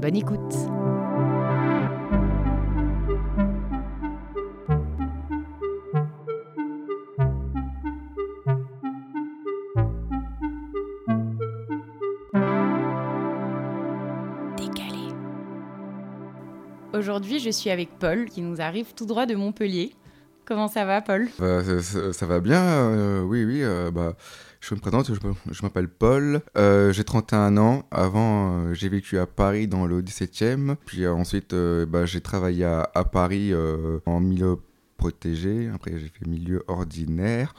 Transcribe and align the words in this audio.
Bonne 0.00 0.16
écoute. 0.16 0.38
Décalé. 14.56 15.08
Aujourd'hui, 16.92 17.38
je 17.38 17.50
suis 17.50 17.70
avec 17.70 17.98
Paul 17.98 18.26
qui 18.26 18.42
nous 18.42 18.60
arrive 18.60 18.94
tout 18.94 19.06
droit 19.06 19.26
de 19.26 19.34
Montpellier. 19.34 19.94
Comment 20.46 20.68
ça 20.68 20.84
va, 20.84 21.00
Paul? 21.00 21.28
Bah, 21.38 21.62
ça, 22.12 22.26
va 22.26 22.40
bien, 22.40 22.62
euh, 22.62 23.22
oui, 23.22 23.44
oui. 23.44 23.62
euh, 23.62 23.90
bah, 23.90 24.14
je 24.60 24.74
me 24.74 24.80
présente, 24.80 25.10
je, 25.10 25.62
m'appelle 25.62 25.88
Paul, 25.88 26.42
euh, 26.58 26.92
j'ai 26.92 27.04
31 27.04 27.56
ans. 27.56 27.86
Avant, 27.90 28.74
j'ai 28.74 28.90
vécu 28.90 29.18
à 29.18 29.26
Paris 29.26 29.68
dans 29.68 29.86
le 29.86 30.02
17e. 30.02 30.76
Puis 30.84 31.06
ensuite, 31.06 31.54
bah, 31.54 32.04
j'ai 32.04 32.20
travaillé 32.20 32.64
à, 32.64 33.04
Paris 33.10 33.52
en 34.06 34.20
milieu 34.20 34.56
protégé. 34.98 35.70
Après, 35.74 35.92
j'ai 35.92 36.08
fait 36.08 36.26
milieu 36.26 36.62
ordinaire. 36.66 37.54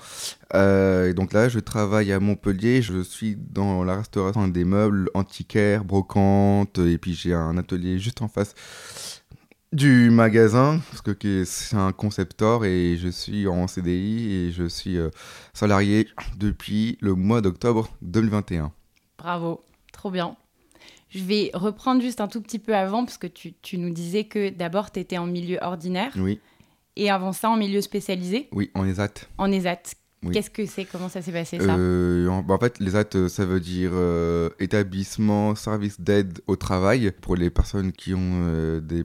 Et 0.53 1.13
donc 1.15 1.33
là, 1.33 1.49
je 1.49 1.59
travaille 1.59 2.11
à 2.11 2.19
Montpellier. 2.19 2.81
Je 2.81 3.01
suis 3.01 3.35
dans 3.35 3.83
la 3.83 3.97
restauration 3.97 4.47
des 4.47 4.65
meubles 4.65 5.09
antiquaires, 5.13 5.85
brocantes. 5.85 6.79
Et 6.79 6.97
puis, 6.97 7.13
j'ai 7.13 7.33
un 7.33 7.57
atelier 7.57 7.99
juste 7.99 8.21
en 8.23 8.27
face 8.27 8.53
du 9.73 10.09
magasin, 10.09 10.79
parce 10.89 11.01
que 11.01 11.43
c'est 11.45 11.75
un 11.75 11.91
conceptor 11.91 12.65
et 12.65 12.97
je 12.97 13.09
suis 13.09 13.47
en 13.47 13.67
CDI 13.67 14.33
et 14.33 14.51
je 14.51 14.67
suis 14.67 14.97
euh, 14.97 15.09
salarié 15.53 16.07
depuis 16.37 16.97
le 17.01 17.13
mois 17.15 17.41
d'octobre 17.41 17.89
2021. 18.01 18.71
Bravo, 19.17 19.63
trop 19.91 20.11
bien. 20.11 20.35
Je 21.09 21.23
vais 21.23 21.51
reprendre 21.53 22.01
juste 22.01 22.21
un 22.21 22.27
tout 22.27 22.41
petit 22.41 22.59
peu 22.59 22.75
avant, 22.75 23.05
parce 23.05 23.17
que 23.17 23.27
tu, 23.27 23.53
tu 23.61 23.77
nous 23.77 23.91
disais 23.91 24.25
que 24.25 24.49
d'abord, 24.49 24.91
tu 24.91 24.99
étais 24.99 25.17
en 25.17 25.25
milieu 25.27 25.57
ordinaire, 25.61 26.11
Oui, 26.17 26.39
et 26.95 27.09
avant 27.09 27.33
ça, 27.33 27.49
en 27.49 27.57
milieu 27.57 27.81
spécialisé, 27.81 28.47
oui, 28.51 28.71
en 28.73 28.85
ESAT. 28.85 29.27
en 29.37 29.51
ESAT. 29.51 29.81
Oui. 30.23 30.33
Qu'est-ce 30.33 30.49
que 30.49 30.65
c'est? 30.65 30.85
Comment 30.85 31.07
ça 31.09 31.21
s'est 31.21 31.31
passé, 31.31 31.59
ça? 31.59 31.75
Euh, 31.75 32.27
en, 32.29 32.41
bah, 32.41 32.55
en 32.55 32.57
fait, 32.57 32.79
l'ESAT, 32.79 33.15
euh, 33.15 33.27
ça 33.29 33.45
veut 33.45 33.59
dire 33.59 33.91
euh, 33.93 34.49
établissement 34.59 35.53
service 35.53 36.01
d'aide 36.01 36.39
au 36.47 36.55
travail 36.55 37.11
pour 37.21 37.35
les 37.35 37.49
personnes 37.51 37.91
qui 37.91 38.13
ont 38.15 38.41
euh, 38.47 38.79
des 38.79 39.03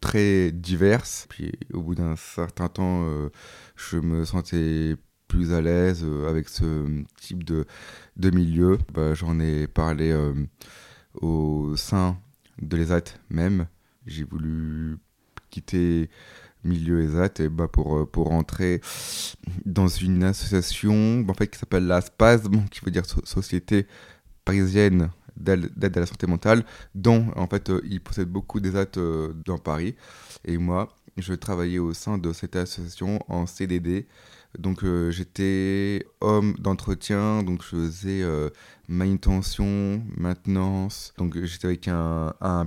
très 0.00 0.52
diverses. 0.52 1.26
Puis 1.28 1.52
au 1.72 1.82
bout 1.82 1.94
d'un 1.94 2.16
certain 2.16 2.68
temps, 2.68 3.04
euh, 3.04 3.30
je 3.76 3.98
me 3.98 4.24
sentais 4.24 4.96
plus 5.28 5.52
à 5.52 5.60
l'aise 5.60 6.02
euh, 6.04 6.28
avec 6.28 6.48
ce 6.48 6.86
type 7.16 7.44
de, 7.44 7.66
milieu. 8.30 8.78
Bah, 8.92 9.14
J'en 9.14 9.40
ai 9.40 9.66
parlé 9.66 10.10
euh, 10.10 10.34
au 11.20 11.76
sein 11.76 12.18
de 12.62 12.76
l'ESAT 12.76 13.04
même. 13.30 13.66
J'ai 14.06 14.24
voulu 14.24 14.98
quitter 15.50 16.08
milieu 16.64 17.02
ESAT 17.02 17.42
et 17.44 17.48
bah, 17.48 17.68
pour, 17.68 18.08
pour 18.10 18.28
rentrer 18.28 18.80
dans 19.64 19.88
une 19.88 20.24
association 20.24 21.24
en 21.28 21.34
fait, 21.34 21.48
qui 21.48 21.58
s'appelle 21.58 21.86
la 21.86 22.00
SPASM, 22.00 22.68
qui 22.70 22.80
veut 22.84 22.90
dire 22.90 23.06
So- 23.06 23.24
Société 23.24 23.86
parisienne 24.44 25.10
d'aide 25.36 25.96
à 25.96 26.00
la 26.00 26.06
santé 26.06 26.26
mentale, 26.26 26.64
dont 26.94 27.26
en 27.36 27.46
fait 27.46 27.70
euh, 27.70 27.80
ils 27.84 28.00
possèdent 28.00 28.30
beaucoup 28.30 28.60
d'ESAT 28.60 28.96
euh, 28.98 29.32
dans 29.44 29.58
Paris. 29.58 29.94
Et 30.44 30.58
moi, 30.58 30.88
je 31.16 31.34
travaillais 31.34 31.78
au 31.78 31.92
sein 31.92 32.18
de 32.18 32.32
cette 32.32 32.56
association 32.56 33.18
en 33.28 33.46
CDD. 33.46 34.06
Donc 34.58 34.84
euh, 34.84 35.10
j'étais 35.10 36.06
homme 36.20 36.54
d'entretien, 36.58 37.42
donc 37.42 37.62
je 37.62 37.68
faisais 37.68 38.22
euh, 38.22 38.50
manutention, 38.88 40.02
maintenance. 40.16 41.12
Donc 41.18 41.36
j'étais 41.44 41.66
avec 41.66 41.88
un, 41.88 42.34
un 42.40 42.64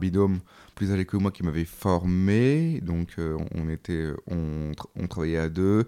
plus 0.80 0.94
âgé 0.94 1.06
que 1.06 1.18
moi 1.18 1.32
qui 1.32 1.44
m'avait 1.44 1.66
formé. 1.66 2.80
Donc 2.82 3.16
euh, 3.20 3.38
on 3.54 3.70
était, 3.70 4.08
on, 4.28 4.72
on 4.96 5.08
travaillait 5.08 5.38
à 5.38 5.50
deux. 5.50 5.86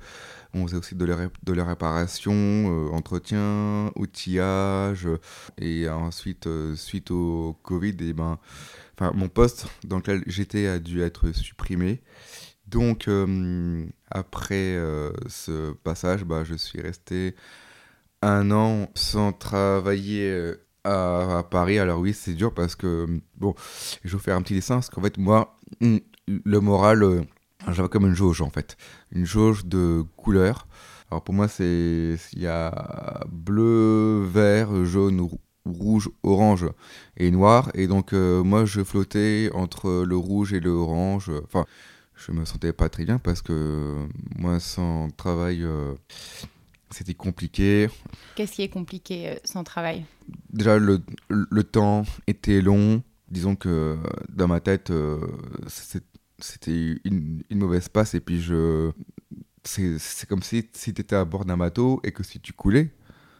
On 0.53 0.67
faisait 0.67 0.77
aussi 0.77 0.95
de 0.95 1.05
la, 1.05 1.29
de 1.43 1.53
la 1.53 1.63
réparation, 1.63 2.33
euh, 2.33 2.89
entretien, 2.89 3.91
outillage. 3.95 5.07
Et 5.57 5.87
ensuite, 5.87 6.47
euh, 6.47 6.75
suite 6.75 7.09
au 7.09 7.57
Covid, 7.63 7.95
et 8.01 8.11
ben, 8.11 8.37
enfin, 8.99 9.13
mon 9.15 9.29
poste 9.29 9.67
dans 9.85 9.97
lequel 9.97 10.23
j'étais 10.27 10.67
a 10.67 10.77
dû 10.77 11.01
être 11.01 11.31
supprimé. 11.31 12.01
Donc, 12.67 13.09
après 14.09 14.79
ce 15.27 15.73
passage, 15.83 16.23
bah, 16.23 16.45
je 16.45 16.55
suis 16.55 16.79
resté 16.79 17.35
un 18.21 18.49
an 18.51 18.89
sans 18.95 19.33
travailler 19.33 20.53
à, 20.83 21.39
à 21.39 21.43
Paris. 21.43 21.79
Alors 21.79 21.99
oui, 21.99 22.13
c'est 22.13 22.33
dur 22.33 22.53
parce 22.53 22.75
que, 22.75 23.07
bon, 23.37 23.53
je 24.03 24.09
vais 24.09 24.17
vous 24.17 24.23
faire 24.23 24.35
un 24.35 24.41
petit 24.41 24.53
dessin, 24.55 24.75
parce 24.75 24.89
qu'en 24.89 25.01
fait, 25.01 25.17
moi, 25.17 25.57
mm, 25.81 25.97
le 26.27 26.59
moral, 26.59 27.03
euh, 27.03 27.21
j'avais 27.69 27.89
comme 27.89 28.05
une 28.07 28.15
jauge, 28.15 28.41
en 28.41 28.49
fait. 28.49 28.77
Une 29.11 29.25
jauge 29.25 29.65
de 29.65 30.03
couleurs. 30.17 30.67
Alors 31.09 31.23
pour 31.23 31.33
moi, 31.35 31.47
c'est 31.47 32.15
il 32.33 32.41
y 32.41 32.47
a 32.47 33.25
bleu, 33.29 34.23
vert, 34.25 34.85
jaune, 34.85 35.19
rou- 35.21 35.41
rouge, 35.65 36.09
orange 36.23 36.65
et 37.17 37.31
noir. 37.31 37.69
Et 37.73 37.87
donc 37.87 38.13
euh, 38.13 38.43
moi, 38.43 38.63
je 38.65 38.81
flottais 38.83 39.49
entre 39.53 40.05
le 40.05 40.15
rouge 40.15 40.53
et 40.53 40.61
le 40.61 40.69
orange. 40.71 41.29
Enfin, 41.43 41.65
je 42.15 42.31
me 42.31 42.45
sentais 42.45 42.71
pas 42.73 42.87
très 42.89 43.03
bien 43.03 43.17
parce 43.19 43.41
que 43.41 43.97
moi, 44.37 44.59
sans 44.61 45.09
travail, 45.17 45.63
euh, 45.63 45.93
c'était 46.91 47.13
compliqué. 47.13 47.89
Qu'est-ce 48.35 48.53
qui 48.53 48.61
est 48.61 48.69
compliqué 48.69 49.29
euh, 49.29 49.35
sans 49.43 49.63
travail? 49.63 50.05
Déjà, 50.51 50.77
le, 50.77 51.01
le 51.29 51.63
temps 51.63 52.03
était 52.27 52.61
long. 52.61 53.03
Disons 53.29 53.55
que 53.55 53.97
dans 54.29 54.47
ma 54.47 54.59
tête, 54.59 54.91
euh, 54.91 55.19
c'était 55.67 56.99
une, 57.05 57.43
une 57.49 57.59
mauvaise 57.59 57.87
passe. 57.87 58.13
Et 58.13 58.19
puis, 58.19 58.41
je, 58.41 58.91
c'est 59.63 60.27
comme 60.27 60.43
si, 60.43 60.67
si 60.73 60.93
tu 60.93 61.01
étais 61.01 61.15
à 61.15 61.23
bord 61.23 61.45
d'un 61.45 61.57
bateau 61.57 62.01
et 62.03 62.11
que 62.11 62.23
si 62.23 62.39
tu 62.41 62.51
coulais. 62.51 62.91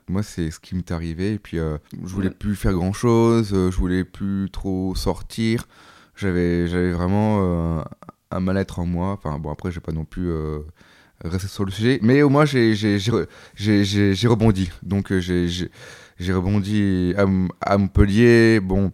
Moi, 0.08 0.24
c'est 0.24 0.50
ce 0.50 0.60
qui 0.60 0.76
m'est 0.76 0.92
arrivé. 0.92 1.34
Et 1.34 1.40
puis, 1.40 1.60
euh, 1.60 1.78
je 1.92 2.14
voulais 2.14 2.30
plus 2.30 2.56
faire 2.56 2.74
grand 2.74 2.94
chose. 2.94 3.54
euh, 3.54 3.70
je 3.70 3.78
voulais 3.78 4.04
plus 4.06 4.50
trop 4.50 4.96
sortir. 4.96 5.68
J'avais 6.16 6.68
j'avais 6.68 6.92
vraiment 6.92 7.80
euh, 7.80 7.84
un 8.32 8.40
mal-être 8.40 8.80
en 8.80 8.86
moi. 8.86 9.12
Enfin, 9.12 9.40
bon, 9.40 9.52
après, 9.52 9.72
j'ai 9.72 9.80
pas 9.82 9.92
non 9.92 10.06
plus 10.06 10.30
resté 11.24 11.48
sur 11.48 11.66
le 11.66 11.72
sujet. 11.72 12.00
Mais 12.02 12.22
au 12.22 12.30
moins, 12.30 12.46
j'ai 12.46 12.76
j'ai- 12.76 13.00
j'ai 13.00 13.12
re- 13.12 13.28
j'ai- 13.56 13.84
j'ai- 13.86 14.14
j'ai 14.16 14.28
rebondi. 14.28 14.70
Donc, 14.84 15.12
euh, 15.12 15.20
j'ai 15.20 16.34
rebondi 16.34 17.14
à, 17.18 17.26
à 17.74 17.78
Montpellier. 17.78 18.60
Bon, 18.62 18.92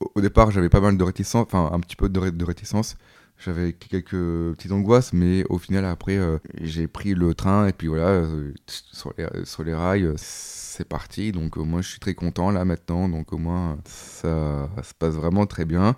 au- 0.00 0.12
au 0.16 0.20
départ, 0.20 0.50
j'avais 0.50 0.68
pas 0.68 0.80
mal 0.80 0.96
de 0.96 1.04
réticence, 1.04 1.46
enfin, 1.46 1.70
un 1.72 1.80
petit 1.80 1.96
peu 1.96 2.08
de, 2.08 2.18
ré- 2.20 2.32
de 2.32 2.44
réticence. 2.44 2.96
J'avais 3.44 3.72
quelques 3.72 4.10
petites 4.56 4.70
angoisses, 4.72 5.12
mais 5.12 5.44
au 5.48 5.58
final, 5.58 5.84
après, 5.84 6.16
euh, 6.16 6.38
j'ai 6.60 6.86
pris 6.86 7.14
le 7.14 7.34
train 7.34 7.66
et 7.66 7.72
puis 7.72 7.88
voilà, 7.88 8.06
euh, 8.08 8.52
sur, 8.66 9.12
les, 9.18 9.26
sur 9.44 9.64
les 9.64 9.74
rails, 9.74 10.12
c'est 10.16 10.88
parti. 10.88 11.32
Donc, 11.32 11.58
euh, 11.58 11.62
moi, 11.62 11.80
je 11.82 11.88
suis 11.88 11.98
très 12.00 12.14
content 12.14 12.50
là 12.52 12.64
maintenant. 12.64 13.08
Donc, 13.08 13.32
au 13.32 13.38
moins, 13.38 13.78
ça, 13.84 14.70
se 14.82 14.94
passe 14.98 15.14
vraiment 15.14 15.46
très 15.46 15.64
bien. 15.64 15.96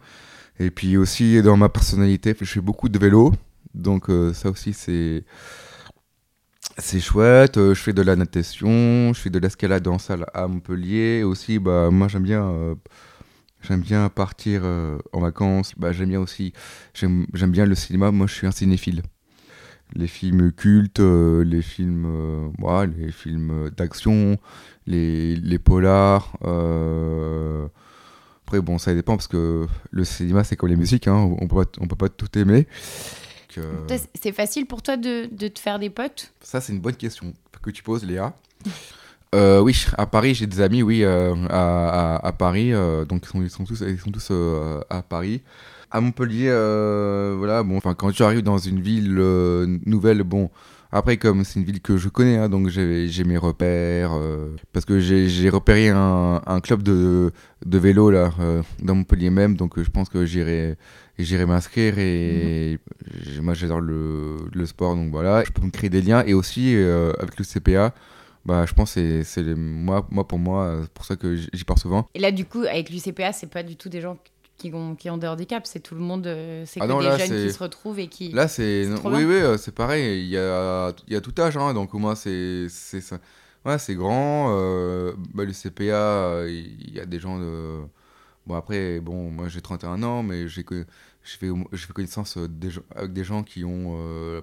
Et 0.60 0.70
puis 0.70 0.96
aussi, 0.96 1.42
dans 1.42 1.56
ma 1.56 1.68
personnalité, 1.68 2.34
je 2.40 2.44
fais 2.46 2.60
beaucoup 2.60 2.88
de 2.88 2.98
vélo. 2.98 3.32
Donc, 3.74 4.08
euh, 4.10 4.32
ça 4.32 4.50
aussi, 4.50 4.72
c'est. 4.72 5.24
C'est 6.78 6.98
chouette, 7.00 7.56
euh, 7.56 7.74
je 7.74 7.80
fais 7.80 7.92
de 7.92 8.02
la 8.02 8.16
natation, 8.16 9.12
je 9.12 9.20
fais 9.20 9.30
de 9.30 9.38
l'escalade 9.38 9.86
en 9.86 9.98
salle 9.98 10.26
à 10.34 10.48
Montpellier. 10.48 11.22
Aussi, 11.22 11.58
bah, 11.60 11.90
moi 11.90 12.08
j'aime 12.08 12.24
bien, 12.24 12.42
euh, 12.42 12.74
j'aime 13.62 13.80
bien 13.80 14.08
partir 14.08 14.62
euh, 14.64 14.98
en 15.12 15.20
vacances. 15.20 15.74
Bah, 15.76 15.92
j'aime 15.92 16.08
bien 16.08 16.20
aussi, 16.20 16.52
j'aime 16.94 17.26
bien 17.32 17.66
le 17.66 17.74
cinéma. 17.76 18.10
Moi 18.10 18.26
je 18.26 18.34
suis 18.34 18.46
un 18.46 18.50
cinéphile. 18.50 19.02
les 19.94 20.08
films 20.08 20.52
cultes, 20.52 21.00
les 21.00 21.62
films, 21.62 22.52
voilà, 22.58 22.92
les 22.96 23.12
films 23.12 23.70
d'action, 23.76 24.38
les, 24.86 25.36
les 25.36 25.58
polars. 25.58 26.36
Après, 28.46 28.60
bon, 28.60 28.78
ça 28.78 28.94
dépend 28.94 29.16
parce 29.16 29.28
que 29.28 29.66
le 29.90 30.04
cinéma, 30.04 30.44
c'est 30.44 30.56
comme 30.56 30.68
les 30.70 30.76
musiques, 30.76 31.08
hein, 31.08 31.34
on 31.40 31.46
peut 31.48 31.64
on 31.80 31.86
peut 31.86 31.96
pas 31.96 32.08
tout 32.08 32.38
aimer. 32.38 32.66
C'est 34.14 34.32
facile 34.32 34.66
pour 34.66 34.82
toi 34.82 34.96
de, 34.96 35.28
de, 35.30 35.48
te 35.48 35.58
faire 35.58 35.78
des 35.78 35.90
potes 35.90 36.32
Ça, 36.40 36.60
c'est 36.60 36.72
une 36.72 36.80
bonne 36.80 36.96
question 36.96 37.32
que 37.62 37.70
tu 37.70 37.82
poses, 37.82 38.04
Léa. 38.04 38.34
Euh, 39.34 39.60
oui, 39.60 39.84
à 39.98 40.06
Paris, 40.06 40.34
j'ai 40.34 40.46
des 40.46 40.60
amis, 40.60 40.82
oui, 40.82 41.02
euh, 41.02 41.34
à, 41.50 42.24
à, 42.24 42.32
Paris. 42.32 42.72
Euh, 42.72 43.04
donc, 43.04 43.24
ils 43.24 43.28
sont, 43.28 43.42
ils 43.42 43.50
sont, 43.50 43.64
tous, 43.64 43.80
ils 43.80 43.98
sont 43.98 44.12
tous 44.12 44.32
à 44.88 45.02
Paris. 45.02 45.42
À 45.90 46.00
Montpellier, 46.00 46.50
voilà, 47.36 47.64
bon, 47.64 47.76
enfin, 47.76 47.94
quand 47.94 48.12
tu 48.12 48.22
arrives 48.22 48.42
dans 48.42 48.58
une 48.58 48.80
ville 48.80 49.14
nouvelle, 49.86 50.22
bon, 50.22 50.50
après, 50.92 51.16
comme 51.16 51.42
c'est 51.42 51.58
une 51.58 51.66
ville 51.66 51.80
que 51.80 51.96
je 51.96 52.08
connais, 52.08 52.36
hein, 52.36 52.48
donc 52.48 52.68
j'ai 52.68 53.24
mes 53.24 53.36
repères. 53.36 54.12
parce 54.72 54.84
que 54.84 55.00
j'ai 55.00 55.48
repéré 55.50 55.88
un, 55.88 56.40
un, 56.46 56.60
club 56.60 56.84
de, 56.84 57.32
de 57.66 57.78
vélo, 57.78 58.10
là, 58.10 58.30
dans 58.82 58.94
Montpellier 58.94 59.30
même, 59.30 59.56
donc 59.56 59.80
je 59.82 59.90
pense 59.90 60.08
que 60.08 60.24
j'irai 60.24 60.76
j'irai 61.18 61.46
m'inscrire 61.46 61.98
et 61.98 62.78
mhm. 63.36 63.42
moi 63.42 63.54
j'adore 63.54 63.80
le, 63.80 64.36
le, 64.52 64.66
sport 64.66 64.96
donc 64.96 65.10
voilà 65.10 65.44
je 65.44 65.52
peux 65.52 65.62
me 65.62 65.70
créer 65.70 65.90
des 65.90 66.02
liens 66.02 66.24
et 66.26 66.34
aussi 66.34 66.74
avec 66.74 67.38
le 67.38 67.44
CPA 67.44 67.94
bah, 68.44 68.66
je 68.66 68.74
pense 68.74 68.94
que 68.94 69.22
c'est 69.22 69.42
moi, 69.42 70.06
moi, 70.10 70.28
pour 70.28 70.38
moi, 70.38 70.80
c'est 70.82 70.92
pour 70.92 71.04
ça 71.06 71.16
que 71.16 71.34
j'y 71.34 71.64
pars 71.64 71.78
souvent. 71.78 72.08
Et 72.14 72.18
là, 72.18 72.30
du 72.30 72.44
coup, 72.44 72.60
avec 72.60 72.90
l'UCPA, 72.90 73.32
c'est 73.32 73.46
pas 73.46 73.62
du 73.62 73.76
tout 73.76 73.88
des 73.88 74.02
gens 74.02 74.18
qui 74.56 74.72
ont, 74.72 74.94
qui 74.94 75.10
ont 75.10 75.16
des 75.16 75.26
handicaps, 75.26 75.68
c'est 75.68 75.80
tout 75.80 75.94
le 75.94 76.00
monde, 76.00 76.26
euh, 76.26 76.64
c'est 76.66 76.80
ah 76.80 76.86
que 76.86 77.18
des 77.18 77.26
jeunes 77.26 77.46
qui 77.46 77.52
se 77.52 77.62
retrouvent 77.62 77.98
et 77.98 78.08
qui. 78.08 78.30
Là, 78.30 78.48
c'est. 78.48 78.86
Oui, 79.04 79.24
oui, 79.24 79.34
euh, 79.34 79.56
c'est 79.56 79.74
pareil, 79.74 80.22
il 80.22 80.28
y 80.28 80.38
a, 80.38 80.92
il 81.06 81.12
y 81.12 81.16
a 81.16 81.20
tout 81.20 81.34
âge, 81.38 81.56
hein, 81.56 81.74
donc 81.74 81.92
moi, 81.94 82.14
c'est. 82.16 82.66
Ouais, 83.64 83.78
c'est 83.78 83.94
grand. 83.94 84.48
Euh, 84.50 85.14
bah, 85.32 85.44
l'UCPA, 85.44 86.44
il 86.46 86.94
y 86.94 87.00
a 87.00 87.06
des 87.06 87.18
gens 87.18 87.38
de. 87.38 87.80
Bon, 88.46 88.54
après, 88.54 89.00
bon, 89.00 89.30
moi 89.30 89.48
j'ai 89.48 89.60
31 89.60 90.02
ans, 90.02 90.22
mais 90.22 90.48
j'ai 90.48 90.64
fait, 90.64 90.86
fait 91.22 91.92
connaissance 91.92 92.36
des, 92.36 92.68
avec 92.94 93.12
des 93.12 93.24
gens 93.24 93.42
qui 93.42 93.64
ont, 93.64 93.96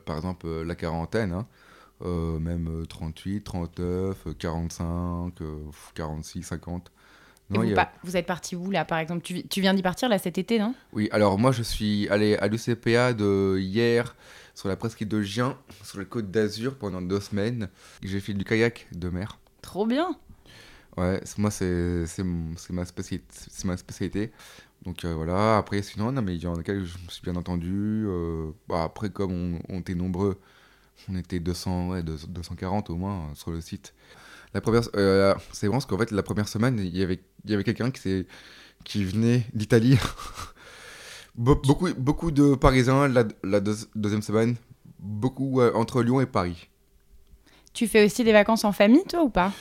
par 0.06 0.16
exemple, 0.18 0.48
la 0.48 0.76
quarantaine. 0.76 1.34
Hein. 1.34 1.48
Euh, 2.04 2.40
même 2.40 2.86
38, 2.88 3.44
39, 3.44 4.28
45, 4.38 5.34
46, 5.94 6.44
50. 6.44 6.92
Non, 7.52 7.62
vous, 7.62 7.76
vous, 8.04 8.18
êtes 8.18 8.26
parti 8.26 8.56
où 8.56 8.72
là 8.72 8.86
par 8.86 8.98
exemple? 8.98 9.22
Tu, 9.22 9.46
tu 9.46 9.60
viens 9.60 9.74
d'y 9.74 9.82
partir 9.82 10.08
là 10.08 10.18
cet 10.18 10.38
été, 10.38 10.58
non? 10.58 10.74
Oui, 10.94 11.10
alors 11.12 11.38
moi 11.38 11.52
je 11.52 11.62
suis 11.62 12.08
allé 12.08 12.38
à 12.38 12.48
l'UCPA 12.48 13.14
de 13.14 13.58
hier 13.60 14.16
sur 14.56 14.70
la 14.70 14.78
presqu'île 14.78 15.10
de 15.10 15.22
Gien, 15.22 15.58
sur 15.84 16.00
la 16.00 16.06
côte 16.06 16.32
d'Azur 16.32 16.76
pendant 16.76 17.02
deux 17.02 17.20
semaines. 17.20 17.68
J'ai 18.02 18.22
fait 18.22 18.34
du 18.34 18.46
kayak 18.46 18.88
de 18.94 19.10
mer. 19.10 19.38
Trop 19.62 19.86
bien 19.86 20.16
Ouais, 20.98 21.22
moi 21.38 21.52
c'est 21.52 22.06
ma, 22.70 22.86
spécialité, 22.86 23.36
ma 23.64 23.78
spécialité. 23.78 24.32
Donc 24.84 25.06
euh, 25.06 25.14
voilà, 25.14 25.58
après 25.58 25.82
sinon, 25.84 26.12
non, 26.12 26.22
mais 26.22 26.36
il 26.36 26.42
y 26.42 26.48
en 26.48 26.56
a 26.56 26.64
je 26.66 26.74
me 26.74 27.10
suis 27.10 27.22
bien 27.24 27.36
entendu. 27.36 28.06
Euh, 28.08 28.52
bah, 28.68 28.84
après, 28.84 29.10
comme 29.10 29.60
on, 29.70 29.80
était 29.80 29.96
nombreux, 29.96 30.40
on 31.10 31.16
était 31.16 31.40
200, 31.40 31.90
ouais, 31.90 32.04
240 32.04 32.90
au 32.90 32.96
moins 32.96 33.16
euh, 33.16 33.36
sur 33.36 33.52
le 33.52 33.62
site. 33.62 33.94
La 34.54 34.60
première, 34.60 34.84
c'est 34.84 34.92
vraiment 34.92 35.74
parce 35.74 35.86
qu'en 35.86 35.98
fait, 35.98 36.12
la 36.12 36.24
première 36.24 36.48
semaine, 36.48 36.78
il 36.80 36.98
y 36.98 37.04
avait, 37.04 37.22
il 37.46 37.52
y 37.52 37.54
avait 37.54 37.64
quelqu'un 37.64 37.90
qui, 37.90 38.28
qui 38.84 39.06
venait 39.06 39.46
d'Italie. 39.54 39.98
beaucoup, 41.36 41.88
beaucoup 41.98 42.32
de 42.32 42.56
Parisiens 42.56 43.08
la, 43.08 43.24
la 43.44 43.62
deuxième 43.62 44.22
semaine, 44.22 44.58
beaucoup 45.00 45.62
entre 45.62 46.04
Lyon 46.04 46.20
et 46.20 46.26
Paris. 46.26 46.68
Tu 47.74 47.88
fais 47.88 48.04
aussi 48.06 48.26
des 48.26 48.34
vacances 48.34 48.66
en 48.66 48.74
famille, 48.74 49.06
toi, 49.06 49.24
ou 49.24 49.30
pas? 49.30 49.54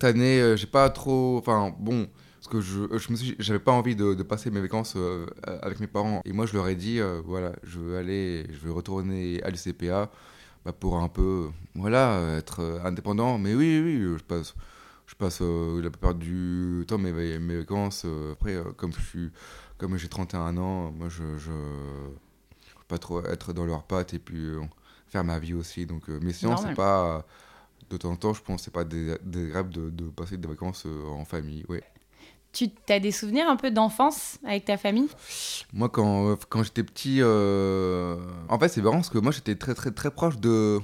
Cette 0.00 0.04
année, 0.04 0.56
j'ai 0.56 0.66
pas 0.68 0.90
trop. 0.90 1.38
Enfin, 1.38 1.74
bon, 1.76 2.08
parce 2.36 2.46
que 2.48 2.60
je, 2.60 2.96
je 2.96 3.10
me 3.10 3.16
suis, 3.16 3.34
j'avais 3.40 3.58
pas 3.58 3.72
envie 3.72 3.96
de, 3.96 4.14
passer 4.22 4.50
mes 4.50 4.60
vacances 4.60 4.96
avec 5.44 5.80
mes 5.80 5.88
parents. 5.88 6.22
Et 6.24 6.32
moi, 6.32 6.46
je 6.46 6.54
leur 6.54 6.68
ai 6.68 6.76
dit, 6.76 7.00
voilà, 7.24 7.52
je 7.64 7.80
veux 7.80 7.96
aller, 7.96 8.46
je 8.50 8.58
veux 8.58 8.72
retourner 8.72 9.42
à 9.42 9.50
l'UCPA. 9.50 10.10
Bah, 10.64 10.72
pour 10.72 10.98
un 10.98 11.08
peu 11.08 11.48
voilà 11.76 12.36
être 12.36 12.80
indépendant 12.84 13.38
mais 13.38 13.54
oui 13.54 13.80
oui 13.82 14.16
je 14.18 14.24
passe 14.24 14.54
je 15.06 15.14
passe 15.14 15.38
euh, 15.40 15.80
la 15.80 15.88
plupart 15.88 16.14
du 16.14 16.84
temps 16.86 16.98
mes, 16.98 17.38
mes 17.38 17.58
vacances 17.58 18.02
euh, 18.04 18.32
après 18.32 18.56
euh, 18.56 18.64
comme 18.76 18.92
je 18.92 19.00
suis 19.00 19.30
comme 19.78 19.96
j'ai 19.96 20.08
31 20.08 20.58
ans 20.58 20.90
moi 20.90 21.08
je, 21.08 21.38
je 21.38 21.52
pas 22.88 22.98
trop 22.98 23.24
être 23.24 23.52
dans 23.52 23.64
leurs 23.64 23.84
pattes 23.84 24.14
et 24.14 24.18
puis 24.18 24.46
faire 25.06 25.22
ma 25.24 25.38
vie 25.38 25.54
aussi 25.54 25.86
donc 25.86 26.08
mais 26.08 26.32
sinon 26.32 26.56
c'est 26.56 26.74
pas 26.74 27.24
de 27.90 27.96
temps 27.96 28.10
en 28.10 28.16
temps 28.16 28.34
je 28.34 28.42
pense 28.42 28.62
c'est 28.62 28.72
pas 28.72 28.84
des 28.84 29.16
de, 29.24 29.90
de, 29.90 30.04
passer 30.10 30.36
des 30.36 30.48
vacances 30.48 30.86
en 30.86 31.24
famille 31.24 31.64
ouais 31.68 31.82
tu 32.52 32.70
as 32.88 33.00
des 33.00 33.12
souvenirs 33.12 33.48
un 33.48 33.56
peu 33.56 33.70
d'enfance 33.70 34.38
avec 34.44 34.64
ta 34.64 34.76
famille? 34.76 35.08
Moi, 35.72 35.88
quand, 35.88 36.36
quand 36.48 36.62
j'étais 36.62 36.82
petit, 36.82 37.18
euh, 37.20 38.16
en 38.48 38.58
fait, 38.58 38.68
c'est 38.68 38.82
marrant 38.82 38.96
parce 38.96 39.10
que 39.10 39.18
moi, 39.18 39.32
j'étais 39.32 39.54
très, 39.54 39.74
très, 39.74 39.90
très 39.90 40.10
proche 40.10 40.38
de, 40.38 40.80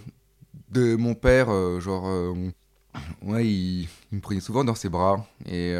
de 0.70 0.96
mon 0.96 1.14
père. 1.14 1.50
Euh, 1.50 1.80
genre, 1.80 2.06
euh, 2.06 2.34
ouais, 3.22 3.46
il, 3.46 3.88
me 4.12 4.20
prenait 4.20 4.40
souvent 4.40 4.64
dans 4.64 4.74
ses 4.74 4.88
bras 4.88 5.26
et 5.46 5.74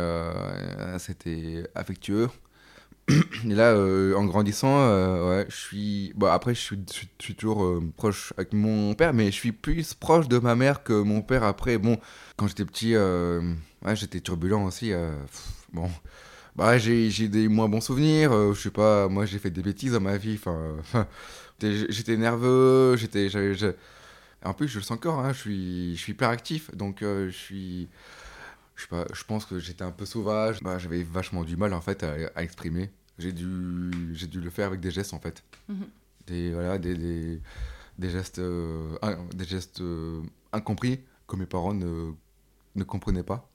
c'était 0.99 1.65
affectueux. 1.75 2.29
Et 3.09 3.55
là, 3.55 3.77
en 4.17 4.25
grandissant, 4.25 4.79
ouais, 5.29 5.47
je 5.49 5.57
suis. 5.57 6.13
Bon, 6.17 6.29
après, 6.29 6.55
je 6.55 6.61
suis, 6.61 6.79
toujours 7.37 7.83
proche 7.97 8.33
avec 8.39 8.53
mon 8.55 8.95
père, 8.95 9.13
mais 9.13 9.27
je 9.27 9.37
suis 9.37 9.53
plus 9.53 9.93
proche 9.95 10.29
de 10.29 10.39
ma 10.39 10.55
mère 10.55 10.83
que 10.83 10.95
mon 10.95 11.21
père. 11.21 11.45
Après, 11.45 11.77
bon, 11.77 11.99
quand 12.37 12.47
j'étais 12.47 12.65
petit, 12.65 12.95
j'étais 13.95 14.21
turbulent 14.21 14.65
aussi. 14.65 14.93
Bon, 15.75 15.91
bah 16.57 16.79
j'ai 16.79 17.29
des 17.29 17.49
moins 17.49 17.69
bons 17.69 17.81
souvenirs. 17.81 18.33
Euh, 18.33 18.55
je 18.55 18.61
sais 18.61 18.71
pas, 18.71 19.09
moi 19.09 19.27
j'ai 19.27 19.39
fait 19.39 19.51
des 19.51 19.63
bêtises 19.63 19.93
dans 19.93 20.01
ma 20.01 20.17
vie. 20.17 20.39
Enfin, 20.39 20.77
j'étais 21.61 22.17
nerveux, 22.17 22.97
j'étais, 22.97 23.29
en 24.45 24.55
plus 24.55 24.69
je 24.69 24.79
le 24.79 24.85
sens 24.85 24.93
encore. 24.93 25.19
Hein, 25.21 25.33
je 25.33 25.39
suis, 25.41 25.97
je 25.97 26.01
suis 26.01 26.13
hyper 26.13 26.29
actif, 26.29 26.75
donc 26.77 27.03
euh, 27.03 27.29
je 27.29 27.37
suis, 27.37 27.89
je 28.77 28.83
sais 28.83 28.89
pas, 28.89 29.07
je 29.13 29.25
pense 29.25 29.45
que 29.45 29.59
j'étais 29.59 29.85
un 29.85 29.91
peu 29.91 30.07
sauvage. 30.07 30.63
Bah, 30.63 30.79
j'avais 30.79 31.03
vachement 31.03 31.45
du 31.45 31.57
mal 31.57 31.73
en 31.75 31.81
fait 31.81 32.03
à, 32.03 32.43
exprimer. 32.43 32.91
J'ai 33.19 33.33
dû, 33.33 33.91
j'ai 34.15 34.27
dû 34.27 34.41
le 34.41 34.51
faire 34.51 34.67
avec 34.67 34.81
des 34.81 34.91
gestes 34.91 35.15
en 35.15 35.21
fait. 35.21 35.43
Mm-hmm. 35.71 35.87
Des 36.27 36.53
voilà, 36.53 36.79
des, 36.79 36.95
des, 36.95 37.41
des 37.99 38.11
gestes, 38.11 38.39
euh, 38.39 38.97
des 39.35 39.45
gestes 39.45 39.83
incompris 40.53 41.01
que 41.29 41.37
mes 41.37 41.47
parents 41.47 41.75
ne, 41.75 42.13
ne 42.75 42.85
comprenaient 42.85 43.23
pas. 43.23 43.49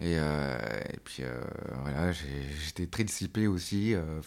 Et, 0.00 0.16
euh, 0.18 0.58
et 0.92 0.98
puis 1.04 1.22
euh, 1.22 1.40
voilà, 1.82 2.12
j'étais 2.12 2.86
très 2.86 3.04
dissipé 3.04 3.46
aussi. 3.46 3.94
Euh, 3.94 4.20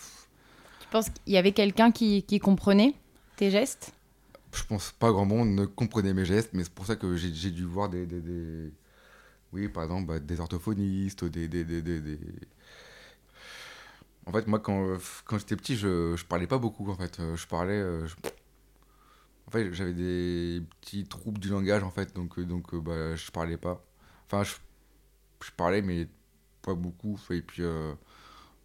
tu 0.79 0.87
penses 0.91 1.09
qu'il 1.09 1.33
y 1.33 1.37
avait 1.37 1.51
quelqu'un 1.51 1.91
qui, 1.91 2.23
qui, 2.23 2.39
comprenait 2.39 2.93
tes 3.37 3.49
gestes? 3.49 3.91
Je 4.53 4.63
pense 4.63 4.91
pas 4.91 5.11
grand 5.11 5.25
monde 5.25 5.49
ne 5.49 5.65
comprenait 5.65 6.13
mes 6.13 6.25
gestes, 6.25 6.51
mais 6.53 6.63
c'est 6.63 6.73
pour 6.73 6.85
ça 6.85 6.95
que 6.95 7.15
j'ai 7.15 7.49
dû 7.49 7.63
voir 7.63 7.89
des, 7.89 8.05
des, 8.05 8.21
des, 8.21 8.71
Oui, 9.53 9.69
par 9.69 9.83
exemple, 9.83 10.07
bah, 10.07 10.19
des 10.19 10.39
orthophonistes, 10.39 11.25
des, 11.25 11.47
des, 11.47 11.63
des, 11.63 12.19
En 14.25 14.31
fait, 14.31 14.47
moi, 14.47 14.59
quand, 14.59 14.97
quand 15.25 15.37
j'étais 15.37 15.55
petit, 15.55 15.75
je, 15.75 16.15
je 16.15 16.25
parlais 16.25 16.47
pas 16.47 16.57
beaucoup, 16.57 16.89
en 16.89 16.95
fait. 16.95 17.19
Je 17.35 17.47
parlais... 17.47 17.81
En 19.47 19.51
fait, 19.51 19.71
j'avais 19.73 19.93
des 19.93 20.61
petits 20.81 21.03
troubles 21.05 21.39
du 21.39 21.49
langage, 21.49 21.83
en 21.83 21.91
fait, 21.91 22.15
donc, 22.15 22.39
donc 22.39 22.73
bah, 22.75 23.15
je 23.15 23.31
parlais 23.31 23.57
pas. 23.57 23.83
Enfin, 24.25 24.43
je 24.43 24.55
je 25.43 25.51
parlais, 25.51 25.81
mais 25.81 26.07
pas 26.61 26.73
beaucoup. 26.75 27.19
Et 27.31 27.41
puis, 27.41 27.63
euh, 27.63 27.93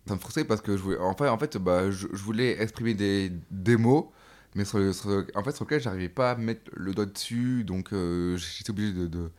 ça 0.07 0.15
me 0.15 0.21
frustrait 0.21 0.45
parce 0.45 0.61
que 0.63 0.77
je 0.77 0.83
voulais, 0.83 0.99
en 0.99 1.15
fait, 1.15 1.29
en 1.29 1.39
fait 1.39 1.59
bah, 1.59 1.91
je, 1.91 2.07
voulais 2.09 2.61
exprimer 2.63 2.95
des, 2.95 3.33
des 3.51 3.77
mots, 3.77 4.13
mais 4.55 4.65
sur, 4.65 4.81
en 5.35 5.45
fait, 5.45 5.53
sur 5.57 5.65
lequel 5.67 5.81
j'arrivais 5.83 6.09
pas 6.09 6.33
à 6.33 6.37
mettre 6.37 6.71
le 6.75 6.95
doigt 6.95 7.07
dessus. 7.07 7.65
Donc, 7.65 7.93
euh, 7.93 8.37
j'étais 8.39 8.71
obligé 8.71 8.93
de, 8.95 9.31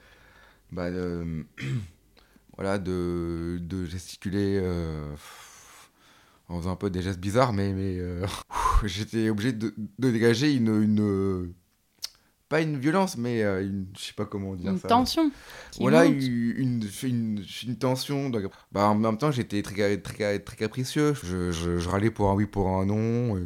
bah, 0.72 0.90
voilà, 2.56 2.78
de, 2.78 3.60
de 3.62 3.86
gesticuler. 3.86 4.60
Euh, 4.62 5.16
en 6.48 6.58
faisant 6.58 6.72
un 6.72 6.76
peu 6.76 6.90
des 6.90 7.04
gestes 7.04 7.20
bizarres, 7.20 7.54
mais, 7.54 7.74
mais 7.74 8.00
j'étais 8.84 9.30
obligé 9.30 9.54
de, 9.54 9.72
de 10.00 10.10
dégager 10.10 10.52
une, 10.52 10.82
une, 10.82 11.54
pas 12.50 12.62
une 12.62 12.78
violence, 12.80 13.16
mais 13.16 13.44
euh, 13.44 13.64
une, 13.64 13.86
je 13.96 14.06
sais 14.06 14.14
pas 14.14 14.26
comment 14.26 14.56
dire 14.56 14.72
une 14.72 14.80
Tension 14.80 15.32
voilà, 15.80 16.06
une, 16.06 16.20
une, 16.20 16.90
une, 17.04 17.76
tension. 17.78 18.32
bah, 18.72 18.88
en 18.88 18.96
même 18.96 19.18
temps, 19.20 19.32
j'étais 19.32 19.62
très, 19.62 19.98
très, 19.98 20.40
très 20.40 20.56
capricieux. 20.56 21.14
Je, 21.24 21.52
je, 21.52 21.88
râlais 21.88 22.10
pour 22.10 22.30
un 22.30 22.34
oui, 22.34 22.48
pour 22.48 22.68
un 22.70 22.88
non. 22.88 23.40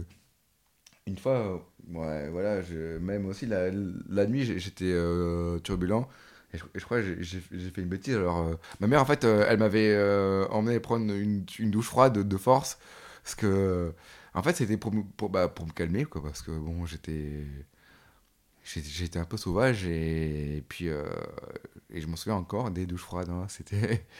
Une 1.05 1.17
fois, 1.17 1.69
ouais, 1.89 2.29
voilà, 2.29 2.61
je, 2.61 2.97
même 2.97 3.25
aussi 3.25 3.45
la, 3.45 3.69
la 4.09 4.25
nuit, 4.25 4.45
j'étais 4.57 4.85
euh, 4.85 5.59
turbulent. 5.59 6.07
Et 6.53 6.57
je, 6.75 6.85
crois 6.85 7.01
que 7.01 7.21
j'ai 7.21 7.39
fait 7.41 7.81
une 7.81 7.89
bêtise. 7.89 8.15
Alors, 8.15 8.39
euh, 8.47 8.55
ma 8.79 8.87
mère, 8.87 9.01
en 9.01 9.05
fait, 9.05 9.23
elle 9.23 9.57
m'avait 9.59 9.95
emmené 10.49 10.79
prendre 10.79 11.11
une, 11.13 11.45
une, 11.59 11.71
douche 11.71 11.87
froide 11.87 12.19
de, 12.27 12.37
force. 12.37 12.77
Parce 13.23 13.35
que 13.35 13.93
En 14.33 14.43
fait, 14.43 14.55
c'était 14.55 14.77
pour, 14.77 14.91
bah, 15.29 15.47
pour 15.47 15.65
me 15.67 15.71
calmer, 15.71 16.05
quoi, 16.05 16.21
parce 16.23 16.41
que 16.41 16.51
bon, 16.51 16.85
j'étais. 16.85 17.45
J'étais 18.63 19.19
un 19.19 19.25
peu 19.25 19.37
sauvage 19.37 19.85
et, 19.85 20.63
puis. 20.69 20.87
euh, 20.89 21.03
et 21.89 21.99
je 22.01 22.07
m'en 22.07 22.15
souviens 22.15 22.35
encore 22.37 22.71
des 22.71 22.85
douches 22.85 23.01
froides. 23.03 23.29
hein, 23.29 23.45
C'était. 23.49 24.05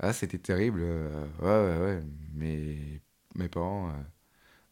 Ah, 0.00 0.12
c'était 0.12 0.38
terrible. 0.38 0.80
euh, 0.82 1.26
ouais, 1.40 1.78
ouais, 1.80 1.96
ouais. 1.96 2.02
Mais 2.34 3.02
mes 3.34 3.48
parents. 3.48 3.88
euh, 3.90 3.92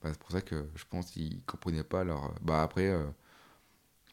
bah, 0.03 0.11
c'est 0.13 0.19
pour 0.21 0.31
ça 0.33 0.41
que 0.43 0.69
je 0.77 0.85
pense 0.91 1.11
qu'ils 1.11 1.43
comprenaient 1.45 1.85
pas 1.85 2.05
leur. 2.05 2.35
Bah, 2.43 2.63
après. 2.63 2.87
euh, 2.89 3.05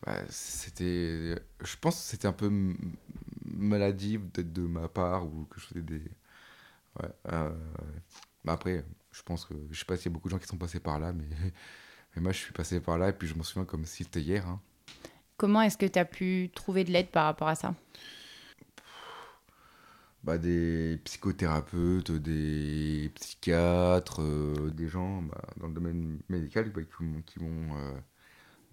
bah, 0.06 0.20
c'était. 0.30 1.36
Je 1.64 1.76
pense 1.80 1.96
que 1.98 2.02
c'était 2.04 2.28
un 2.28 2.34
peu 2.34 2.48
m- 2.48 2.78
maladif 3.46 4.22
peut-être 4.32 4.54
de 4.54 4.64
ma 4.64 4.88
part 4.90 5.26
ou 5.28 5.46
que 5.46 5.60
je 5.60 5.66
faisais 5.68 5.82
des. 5.82 6.02
Ouais. 7.02 7.10
euh, 7.32 7.52
bah 8.46 8.54
après, 8.54 8.86
je 9.12 9.22
pense 9.24 9.46
que. 9.46 9.54
Je 9.72 9.80
sais 9.80 9.86
pas 9.86 9.98
s'il 9.98 10.08
y 10.08 10.10
a 10.10 10.14
beaucoup 10.14 10.28
de 10.30 10.34
gens 10.34 10.40
qui 10.40 10.48
sont 10.48 10.58
passés 10.58 10.80
par 10.80 11.00
là, 11.00 11.14
mais. 11.14 11.28
Mais 12.16 12.22
moi, 12.24 12.32
je 12.34 12.40
suis 12.40 12.54
passé 12.54 12.82
par 12.82 12.98
là 12.98 13.10
et 13.10 13.14
puis 13.14 13.28
je 13.28 13.36
m'en 13.36 13.44
souviens 13.44 13.66
comme 13.66 13.86
si 13.86 14.04
c'était 14.04 14.22
hier. 14.22 14.48
hein. 14.48 14.62
Comment 15.38 15.62
est-ce 15.62 15.78
que 15.78 15.86
tu 15.86 16.00
as 16.00 16.06
pu 16.06 16.50
trouver 16.56 16.84
de 16.84 16.92
l'aide 16.92 17.10
par 17.10 17.26
rapport 17.26 17.48
à 17.48 17.56
ça? 17.56 17.74
Bah, 20.24 20.38
des 20.38 21.00
psychothérapeutes, 21.04 22.12
des 22.12 23.12
psychiatres, 23.16 24.22
euh, 24.22 24.70
des 24.72 24.88
gens 24.88 25.22
bah, 25.24 25.42
dans 25.58 25.68
le 25.68 25.74
domaine 25.74 26.20
médical 26.30 26.72
bah, 26.72 26.82
qui 26.84 27.04
m'ont, 27.04 27.22
qui 27.24 27.40
m'ont, 27.42 27.76
euh, 27.78 28.00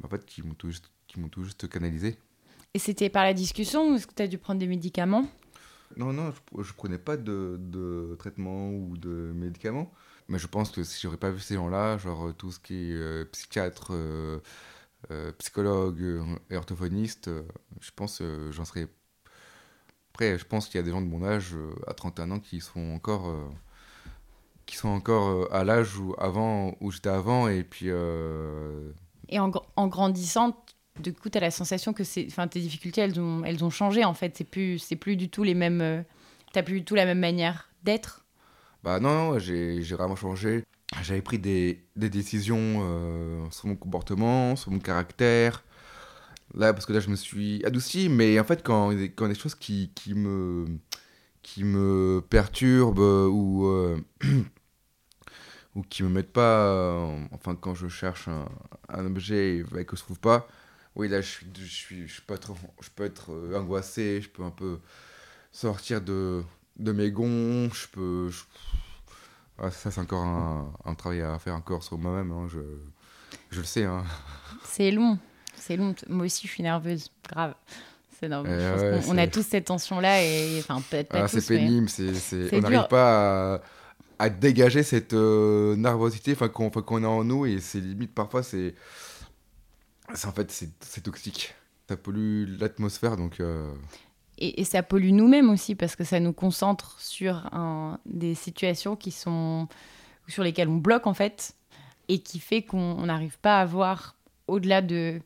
en 0.05 0.09
fait, 0.09 0.25
qui 0.27 0.43
m'ont 0.43 0.55
tout 0.55 0.69
juste, 0.71 0.91
qui 1.11 1.21
m'ont 1.21 1.29
tout 1.29 1.45
juste 1.45 1.69
canalisé. 1.69 2.19
Et 2.75 2.79
c'était 2.81 3.11
par 3.11 3.23
la 3.25 3.33
discussion 3.35 3.90
ou 3.90 3.95
est-ce 3.95 4.07
que 4.09 4.14
tu 4.14 4.23
as 4.23 4.29
dû 4.29 4.38
prendre 4.38 4.59
des 4.61 4.67
médicaments? 4.67 5.26
Non, 5.97 6.12
non, 6.12 6.33
je, 6.33 6.62
je 6.62 6.73
prenais 6.73 6.99
pas 6.99 7.17
de, 7.17 7.57
de 7.59 8.14
traitement 8.19 8.71
ou 8.71 8.97
de 8.97 9.33
médicaments. 9.35 9.90
Mais 10.29 10.38
je 10.38 10.47
pense 10.47 10.71
que 10.71 10.85
si 10.85 11.00
j'aurais 11.00 11.17
pas 11.17 11.31
vu 11.31 11.40
ces 11.40 11.57
gens-là, 11.57 11.99
genre 11.99 12.29
euh, 12.29 12.33
tout 12.33 12.52
ce 12.52 12.61
qui 12.61 12.93
est 12.93 12.95
euh, 12.95 13.25
psychiatre, 13.33 13.88
euh, 13.93 14.38
euh, 15.12 15.33
psychologue 15.38 16.02
et 16.50 16.57
orthophoniste, 16.57 17.31
je 17.81 17.90
pense 17.97 18.23
j'en 18.50 18.64
serais. 18.64 18.88
Après, 20.12 20.38
je 20.38 20.45
pense 20.45 20.67
qu'il 20.69 20.76
y 20.76 20.81
a 20.81 20.83
des 20.85 20.90
gens 20.93 21.00
de 21.00 21.07
mon 21.07 21.25
âge, 21.25 21.57
à 21.87 21.95
31 21.95 22.31
ans, 22.31 22.40
qui 22.40 22.61
sont 22.61 22.81
encore, 22.93 23.35
qui 24.67 24.76
sont 24.76 24.88
encore 24.88 25.52
à 25.52 25.64
l'âge 25.64 25.97
où, 25.99 26.14
avant, 26.19 26.76
où 26.81 26.90
j'étais 26.90 27.09
avant. 27.09 27.49
Et 27.49 27.64
puis, 27.64 27.90
Et 29.29 29.38
en, 29.38 29.49
gr- 29.50 29.64
en 29.76 29.87
grandissant, 29.88 30.64
du 31.00 31.12
coup, 31.12 31.30
tu 31.30 31.38
as 31.38 31.40
la 31.40 31.50
sensation 31.50 31.92
que 31.92 32.02
enfin, 32.26 32.49
tes 32.49 32.61
difficultés, 32.61 33.00
elles 33.02 33.21
ont, 33.21 33.45
elles 33.45 33.64
ont 33.64 33.71
changé 33.71 34.04
en 34.04 34.14
fait. 34.14 34.37
C'est 34.37 34.45
plus, 34.45 34.83
plus 35.00 35.16
du 35.16 35.28
tout 35.30 35.42
les 35.42 35.54
mêmes. 35.54 35.80
euh, 35.80 36.02
t'as 36.52 36.62
plus 36.62 36.80
du 36.80 36.85
tout 36.85 36.95
la 36.95 37.04
même 37.07 37.21
manière 37.21 37.71
d'être. 37.85 38.25
Bah 38.83 38.99
non, 39.00 39.33
non, 39.33 39.38
j'ai 39.38 39.80
vraiment 39.83 40.16
changé. 40.16 40.64
J'avais 41.02 41.23
pris 41.23 41.38
des, 41.38 41.85
des 41.97 42.11
décisions 42.11 42.80
euh, 42.83 43.45
sur 43.50 43.69
mon 43.69 43.76
comportement, 43.76 44.57
sur 44.57 44.71
mon 44.73 44.78
caractère. 44.78 45.64
Là, 46.54 46.73
parce 46.73 46.87
que 46.87 46.92
là, 46.92 47.00
je 47.00 47.11
me 47.11 47.16
suis 47.16 47.64
adouci, 47.64 48.09
mais 48.09 48.38
en 48.40 48.45
fait, 48.45 48.62
quand, 48.64 48.90
quand 49.16 49.28
des 49.28 49.35
choses 49.37 49.54
qui, 49.54 49.92
qui, 49.95 50.14
me, 50.14 50.66
qui 51.42 51.64
me 51.64 52.23
perturbent 52.28 53.28
ou, 53.30 53.66
euh, 53.66 53.99
ou 55.75 55.83
qui 55.83 56.02
me 56.02 56.09
mettent 56.09 56.33
pas... 56.33 56.64
euh, 56.66 57.25
enfin, 57.33 57.54
quand 57.54 57.75
je 57.75 57.88
cherche 57.88 58.28
un, 58.28 58.47
un 58.88 59.07
objet 59.07 59.59
et 59.59 59.85
que 59.85 59.97
je 59.97 60.02
trouve 60.02 60.21
pas, 60.21 60.49
oui, 60.97 61.09
là, 61.09 61.21
je, 61.21 61.29
suis, 61.29 61.47
je, 61.59 61.65
suis, 61.65 62.09
je, 62.09 62.21
peux, 62.23 62.35
être, 62.35 62.53
je 62.81 62.89
peux 62.95 63.05
être 63.05 63.33
euh, 63.33 63.59
angoissé, 63.59 64.21
je 64.23 64.29
peux 64.29 64.43
un 64.43 64.51
peu 64.51 64.79
sortir 65.53 66.01
de, 66.01 66.43
de 66.79 66.93
mes 66.93 67.11
gonds, 67.11 67.71
je 67.73 67.87
peux... 67.89 68.29
je- 68.31 68.43
Ah, 69.59 69.71
ça, 69.71 69.91
c'est 69.91 70.01
encore 70.01 70.25
un, 70.25 70.73
un 70.85 70.95
travail 70.95 71.21
à 71.23 71.39
faire 71.39 71.55
encore 71.55 71.83
sur 71.83 71.99
moi-même, 71.99 72.33
hein, 72.33 72.47
je, 72.51 72.61
je 73.51 73.61
le 73.61 73.67
sais. 73.67 73.85
Hein. 73.85 74.05
C'est 74.65 74.91
long. 74.91 75.19
C'est 75.57 75.77
long. 75.77 75.95
Moi 76.09 76.27
aussi, 76.27 76.47
je 76.47 76.53
suis 76.53 76.63
nerveuse. 76.63 77.11
Grave. 77.29 77.55
C'est 78.19 78.29
normal. 78.29 78.53
Eh 78.59 78.61
Je 78.63 78.71
pense 78.71 78.81
ouais, 78.81 79.07
qu'on- 79.07 79.15
on 79.15 79.19
a 79.19 79.27
tous 79.27 79.43
cette 79.47 79.65
tension-là 79.67 80.23
et 80.25 80.59
enfin 80.61 80.83
peut-être 80.91 81.09
pas 81.09 81.25
Ah, 81.25 81.29
tous. 81.29 81.41
c'est 81.41 81.55
mais- 81.55 81.61
pénible, 81.61 81.89
c'est- 81.89 82.15
c'est 82.15 82.55
on 82.55 82.61
n'arrive 82.61 82.89
pas 82.89 83.55
à, 83.57 83.61
à 84.19 84.29
dégager 84.31 84.83
cette 84.83 85.13
euh, 85.15 85.75
nervosité 85.77 86.35
qu'on, 86.35 86.71
qu'on 86.71 87.05
a 87.05 87.07
en 87.09 87.25
nous 87.25 87.47
et 87.47 87.61
c'est 87.61 87.81
limite 87.81 88.15
parfois 88.15 88.43
c'est 88.43 88.75
en 90.12 90.33
fait 90.33 90.50
c'est, 90.50 91.00
toxique. 91.02 91.55
Ça 91.88 91.97
pollue 91.97 92.59
l'atmosphère 92.59 93.17
donc 93.17 93.40
euh, 93.40 93.73
Et, 94.38 94.61
et 94.61 94.64
ça 94.64 94.83
pollue 94.83 95.11
nous-mêmes 95.11 95.50
aussi 95.50 95.75
parce 95.75 95.97
que 95.97 96.05
ça 96.05 96.21
nous 96.21 96.33
concentre 96.33 97.00
sur 97.00 97.49
un, 97.52 97.99
des 98.07 98.35
situations 98.35 98.97
qui 98.97 99.11
sont 99.11 99.69
sur 100.29 100.45
lesquelles 100.45 100.69
on 100.69 100.76
bloque 100.76 101.07
en 101.07 101.14
fait 101.14 101.55
et 102.09 102.21
qui 102.21 102.38
fait 102.38 102.62
qu'on 102.62 102.79
on 102.79 103.07
n'arrive 103.07 103.38
pas 103.38 103.61
à 103.61 103.64
voir 103.64 104.17
au-delà 104.47 104.83
de 104.83 105.21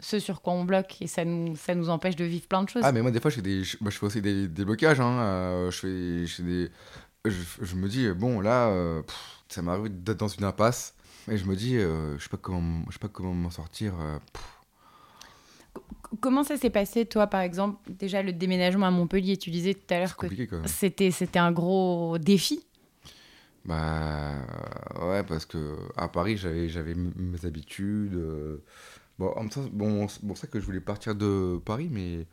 ce 0.00 0.18
sur 0.18 0.42
quoi 0.42 0.52
on 0.52 0.64
bloque 0.64 0.96
et 1.00 1.06
ça 1.06 1.24
nous, 1.24 1.56
ça 1.56 1.74
nous 1.74 1.88
empêche 1.88 2.16
de 2.16 2.24
vivre 2.24 2.46
plein 2.46 2.62
de 2.62 2.68
choses. 2.68 2.82
Ah, 2.84 2.92
mais 2.92 3.02
moi, 3.02 3.10
des 3.10 3.20
fois, 3.20 3.30
je 3.30 3.36
fais, 3.36 3.42
des, 3.42 3.64
je, 3.64 3.76
moi, 3.80 3.90
je 3.90 3.98
fais 3.98 4.06
aussi 4.06 4.22
des, 4.22 4.46
des 4.48 4.64
blocages. 4.64 5.00
Hein, 5.00 5.18
euh, 5.20 5.70
je, 5.70 5.78
fais, 5.78 6.26
je, 6.26 6.34
fais 6.36 6.42
des, 6.42 6.70
je, 7.24 7.64
je 7.64 7.74
me 7.74 7.88
dis, 7.88 8.08
bon, 8.10 8.40
là, 8.40 8.68
euh, 8.68 9.02
pff, 9.02 9.42
ça 9.48 9.62
m'arrive 9.62 10.02
d'être 10.02 10.18
dans 10.18 10.28
une 10.28 10.44
impasse. 10.44 10.94
Et 11.30 11.36
je 11.36 11.44
me 11.46 11.54
dis, 11.56 11.76
euh, 11.76 12.16
je 12.18 12.22
sais 12.24 12.28
pas 12.30 12.36
comment, 12.38 12.82
je 12.88 12.92
sais 12.94 12.98
pas 12.98 13.08
comment 13.08 13.34
m'en 13.34 13.50
sortir. 13.50 13.94
euh, 14.00 14.18
Comment 16.20 16.42
ça 16.42 16.56
s'est 16.56 16.70
passé 16.70 17.04
toi 17.04 17.26
par 17.26 17.42
exemple 17.42 17.78
Déjà 17.90 18.22
le 18.22 18.32
déménagement 18.32 18.86
à 18.86 18.90
Montpellier, 18.90 19.36
tu 19.36 19.50
disais 19.50 19.74
tout 19.74 19.92
à 19.94 19.98
l'heure 19.98 20.16
que 20.16 20.26
c'était, 20.66 21.10
c'était 21.10 21.38
un 21.38 21.52
gros 21.52 22.16
défi. 22.18 22.64
Bah, 23.64 24.36
ouais, 25.02 25.22
parce 25.24 25.44
que 25.44 25.76
à 25.96 26.08
Paris, 26.08 26.38
j'avais, 26.38 26.68
j'avais 26.70 26.94
mes 26.94 27.44
habitudes. 27.44 28.14
euh, 28.14 28.62
bon, 29.18 29.28
en 29.36 29.40
même 29.40 29.50
temps, 29.50 29.66
bon, 29.70 30.08
c'est 30.08 30.26
pour 30.26 30.38
ça 30.38 30.46
que 30.46 30.58
je 30.58 30.64
voulais 30.64 30.80
partir 30.80 31.14
de 31.14 31.60
Paris, 31.64 31.88
mais. 31.90 32.26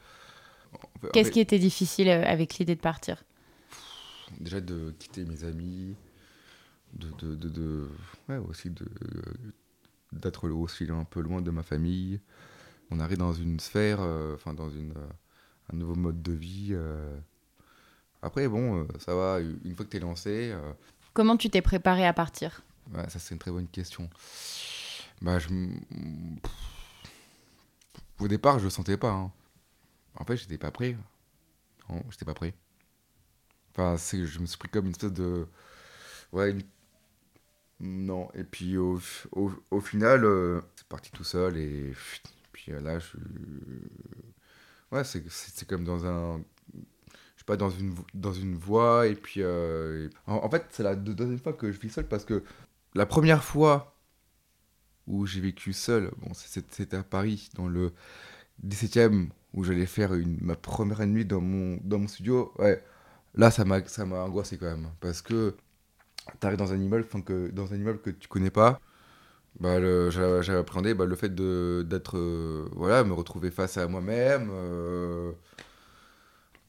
Qu'est-ce 1.12 1.32
qui 1.32 1.42
était 1.42 1.60
difficile 1.60 2.08
euh, 2.10 2.24
avec 2.26 2.58
l'idée 2.58 2.76
de 2.76 2.82
partir? 2.82 3.24
Déjà 4.40 4.62
de 4.62 4.94
quitter 4.98 5.26
mes 5.26 5.44
amis, 5.44 5.96
de, 6.96 7.36
de, 7.36 7.50
de, 7.50 7.90
ouais, 8.30 8.38
aussi 8.38 8.70
de 8.70 8.86
d'être 10.12 10.50
aussi 10.50 10.86
un 10.90 11.04
peu 11.04 11.22
loin 11.22 11.42
de 11.42 11.52
ma 11.52 11.64
famille. 11.64 12.22
On 12.92 13.00
arrive 13.00 13.18
dans 13.18 13.34
une 13.34 13.60
sphère, 13.60 14.00
euh, 14.02 14.36
enfin 14.36 14.54
dans 14.54 14.70
une, 14.70 14.92
euh, 14.92 15.10
un 15.74 15.78
nouveau 15.78 15.96
mode 15.96 16.22
de 16.22 16.34
vie. 16.34 16.70
euh. 16.72 17.18
Après, 18.22 18.48
bon, 18.48 18.88
ça 19.00 19.14
va, 19.16 19.40
une 19.40 19.76
fois 19.76 19.86
que 19.86 19.92
tu 19.92 19.98
es 19.98 20.00
lancé, 20.00 20.56
Comment 21.14 21.38
tu 21.38 21.50
t'es 21.50 21.62
préparé 21.62 22.06
à 22.06 22.14
partir? 22.14 22.62
Ouais, 22.94 23.10
ça 23.10 23.20
c'est 23.20 23.34
une 23.34 23.40
très 23.40 23.52
bonne 23.52 23.68
question. 23.68 24.10
Bah, 25.22 25.40
je, 25.40 25.48
Au 28.20 28.28
départ, 28.28 28.60
je 28.60 28.66
le 28.66 28.70
sentais 28.70 28.98
pas. 28.98 29.12
hein. 29.12 29.32
En 30.16 30.26
fait, 30.26 30.38
j'étais 30.38 30.58
pas 30.58 30.72
prêt. 30.72 30.98
Non, 31.90 32.04
j'étais 32.10 32.26
pas 32.26 32.34
prêt. 32.34 32.54
Enfin, 33.72 33.98
c'est, 33.98 34.26
je 34.26 34.40
me 34.40 34.46
suis 34.46 34.58
pris 34.58 34.70
comme 34.70 34.86
une 34.86 34.92
espèce 34.92 35.12
de. 35.14 35.48
Ouais, 36.34 36.52
une- 36.52 36.64
Non, 37.80 38.30
et 38.34 38.44
puis 38.44 38.78
au, 38.78 39.00
au, 39.72 39.82
final, 39.82 40.24
euh, 40.26 40.62
c'est 40.76 40.88
parti 40.88 41.12
tout 41.12 41.24
seul 41.24 41.58
et. 41.58 41.94
Puis 42.54 42.72
euh, 42.72 42.80
là, 42.82 43.00
je. 43.00 43.18
Ouais, 44.92 45.04
c'est, 45.04 45.68
comme 45.68 45.84
dans 45.84 46.06
un. 46.06 46.42
Je 46.74 46.80
sais 47.42 47.46
pas, 47.46 47.58
dans 47.58 47.70
une, 47.70 47.96
dans 48.14 48.34
une 48.34 48.56
voie, 48.56 49.08
et 49.08 49.16
puis. 49.16 49.42
euh, 49.44 50.10
En, 50.28 50.50
fait, 50.50 50.66
c'est 50.72 50.84
la 50.84 50.96
deux- 50.96 51.14
deuxième 51.14 51.40
fois 51.40 51.54
que 51.54 51.72
je 51.72 51.80
vis 51.80 51.90
seul 51.90 52.08
parce 52.08 52.26
que 52.26 52.44
la 52.96 53.06
première 53.06 53.44
fois 53.44 53.96
où 55.08 55.26
j'ai 55.26 55.42
vécu 55.42 55.74
seul, 55.74 56.12
bon, 56.18 56.34
c'était 56.34 56.98
à 56.98 57.04
Paris, 57.04 57.50
dans 57.56 57.68
le 57.68 57.94
17ème, 58.60 59.30
où 59.54 59.64
j'allais 59.64 59.86
faire 59.86 60.14
une, 60.14 60.38
ma 60.42 60.56
première 60.56 61.06
nuit 61.08 61.26
dans 61.26 61.42
mon, 61.42 61.80
dans 61.84 62.00
mon 62.00 62.08
studio. 62.08 62.54
Ouais, 62.60 62.84
là, 63.36 63.52
ça 63.52 63.66
m'a 63.66 63.82
angoissé 64.24 64.58
quand 64.58 64.68
même. 64.68 64.90
Parce 65.02 65.22
que 65.22 65.56
t'arrives 66.40 66.58
dans 66.58 66.74
un 66.74 66.78
immeuble, 66.78 67.06
enfin, 67.08 67.22
que, 67.22 67.50
dans 67.52 67.74
un 67.74 67.78
immeuble 67.78 68.00
que 68.02 68.10
tu 68.12 68.28
connais 68.28 68.52
pas. 68.52 68.80
Bah, 69.60 69.80
j'avais 70.12 70.60
appréhendé 70.60 70.94
bah, 70.96 71.06
le 71.06 71.16
fait 71.16 71.34
de, 71.36 71.86
d'être. 71.90 72.18
euh, 72.18 72.68
voilà, 72.74 73.04
me 73.04 73.14
retrouver 73.14 73.52
face 73.52 73.78
à 73.78 73.88
moi-même. 73.88 74.50
euh, 74.52 75.32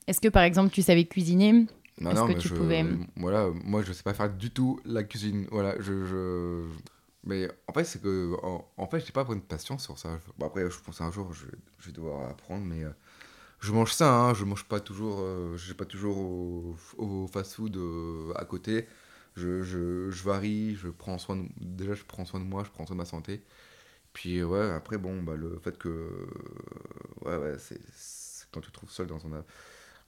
Est-ce 0.06 0.20
que 0.20 0.28
par 0.28 0.42
exemple 0.42 0.72
tu 0.72 0.82
savais 0.82 1.04
cuisiner? 1.06 1.66
Non, 2.00 2.12
non, 2.12 2.26
que 2.26 2.32
mais 2.32 2.40
tu 2.40 2.48
je, 2.48 2.54
pouvais- 2.54 2.84
Voilà, 3.16 3.48
moi, 3.64 3.82
je 3.82 3.92
sais 3.92 4.02
pas 4.02 4.12
faire 4.12 4.30
du 4.30 4.50
tout 4.50 4.80
la 4.84 5.02
cuisine. 5.02 5.46
Voilà, 5.50 5.74
je. 5.80 6.04
je... 6.04 6.64
Mais 7.24 7.48
en 7.66 7.72
fait, 7.72 7.84
c'est 7.84 8.02
que. 8.02 8.34
En, 8.42 8.66
en 8.76 8.86
fait, 8.86 9.00
j'ai 9.00 9.12
pas 9.12 9.24
vraiment 9.24 9.40
de 9.40 9.46
patience 9.46 9.82
sur 9.84 9.98
ça. 9.98 10.18
Bon, 10.38 10.46
après, 10.46 10.70
je 10.70 10.78
pense 10.80 11.00
un 11.00 11.10
jour, 11.10 11.32
je, 11.32 11.46
je 11.78 11.86
vais 11.86 11.92
devoir 11.92 12.28
apprendre, 12.30 12.64
mais. 12.64 12.84
euh, 12.84 12.90
je 13.60 13.72
mange 13.72 13.92
ça, 13.92 14.12
hein, 14.14 14.34
je 14.34 14.44
mange 14.44 14.64
pas 14.66 14.80
toujours. 14.80 15.22
Vais 15.54 15.74
pas 15.74 15.86
toujours 15.86 16.18
au, 16.18 16.76
au 16.98 17.26
fast-food 17.28 17.78
à 18.36 18.44
côté. 18.46 18.88
Je, 19.36 19.62
je, 19.62 20.10
je 20.10 20.22
varie, 20.24 20.74
je 20.76 20.88
prends 20.88 21.18
soin 21.18 21.36
de, 21.36 21.48
déjà 21.58 21.94
je 21.94 22.04
prends 22.04 22.24
soin 22.24 22.40
de 22.40 22.46
moi, 22.46 22.64
je 22.64 22.70
prends 22.70 22.86
soin 22.86 22.96
de 22.96 23.00
ma 23.00 23.04
santé. 23.04 23.42
Puis 24.14 24.42
ouais, 24.42 24.70
après 24.70 24.96
bon, 24.96 25.22
bah, 25.22 25.36
le 25.36 25.58
fait 25.58 25.76
que 25.76 26.10
ouais 27.24 27.36
ouais, 27.36 27.56
c'est 27.58 27.80
quand 28.50 28.60
tu 28.62 28.68
te 28.68 28.72
trouves 28.72 28.90
seul 28.90 29.06
dans 29.06 29.26
un 29.26 29.44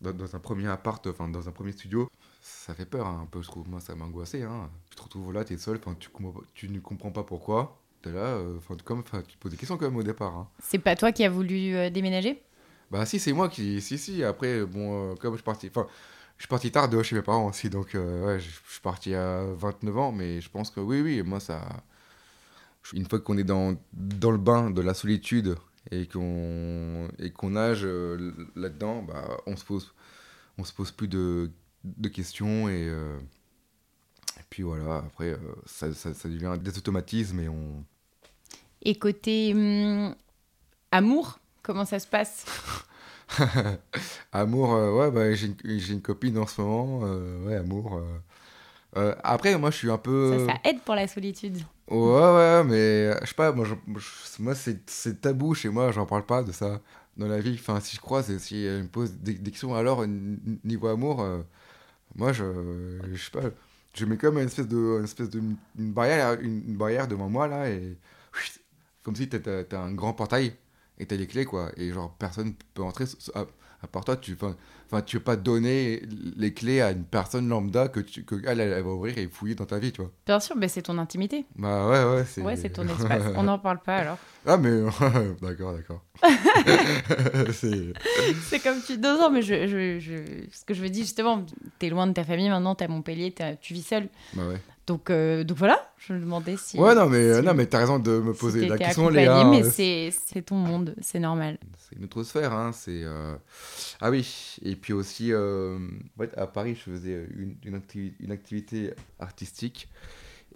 dans, 0.01 0.13
dans 0.13 0.35
un 0.35 0.39
premier 0.39 0.69
appart, 0.69 1.07
enfin 1.09 1.29
dans 1.29 1.47
un 1.49 1.53
premier 1.53 1.73
studio, 1.73 2.09
ça 2.41 2.73
fait 2.75 2.87
peur 2.87 3.07
hein, 3.07 3.21
un 3.25 3.27
peu, 3.27 3.43
je 3.43 3.49
trouve. 3.49 3.69
Moi, 3.69 3.81
ça 3.81 3.95
m'a 3.95 4.07
angoissé. 4.07 4.43
Hein. 4.43 4.71
Tu 4.89 4.97
te 4.97 5.03
retrouves 5.03 5.33
là, 5.33 5.45
t'es 5.45 5.59
seul, 5.59 5.79
tu, 5.99 6.09
tu 6.55 6.69
ne 6.71 6.81
comprends 6.81 7.11
pas 7.11 7.25
pourquoi. 7.25 7.79
T'es 8.01 8.13
là, 8.13 8.37
euh, 8.37 8.59
comme, 8.85 9.03
tu 9.03 9.11
te 9.11 9.39
poses 9.39 9.51
des 9.51 9.59
questions 9.59 9.77
quand 9.77 9.87
même 9.87 9.97
au 9.97 10.03
départ. 10.03 10.35
Hein. 10.35 10.49
C'est 10.61 10.79
pas 10.79 10.95
toi 10.97 11.13
qui 11.13 11.25
as 11.25 11.31
voulu 11.31 11.75
euh, 11.75 11.91
déménager? 11.91 12.41
Bah 12.91 13.05
si, 13.05 13.19
c'est 13.19 13.33
moi 13.33 13.49
qui... 13.49 13.81
Si, 13.83 13.99
si, 13.99 14.23
après, 14.23 14.65
bon, 14.65 15.13
euh, 15.13 15.15
comme 15.17 15.35
je 15.35 15.39
suis 15.39 15.45
parti... 15.45 15.69
Enfin, 15.69 15.87
je 16.39 16.45
suis 16.45 16.49
parti 16.49 16.71
tard 16.71 16.89
de 16.89 17.03
chez 17.03 17.17
mes 17.17 17.23
parents 17.23 17.49
aussi, 17.49 17.69
donc 17.69 17.91
ouais, 17.95 18.41
je 18.41 18.49
suis 18.49 18.81
parti 18.83 19.15
à 19.15 19.45
29 19.45 19.99
ans, 19.99 20.13
mais 20.13 20.41
je 20.41 20.49
pense 20.51 20.71
que 20.71 20.81
oui, 20.81 21.01
oui, 21.01 21.23
moi, 21.23 21.41
ça... 21.41 21.63
Une 22.95 23.07
fois 23.07 23.21
qu'on 23.21 23.37
est 23.37 23.45
dans, 23.45 23.75
dans 23.93 24.31
le 24.31 24.39
bain 24.39 24.71
de 24.71 24.81
la 24.81 24.95
solitude 24.95 25.57
et 25.91 26.07
qu'on 26.07 27.09
qu'on 27.35 27.51
nage 27.51 27.85
là-dedans, 28.57 29.03
bah, 29.03 29.37
on 29.47 29.57
se 29.57 29.65
pose 29.65 29.93
on 30.57 30.65
se 30.65 30.73
pose 30.73 30.91
plus 30.91 31.09
de, 31.09 31.51
de 31.85 32.09
questions 32.09 32.67
et, 32.71 32.87
et 32.87 34.43
puis 34.49 34.63
voilà 34.63 34.99
après 35.07 35.37
ça, 35.67 35.93
ça, 35.93 36.15
ça, 36.15 36.29
devient 36.31 36.57
des 36.59 36.79
automatismes 36.79 37.41
et 37.41 37.49
on 37.51 37.85
et 38.83 38.95
côté 38.95 39.53
hum, 39.55 40.15
amour, 40.91 41.39
comment 41.63 41.85
ça 41.85 41.99
se 41.99 42.07
passe? 42.07 42.45
Amour, 44.33 44.75
euh, 44.75 44.93
ouais, 44.93 45.11
bah, 45.11 45.35
j'ai 45.35 45.47
une, 45.47 45.57
une, 45.65 46.03
copine 46.03 46.39
en 46.39 46.47
ce 46.47 46.61
moment. 46.61 47.01
Euh, 47.05 47.47
ouais, 47.47 47.57
amour. 47.57 48.01
Euh. 48.97 49.15
après, 49.23 49.57
moi, 49.59 49.71
je 49.71 49.77
suis 49.77 49.91
un 49.91 49.99
peu. 49.99 50.47
Ça, 50.47 50.55
ça 50.55 50.71
aide 50.71 50.81
pour 50.81 50.95
la 50.95 51.07
solitude. 51.07 51.59
Ouais, 51.89 51.97
ouais, 51.97 52.65
mais 52.65 53.13
je 53.23 53.27
sais 53.27 53.35
pas, 53.35 53.53
moi, 53.53 53.67
je, 53.67 53.75
moi 54.43 54.55
c'est 54.55 55.21
tabou 55.21 55.55
chez 55.55 55.69
moi, 55.69 55.91
j'en 55.91 56.05
parle 56.05 56.27
pas 56.27 56.43
de 56.43 56.53
ça 56.53 56.81
dans 57.17 57.29
la 57.29 57.41
vie. 57.41 57.57
Enfin, 57.59 57.81
si 57.81 57.97
je 57.97 58.01
crois, 58.01 58.23
si 58.23 58.65
elle 58.65 58.83
me 58.83 58.89
pose 58.89 59.13
des, 59.15 59.35
des 59.35 59.51
questions, 59.51 59.75
alors, 59.75 60.05
niveau 60.65 60.89
amour, 60.89 61.27
moi, 62.15 62.33
je, 62.33 62.45
je 63.13 63.23
sais 63.23 63.31
pas, 63.31 63.49
je 63.95 64.05
mets 64.05 64.17
comme 64.17 64.39
une 64.39 64.47
espèce 64.47 64.69
de, 64.69 64.99
une 64.99 65.05
espèce 65.05 65.31
de 65.31 65.41
une 65.41 65.93
barrière, 65.93 66.39
une, 66.41 66.63
une 66.69 66.77
barrière 66.77 67.09
devant 67.09 67.29
moi, 67.29 67.49
là, 67.49 67.71
et 67.71 67.97
comme 69.03 69.17
si 69.17 69.29
tu 69.29 69.37
as, 69.37 69.81
un 69.81 69.95
grand 69.95 70.13
portail 70.13 70.55
et 70.99 71.07
tu 71.07 71.15
as 71.15 71.17
les 71.17 71.27
clés, 71.27 71.45
quoi. 71.45 71.71
Et 71.77 71.93
genre, 71.93 72.15
personne 72.19 72.55
peut 72.75 72.83
entrer 72.83 73.05
à, 73.35 73.87
part 73.87 74.05
toi. 74.05 74.17
Tu, 74.17 74.37
enfin, 74.41 75.03
tu 75.03 75.17
veux 75.17 75.23
pas 75.23 75.37
donner 75.37 76.03
les 76.37 76.53
clés 76.53 76.81
à 76.81 76.91
une 76.91 77.05
personne 77.05 77.49
lambda 77.49 77.89
que, 77.89 78.01
tu, 78.01 78.25
que 78.25 78.35
elle, 78.45 78.61
elle, 78.61 78.83
va 78.83 78.91
ouvrir 78.91 79.17
et 79.19 79.29
fouiller 79.29 79.55
dans 79.55 79.67
ta 79.67 79.79
vie, 79.79 79.93
tu 79.93 80.01
vois. 80.01 80.11
Bien 80.27 80.41
sûr, 80.41 80.57
mais 80.57 80.69
c'est 80.69 80.83
ton 80.83 80.99
intimité. 80.99 81.47
Bah 81.57 81.89
ouais, 81.89 82.05
ouais. 82.05 82.25
C'est... 82.25 82.43
Ouais, 82.43 82.57
c'est 82.57 82.71
ton 82.71 82.87
espace. 82.89 83.23
On 83.37 83.45
n'en 83.45 83.59
parle 83.59 83.81
pas 83.81 83.97
alors. 83.97 84.19
Ah, 84.47 84.57
mais 84.57 84.83
d'accord, 85.43 85.75
d'accord. 85.75 86.03
c'est... 87.53 88.59
comme 88.61 88.81
tu. 88.85 88.99
Non, 88.99 89.19
non, 89.19 89.31
mais 89.31 89.43
je, 89.43 89.67
je, 89.67 89.99
je... 90.01 90.17
ce 90.51 90.65
que 90.65 90.75
je 90.75 90.83
veux 90.83 90.91
dire, 90.91 91.05
justement, 91.05 91.45
tu 91.79 91.87
es 91.87 91.91
loin 91.91 92.07
de 92.07 92.13
ta 92.13 92.25
famille 92.25 92.49
maintenant, 92.49 92.75
tu 92.75 92.83
es 92.83 92.87
à 92.87 92.89
Montpellier, 92.89 93.35
tu 93.61 93.75
vis 93.75 93.87
seul. 93.87 94.09
Bah 94.35 94.49
ouais. 94.49 94.61
Donc, 94.89 95.11
euh, 95.11 95.45
donc 95.45 95.59
voilà, 95.59 95.93
je 95.99 96.15
me 96.15 96.21
demandais 96.21 96.57
si. 96.57 96.79
Ouais, 96.79 96.95
non, 96.95 97.11
mais, 97.11 97.35
si, 97.35 97.43
non, 97.43 97.53
mais 97.53 97.67
t'as 97.67 97.81
raison 97.81 97.99
de 97.99 98.13
me 98.13 98.33
poser 98.33 98.63
si 98.63 98.69
la 98.69 98.79
question, 98.79 99.11
Léa. 99.11 99.45
Mais 99.45 99.63
c'est, 99.63 100.11
c'est 100.27 100.41
ton 100.41 100.55
monde, 100.55 100.95
c'est 101.03 101.21
normal. 101.21 101.59
C'est 101.77 101.97
une 101.97 102.05
autre 102.05 102.23
sphère, 102.23 102.55
hein. 102.55 102.73
C'est, 102.73 103.03
euh... 103.05 103.37
Ah 104.01 104.09
oui, 104.09 104.57
et 104.63 104.77
puis 104.77 104.95
aussi, 104.95 105.31
euh... 105.31 105.79
ouais, 106.19 106.31
à 106.39 106.47
Paris, 106.47 106.75
je 106.75 106.91
faisais 106.91 107.29
une, 107.37 107.57
une, 107.67 107.75
activi 107.75 108.15
une, 108.19 108.33
activité 108.33 108.95
artistique. 109.19 109.91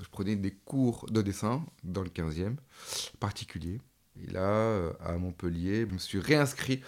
Je 0.01 0.09
prenais 0.09 0.35
des 0.35 0.53
cours 0.53 1.05
de 1.11 1.21
dessin 1.21 1.62
dans 1.85 2.03
le 2.03 2.09
15e, 2.09 2.55
particulier. 3.21 3.83
Et 4.27 4.33
là, 4.33 4.49
euh, 4.49 4.93
à 5.05 5.19
Montpellier, 5.19 5.87
je 5.87 5.93
me 5.93 5.99
suis 5.99 6.21
réinscrit 6.21 6.81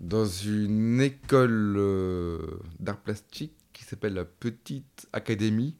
dans 0.00 0.24
une 0.24 1.02
école 1.02 1.74
euh, 1.76 2.38
d'art 2.80 2.98
plastique 2.98 3.52
qui 3.74 3.84
s'appelle 3.84 4.14
la 4.14 4.24
Petite 4.24 5.06
Académie. 5.12 5.76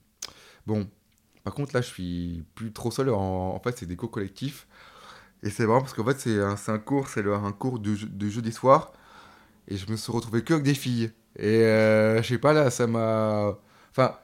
Bon, 0.68 0.86
par 1.44 1.54
contre, 1.54 1.74
là, 1.74 1.80
je 1.80 1.86
suis 1.86 2.44
plus 2.54 2.72
trop 2.74 2.90
seul. 2.90 3.08
En, 3.08 3.54
en 3.54 3.60
fait, 3.60 3.78
c'est 3.78 3.86
des 3.86 3.96
cours 3.96 4.10
collectifs. 4.10 4.68
Et 5.42 5.50
c'est 5.50 5.64
vraiment 5.64 5.80
parce 5.80 5.94
qu'en 5.94 6.04
fait, 6.04 6.20
c'est 6.20 6.42
un, 6.42 6.56
un, 6.68 6.78
cours, 6.78 7.08
c'est 7.08 7.26
un 7.26 7.52
cours 7.52 7.78
de, 7.78 7.94
de 7.94 8.28
jeudi 8.28 8.52
soir. 8.52 8.92
Et 9.68 9.78
je 9.78 9.90
me 9.90 9.96
suis 9.96 10.12
retrouvé 10.12 10.44
que 10.44 10.54
avec 10.54 10.64
des 10.66 10.74
filles. 10.74 11.10
Et 11.36 11.62
euh, 11.64 12.22
je 12.22 12.28
sais 12.28 12.38
pas, 12.38 12.52
là, 12.52 12.70
ça 12.70 12.86
m'a. 12.86 13.56
Enfin. 13.90 14.18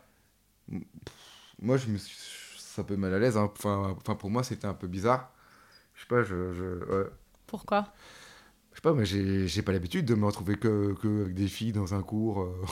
Moi, 1.61 1.79
je 1.79 1.89
me 1.89 1.97
suis. 1.97 2.17
C'est 2.59 2.83
un 2.83 2.85
peu 2.85 2.97
mal 2.97 3.15
à 3.15 3.19
l'aise. 3.19 3.39
Hein. 3.39 3.51
Enfin, 3.57 3.97
enfin, 3.99 4.15
pour 4.15 4.31
moi, 4.31 4.43
c'était 4.43 4.67
un 4.67 4.75
peu 4.75 4.87
bizarre. 4.87 5.33
Je 5.95 6.03
sais 6.03 6.09
pas, 6.09 6.23
je. 6.25 6.53
je 6.53 6.65
ouais. 6.93 7.07
Pourquoi? 7.47 7.87
Je 8.73 8.77
sais 8.77 8.83
pas, 8.83 8.93
mais 8.93 9.07
j'ai 9.07 9.63
pas 9.63 9.73
l'habitude 9.73 10.05
de 10.05 10.15
me 10.15 10.27
retrouver 10.27 10.57
que, 10.57 10.95
que 11.01 11.23
avec 11.23 11.35
des 11.35 11.49
filles 11.49 11.73
dans 11.73 11.95
un 11.95 12.03
cours. 12.03 12.43
Euh... 12.43 12.67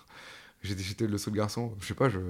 J'étais 0.62 1.06
le 1.06 1.16
seul 1.18 1.34
garçon. 1.34 1.74
Je 1.80 1.86
sais 1.86 1.94
pas, 1.94 2.10
je. 2.10 2.20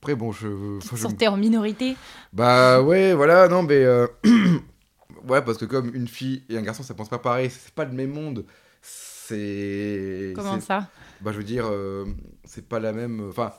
Après, 0.00 0.14
bon, 0.14 0.32
je. 0.32 0.78
Tu 0.80 0.88
te 0.88 0.96
sentais 0.96 1.26
je... 1.26 1.30
en 1.30 1.36
minorité 1.36 1.94
Bah 2.32 2.80
ouais, 2.80 3.12
voilà, 3.12 3.48
non, 3.48 3.62
mais. 3.62 3.84
Euh... 3.84 4.06
ouais, 5.28 5.42
parce 5.42 5.58
que 5.58 5.66
comme 5.66 5.94
une 5.94 6.08
fille 6.08 6.42
et 6.48 6.56
un 6.56 6.62
garçon, 6.62 6.82
ça 6.82 6.94
pense 6.94 7.10
pas 7.10 7.18
pareil, 7.18 7.50
c'est 7.50 7.74
pas 7.74 7.84
le 7.84 7.92
même 7.92 8.10
monde. 8.10 8.46
C'est. 8.80 10.32
Comment 10.34 10.58
ça? 10.58 10.88
Bah, 11.20 11.32
je 11.32 11.36
veux 11.36 11.44
dire, 11.44 11.66
euh, 11.70 12.06
c'est 12.44 12.66
pas 12.66 12.80
la 12.80 12.94
même. 12.94 13.28
Enfin, 13.28 13.52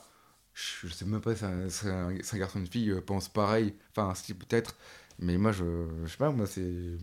je, 0.55 0.87
sais 0.87 1.05
même 1.05 1.21
pas 1.21 1.35
si 1.35 1.45
un, 1.45 1.69
si 1.69 1.87
un, 1.87 2.09
si 2.23 2.35
un 2.35 2.39
garçon 2.39 2.57
et 2.57 2.61
une 2.61 2.67
fille 2.67 2.89
euh, 2.89 3.01
pensent 3.01 3.29
pareil. 3.29 3.75
Enfin, 3.95 4.15
si, 4.15 4.33
peut-être. 4.33 4.75
Mais 5.19 5.37
moi, 5.37 5.51
je, 5.51 5.63
je 6.05 6.09
sais 6.09 6.17
pas, 6.17 6.31
moi, 6.31 6.47
c'est. 6.47 6.97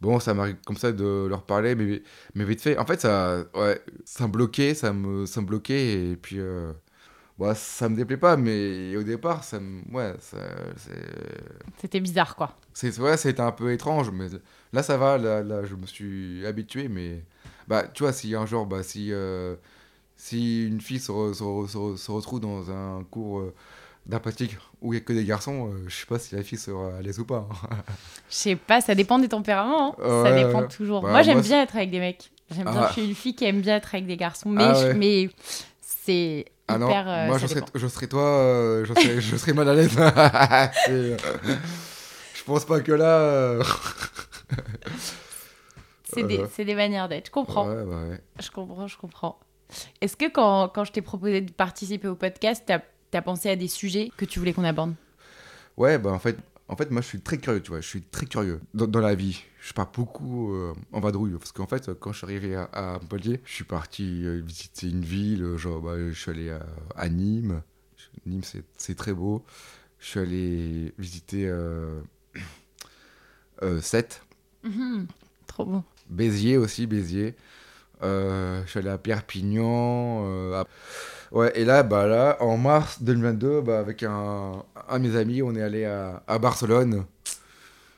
Bon, 0.00 0.18
ça 0.20 0.32
m'arrive 0.32 0.56
comme 0.64 0.78
ça 0.78 0.92
de 0.92 1.26
leur 1.28 1.44
parler, 1.44 1.74
mais, 1.74 2.02
mais 2.34 2.44
vite 2.44 2.62
fait. 2.62 2.78
En 2.78 2.86
fait, 2.86 3.02
ça, 3.02 3.44
ouais, 3.54 3.78
ça 4.06 4.26
me 4.26 4.32
bloquait, 4.32 4.72
ça 4.72 4.94
me, 4.94 5.26
ça 5.26 5.42
me 5.42 5.46
bloquait, 5.46 6.12
et 6.12 6.16
puis. 6.16 6.38
Euh... 6.38 6.72
Bah, 7.40 7.54
ça 7.54 7.88
me 7.88 7.96
déplaît 7.96 8.18
pas, 8.18 8.36
mais 8.36 8.94
au 8.96 9.02
départ, 9.02 9.44
ça 9.44 9.58
me... 9.60 9.80
Ouais, 9.90 10.12
ça, 10.18 10.36
C'était 11.80 11.98
bizarre, 11.98 12.36
quoi. 12.36 12.54
C'est, 12.74 12.98
ouais, 12.98 13.16
c'était 13.16 13.40
un 13.40 13.50
peu 13.50 13.72
étrange, 13.72 14.10
mais 14.10 14.26
là, 14.74 14.82
ça 14.82 14.98
va, 14.98 15.16
là, 15.16 15.42
là, 15.42 15.64
je 15.64 15.74
me 15.74 15.86
suis 15.86 16.44
habitué, 16.46 16.88
mais... 16.88 17.24
Bah, 17.66 17.84
tu 17.94 18.02
vois, 18.02 18.12
si 18.12 18.34
un 18.34 18.44
jour, 18.44 18.66
bah, 18.66 18.82
si, 18.82 19.10
euh, 19.10 19.56
si 20.16 20.66
une 20.66 20.82
fille 20.82 21.00
se, 21.00 21.10
re, 21.10 21.34
se, 21.34 21.42
re, 21.42 21.96
se, 21.98 22.10
retrouve 22.10 22.40
dans 22.40 22.70
un 22.70 23.04
cours 23.04 23.40
euh, 23.40 23.54
où 24.82 24.92
il 24.92 24.96
n'y 24.96 24.96
a 24.98 25.00
que 25.00 25.12
des 25.14 25.24
garçons, 25.24 25.68
euh, 25.68 25.84
je 25.88 25.96
sais 25.96 26.06
pas 26.06 26.18
si 26.18 26.34
la 26.34 26.42
fille 26.42 26.58
sera 26.58 26.98
à 26.98 27.00
l'aise 27.00 27.20
ou 27.20 27.24
pas. 27.24 27.48
Je 28.28 28.34
sais 28.34 28.56
pas, 28.56 28.82
ça 28.82 28.94
dépend 28.94 29.18
des 29.18 29.28
tempéraments, 29.28 29.96
hein. 29.98 30.24
ça 30.24 30.32
dépend 30.32 30.68
toujours. 30.68 31.00
Bah, 31.00 31.10
moi, 31.10 31.22
j'aime 31.22 31.40
bien 31.40 31.62
être 31.62 31.74
avec 31.74 31.90
des 31.90 32.00
mecs. 32.00 32.32
J'aime 32.50 32.66
ah. 32.68 32.72
bien, 32.72 32.86
je 32.88 32.92
suis 32.92 33.04
une 33.06 33.14
fille 33.14 33.34
qui 33.34 33.46
aime 33.46 33.62
bien 33.62 33.76
être 33.76 33.94
avec 33.94 34.06
des 34.06 34.18
garçons, 34.18 34.50
mais, 34.50 34.64
ah, 34.64 34.78
ouais. 34.78 34.94
mais 34.94 35.30
c'est 35.80 36.44
ah 36.74 36.78
non, 36.78 36.88
hyper, 36.88 37.26
moi 37.26 37.38
je 37.38 37.46
serais, 37.46 37.62
je 37.74 37.86
serais, 37.86 38.06
toi, 38.06 38.22
euh, 38.22 38.84
je, 38.84 38.94
serais, 38.94 39.20
je 39.20 39.36
serais 39.36 39.52
mal 39.52 39.68
à 39.68 39.74
l'aise. 39.74 39.96
euh, 40.88 41.16
je 42.34 42.44
pense 42.44 42.64
pas 42.64 42.80
que 42.80 42.92
là. 42.92 43.18
Euh... 43.18 43.64
c'est 46.04 46.22
des, 46.24 46.64
des, 46.64 46.74
manières 46.74 47.08
d'être, 47.08 47.26
je 47.26 47.30
comprends. 47.30 47.68
Ouais, 47.68 47.84
bah 47.84 48.02
ouais. 48.08 48.20
Je 48.40 48.50
comprends, 48.50 48.86
je 48.86 48.98
comprends. 48.98 49.38
Est-ce 50.00 50.16
que 50.16 50.30
quand, 50.30 50.68
quand 50.68 50.84
je 50.84 50.92
t'ai 50.92 51.02
proposé 51.02 51.40
de 51.40 51.52
participer 51.52 52.08
au 52.08 52.16
podcast, 52.16 52.64
t'as 52.66 52.80
as 53.12 53.22
pensé 53.22 53.50
à 53.50 53.56
des 53.56 53.68
sujets 53.68 54.10
que 54.16 54.24
tu 54.24 54.38
voulais 54.38 54.52
qu'on 54.52 54.64
aborde? 54.64 54.94
Ouais, 55.76 55.98
bah 55.98 56.10
en 56.10 56.18
fait, 56.18 56.36
en 56.70 56.76
fait, 56.76 56.90
moi, 56.92 57.02
je 57.02 57.08
suis 57.08 57.20
très 57.20 57.38
curieux, 57.38 57.60
tu 57.60 57.70
vois. 57.70 57.80
Je 57.80 57.88
suis 57.88 58.02
très 58.02 58.26
curieux 58.26 58.60
dans, 58.74 58.86
dans 58.86 59.00
la 59.00 59.16
vie. 59.16 59.42
Je 59.60 59.72
pars 59.72 59.90
beaucoup 59.90 60.54
euh, 60.54 60.72
en 60.92 61.00
vadrouille. 61.00 61.32
Parce 61.32 61.50
qu'en 61.50 61.66
fait, 61.66 61.92
quand 61.98 62.12
je 62.12 62.18
suis 62.18 62.24
arrivé 62.26 62.54
à, 62.54 62.62
à 62.72 62.92
Montpellier, 63.00 63.40
je 63.44 63.52
suis 63.52 63.64
parti 63.64 64.24
euh, 64.24 64.40
visiter 64.40 64.88
une 64.88 65.04
ville. 65.04 65.56
Genre, 65.56 65.80
bah, 65.80 65.96
je 65.98 66.12
suis 66.12 66.30
allé 66.30 66.50
à, 66.50 66.64
à 66.94 67.08
Nîmes. 67.08 67.62
Nîmes, 68.24 68.42
c'est 68.76 68.94
très 68.94 69.12
beau. 69.12 69.44
Je 69.98 70.06
suis 70.06 70.20
allé 70.20 70.94
visiter 70.96 71.48
euh, 71.48 72.00
euh, 73.62 73.80
Sète. 73.80 74.22
-hmm. 74.64 75.06
Trop 75.48 75.64
beau. 75.64 75.82
Béziers 76.08 76.56
aussi, 76.56 76.86
Béziers. 76.86 77.34
je 78.00 78.62
suis 78.66 78.78
allé 78.78 78.90
à 78.90 78.98
Perpignan. 78.98 80.24
À... 80.54 80.64
Ouais, 81.32 81.52
et 81.54 81.64
là, 81.64 81.82
bah, 81.84 82.06
là, 82.06 82.36
en 82.40 82.56
mars 82.56 83.02
2022, 83.02 83.60
bah, 83.60 83.78
avec 83.78 84.02
un, 84.02 84.64
un 84.88 84.98
de 84.98 85.08
mes 85.08 85.16
amis, 85.16 85.42
on 85.42 85.54
est 85.54 85.62
allé 85.62 85.84
à, 85.84 86.22
à 86.26 86.38
Barcelone. 86.38 87.04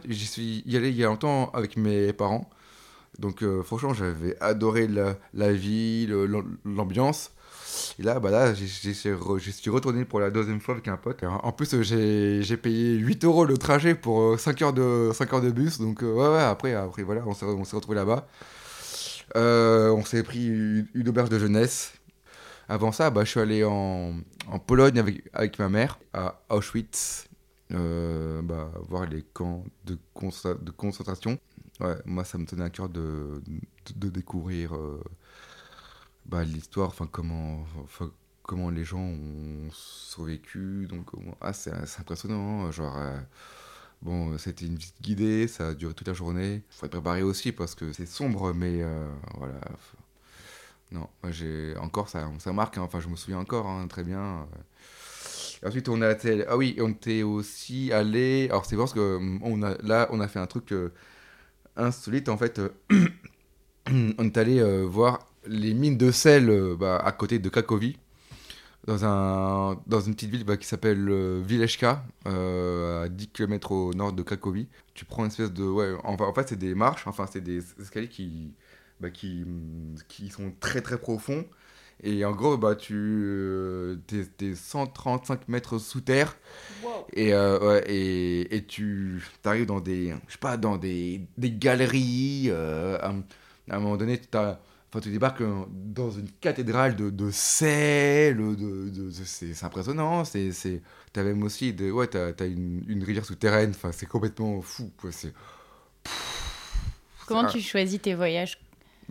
J'y 0.07 0.27
suis 0.27 0.63
y 0.67 0.77
allé 0.77 0.91
il 0.91 0.97
y 0.97 1.05
a 1.05 1.07
longtemps 1.07 1.51
avec 1.55 1.77
mes 1.77 2.13
parents. 2.13 2.51
Donc, 3.19 3.43
euh, 3.43 3.63
franchement, 3.63 3.95
j'avais 3.95 4.37
adoré 4.41 4.87
la, 4.87 5.17
la 5.33 5.53
ville, 5.53 6.15
l'ambiance. 6.65 7.31
Et 7.99 8.03
là, 8.03 8.21
bah 8.21 8.31
là 8.31 8.53
je 8.55 8.67
suis 9.51 9.71
retourné 9.71 10.05
pour 10.05 10.21
la 10.21 10.31
deuxième 10.31 10.61
fois 10.61 10.75
avec 10.75 10.89
un 10.89 10.97
pote. 10.99 11.23
En 11.25 11.53
plus, 11.53 11.81
j'ai 11.83 12.57
payé 12.59 12.97
8 12.97 13.25
euros 13.25 13.45
le 13.47 13.57
trajet 13.57 13.95
pour 13.95 14.39
5 14.39 14.63
heures 14.63 14.73
de, 14.75 15.11
5 15.15 15.33
heures 15.33 15.41
de 15.41 15.51
bus. 15.51 15.79
Donc, 15.79 16.03
euh, 16.03 16.13
ouais, 16.13 16.43
après, 16.43 16.75
après 16.75 17.03
voilà, 17.03 17.23
on 17.27 17.35
s'est 17.35 17.77
retrouvé 17.77 17.97
là-bas. 17.97 18.27
Euh, 19.37 19.91
on 19.91 20.05
s'est 20.05 20.23
pris 20.23 20.47
une 20.95 21.09
auberge 21.09 21.31
de 21.31 21.39
jeunesse 21.39 21.95
avant 22.73 22.91
ça, 22.91 23.11
bah, 23.11 23.25
je 23.25 23.31
suis 23.31 23.41
allé 23.41 23.65
en, 23.65 24.15
en 24.47 24.59
Pologne 24.59 24.99
avec, 24.99 25.29
avec 25.35 25.59
ma 25.59 25.69
mère, 25.69 25.99
à 26.15 26.41
Auschwitz, 26.49 27.29
euh, 27.73 28.41
bah, 28.41 28.73
voir 28.89 29.05
les 29.07 29.23
camps 29.23 29.65
de, 29.85 29.95
de 29.95 30.71
concentration. 30.71 31.39
Ouais, 31.81 31.97
moi, 32.07 32.25
ça 32.25 32.39
me 32.39 32.47
tenait 32.47 32.65
à 32.65 32.71
cœur 32.71 32.89
de, 32.89 33.43
de, 33.95 34.09
découvrir 34.09 34.75
euh, 34.75 35.03
bah, 36.25 36.45
l'histoire, 36.45 36.89
enfin, 36.89 37.07
comment, 37.11 37.67
comment 38.43 38.71
les 38.71 38.85
gens 38.85 39.01
ont 39.01 39.69
survécu. 39.73 40.87
Donc, 40.89 41.11
ah, 41.43 41.53
c'est 41.53 41.73
impressionnant. 42.01 42.65
Hein, 42.65 42.71
genre, 42.71 42.99
bon, 44.01 44.39
c'était 44.39 44.65
une 44.65 44.77
visite 44.77 45.03
guidée, 45.03 45.47
ça 45.47 45.69
a 45.69 45.75
duré 45.75 45.93
toute 45.93 46.09
la 46.09 46.15
journée. 46.15 46.55
Il 46.71 46.75
faut 46.75 46.87
être 46.87 46.93
préparé 46.93 47.23
aussi 47.23 47.53
parce 47.53 47.75
que 47.75 47.93
c'est 47.93 48.07
sombre, 48.07 48.55
mais 48.55 48.83
voilà. 49.37 49.61
Non, 50.93 51.09
j'ai 51.31 51.75
encore 51.79 52.09
ça, 52.09 52.29
marque. 52.53 52.77
Hein, 52.79 52.83
enfin, 52.83 53.01
je 53.01 53.09
me 53.09 53.17
souviens 53.17 53.39
encore 53.39 53.67
hein, 53.67 53.87
très 53.89 54.05
bien. 54.05 54.47
Ensuite, 55.65 55.89
on 55.89 56.03
a 56.03 56.11
été, 56.11 56.45
ah 56.49 56.57
oui, 56.57 56.77
on 56.81 56.91
était 56.91 57.23
aussi 57.23 57.93
allé. 57.93 58.49
Alors, 58.51 58.67
c'est 58.67 58.77
parce 58.77 58.93
que 58.93 59.19
a, 59.65 59.77
là, 59.83 60.09
on 60.11 60.21
a 60.21 60.29
fait 60.29 60.41
un 60.41 60.47
truc 60.47 60.73
euh, 60.73 60.93
insolite. 61.77 62.29
En 62.29 62.37
fait, 62.37 62.59
euh, 62.59 62.71
on 63.91 64.25
est 64.25 64.37
allé 64.37 64.59
euh, 64.59 64.83
voir 64.85 65.27
les 65.47 65.73
mines 65.73 65.97
de 65.97 66.11
sel 66.11 66.77
bah, 66.79 66.99
à 66.99 67.13
côté 67.13 67.39
de 67.39 67.49
Kakovi, 67.49 67.97
dans, 68.87 69.05
un, 69.05 69.81
dans 69.87 70.01
une 70.01 70.15
petite 70.15 70.31
ville 70.31 70.45
bah, 70.45 70.57
qui 70.57 70.67
s'appelle 70.67 71.09
Vileshka, 71.43 72.05
à 72.27 73.09
10 73.09 73.29
km 73.29 73.73
au 73.73 73.95
nord 73.95 74.13
de 74.13 74.23
Kakovi. 74.23 74.69
Tu 74.95 75.05
prends 75.05 75.23
une 75.25 75.31
espèce 75.31 75.53
de. 75.53 75.65
Ouais, 75.65 75.95
en, 76.05 76.15
en 76.15 76.35
fait, 76.35 76.49
c'est 76.49 76.59
des 76.59 76.75
marches, 76.75 77.07
enfin, 77.07 77.27
c'est 77.31 77.41
des 77.41 77.63
escaliers 77.81 78.09
qui, 78.09 78.53
bah, 79.03 79.11
qui, 79.11 79.45
qui 80.09 80.31
sont 80.31 80.53
très 80.61 80.81
très 80.81 80.99
profonds 80.99 81.45
et 82.03 82.25
en 82.25 82.33
gros, 82.33 82.57
bah, 82.57 82.75
tu 82.75 82.95
euh, 82.97 83.97
es, 84.41 84.55
135 84.55 85.49
mètres 85.49 85.79
sous 85.79 86.01
terre. 86.01 86.37
Et, 87.13 87.33
euh, 87.33 87.81
et, 87.87 88.57
et, 88.57 88.65
tu 88.65 89.23
arrives 89.45 89.67
dans 89.67 89.81
des, 89.81 90.15
je 90.27 90.33
sais 90.33 90.39
pas, 90.39 90.57
dans 90.57 90.77
des, 90.77 91.21
des 91.39 91.53
galeries. 91.53 92.47
Euh, 92.49 92.99
à, 93.01 93.13
un 93.71 93.79
moment 93.79 93.97
donné, 93.97 94.19
tu 94.21 94.37
as, 94.37 94.61
Enfin, 94.95 95.01
tu 95.01 95.11
débarques 95.11 95.43
dans 95.71 96.11
une 96.11 96.31
cathédrale 96.43 96.97
de, 96.97 97.09
de 97.09 97.31
sel, 97.31 98.37
de, 98.37 98.91
de, 98.91 99.11
c'est 99.11 99.65
impressionnant. 99.65 100.23
Tu 100.25 100.83
as 101.17 101.23
même 101.23 101.43
aussi 101.45 101.75
ouais, 101.81 102.15
as, 102.15 102.35
as 102.39 102.45
une, 102.45 102.85
une, 102.87 103.03
rivière 103.03 103.25
souterraine. 103.25 103.71
Enfin, 103.71 103.91
c'est 103.91 104.05
complètement 104.05 104.61
fou. 104.61 104.93
Quoi. 104.99 105.09
Comment 107.27 107.47
tu 107.47 107.63
choisis 107.63 108.03
tes 108.03 108.15
voyages 108.15 108.59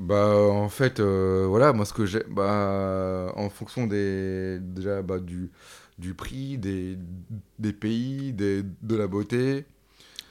bah, 0.02 0.36
en 0.36 0.68
fait, 0.68 1.00
euh, 1.00 1.46
voilà, 1.48 1.74
moi, 1.74 1.86
ce 1.86 1.94
que 1.94 2.08
j'ai. 2.08 2.24
Bah, 2.28 3.32
en 3.36 3.50
fonction 3.50 3.86
des. 3.86 4.58
Déjà, 4.60 5.04
bah, 5.04 5.20
du, 5.20 5.52
du 6.00 6.16
prix, 6.16 6.58
des, 6.58 6.98
des 7.60 7.72
pays, 7.72 8.34
des, 8.34 8.64
de 8.64 8.96
la 8.96 9.06
beauté. 9.06 9.66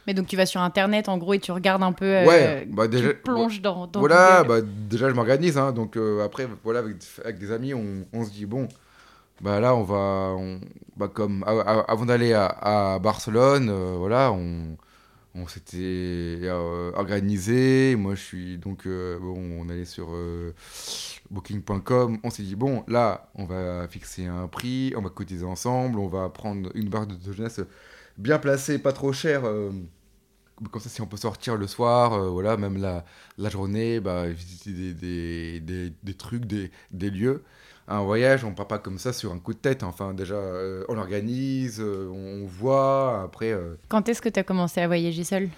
Mais 0.06 0.14
donc, 0.14 0.26
tu 0.26 0.36
vas 0.36 0.46
sur 0.46 0.60
Internet, 0.60 1.08
en 1.08 1.18
gros, 1.18 1.34
et 1.34 1.38
tu 1.38 1.52
regardes 1.52 1.84
un 1.84 1.92
peu. 1.92 2.04
Euh, 2.04 2.26
ouais, 2.26 2.68
bah, 2.68 2.88
déjà. 2.88 3.10
Tu 3.10 3.16
plonges 3.22 3.62
dans. 3.62 3.86
dans 3.86 4.00
voilà, 4.00 4.42
bah, 4.42 4.60
déjà, 4.60 5.08
je 5.08 5.14
m'organise. 5.14 5.56
Hein, 5.56 5.70
donc, 5.70 5.96
euh, 5.96 6.24
après, 6.24 6.48
voilà, 6.64 6.80
avec, 6.80 6.96
avec, 7.24 7.38
des 7.38 7.52
amis, 7.52 7.72
on, 7.72 8.06
on, 8.12 8.24
se 8.24 8.30
dit, 8.30 8.46
bon, 8.46 8.66
bah, 9.40 9.60
là, 9.60 9.76
on 9.76 9.84
va. 9.84 10.34
On, 10.36 10.58
bah, 10.96 11.06
comme. 11.06 11.44
avant 11.46 12.06
d'aller 12.06 12.32
à, 12.32 12.46
à, 12.46 12.98
Barcelone, 12.98 13.70
voilà, 13.98 14.32
on 14.32 14.76
on 15.34 15.46
s'était 15.46 15.78
euh, 16.42 16.92
organisé. 16.94 17.96
Moi, 17.96 18.14
je 18.14 18.20
suis 18.20 18.58
donc 18.58 18.86
euh, 18.86 19.18
bon, 19.18 19.38
on 19.60 19.68
allait 19.68 19.84
sur 19.84 20.08
euh, 20.12 20.54
Booking.com. 21.30 22.18
On 22.22 22.30
s'est 22.30 22.42
dit 22.42 22.56
bon, 22.56 22.84
là, 22.88 23.30
on 23.34 23.44
va 23.44 23.86
fixer 23.88 24.26
un 24.26 24.48
prix, 24.48 24.92
on 24.96 25.02
va 25.02 25.10
cotiser 25.10 25.44
ensemble, 25.44 25.98
on 25.98 26.08
va 26.08 26.28
prendre 26.28 26.70
une 26.74 26.88
barre 26.88 27.06
de, 27.06 27.32
jeunesse 27.32 27.60
bien 28.18 28.38
placée, 28.38 28.78
pas 28.78 28.92
trop 28.92 29.12
chère. 29.12 29.42
Comme 30.70 30.80
ça, 30.80 30.88
si 30.88 31.00
on 31.00 31.06
peut 31.06 31.16
sortir 31.16 31.56
le 31.56 31.66
soir, 31.66 32.30
voilà, 32.30 32.56
même 32.56 32.76
la, 32.76 33.04
la 33.38 33.48
journée, 33.48 34.00
bah, 34.00 34.26
visiter 34.28 34.72
des, 34.72 34.94
des, 34.94 35.60
des, 35.60 35.92
des 36.02 36.14
trucs, 36.14 36.44
des, 36.44 36.70
lieux 37.10 37.42
un 37.90 38.02
voyage, 38.02 38.44
on 38.44 38.54
part 38.54 38.68
pas 38.68 38.78
comme 38.78 38.98
ça 38.98 39.12
sur 39.12 39.32
un 39.32 39.38
coup 39.38 39.52
de 39.52 39.58
tête. 39.58 39.82
Enfin, 39.82 40.14
déjà, 40.14 40.36
euh, 40.36 40.84
on 40.88 40.94
l'organise, 40.94 41.80
euh, 41.80 42.08
on 42.08 42.46
voit, 42.46 43.22
après... 43.24 43.52
Euh, 43.52 43.74
quand 43.88 44.08
est-ce 44.08 44.22
que 44.22 44.28
tu 44.28 44.38
as 44.38 44.44
commencé 44.44 44.80
à 44.80 44.86
voyager 44.86 45.24
seul 45.24 45.48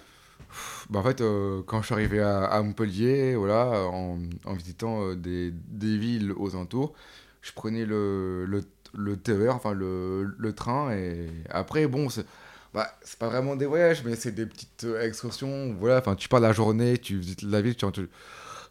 bah, 0.89 0.99
En 0.99 1.03
fait, 1.03 1.23
quand 1.67 1.81
je 1.81 1.85
suis 1.85 1.93
arrivé 1.93 2.21
à, 2.21 2.61
Montpellier, 2.63 3.35
voilà, 3.35 3.85
en, 3.85 4.17
visitant 4.53 5.13
des, 5.13 5.51
des, 5.51 5.97
villes 5.97 6.33
aux 6.35 6.55
alentours, 6.55 6.93
je 7.41 7.51
prenais 7.53 7.85
le, 7.85 8.45
le, 8.45 8.63
le 8.95 9.17
TER, 9.17 9.55
enfin 9.55 9.73
le, 9.73 10.23
le, 10.37 10.53
train, 10.53 10.91
et 10.91 11.29
après, 11.49 11.85
bon, 11.87 12.09
c'est 12.09 12.25
bah, 12.73 12.87
pas 13.19 13.27
vraiment 13.27 13.55
des 13.55 13.65
voyages, 13.65 14.03
mais 14.03 14.15
c'est 14.15 14.31
des 14.31 14.45
petites 14.45 14.87
excursions, 15.01 15.75
voilà, 15.79 15.99
enfin, 15.99 16.15
tu 16.15 16.27
pars 16.27 16.39
la 16.39 16.53
journée, 16.53 16.97
tu 16.97 17.17
visites 17.17 17.43
la 17.43 17.61
ville, 17.61 17.75
tu 17.75 17.85
rentres, 17.85 18.01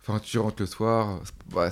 enfin, 0.01 0.19
tu 0.19 0.38
rentres 0.38 0.61
le 0.61 0.67
soir, 0.67 1.21
bah, 1.55 1.71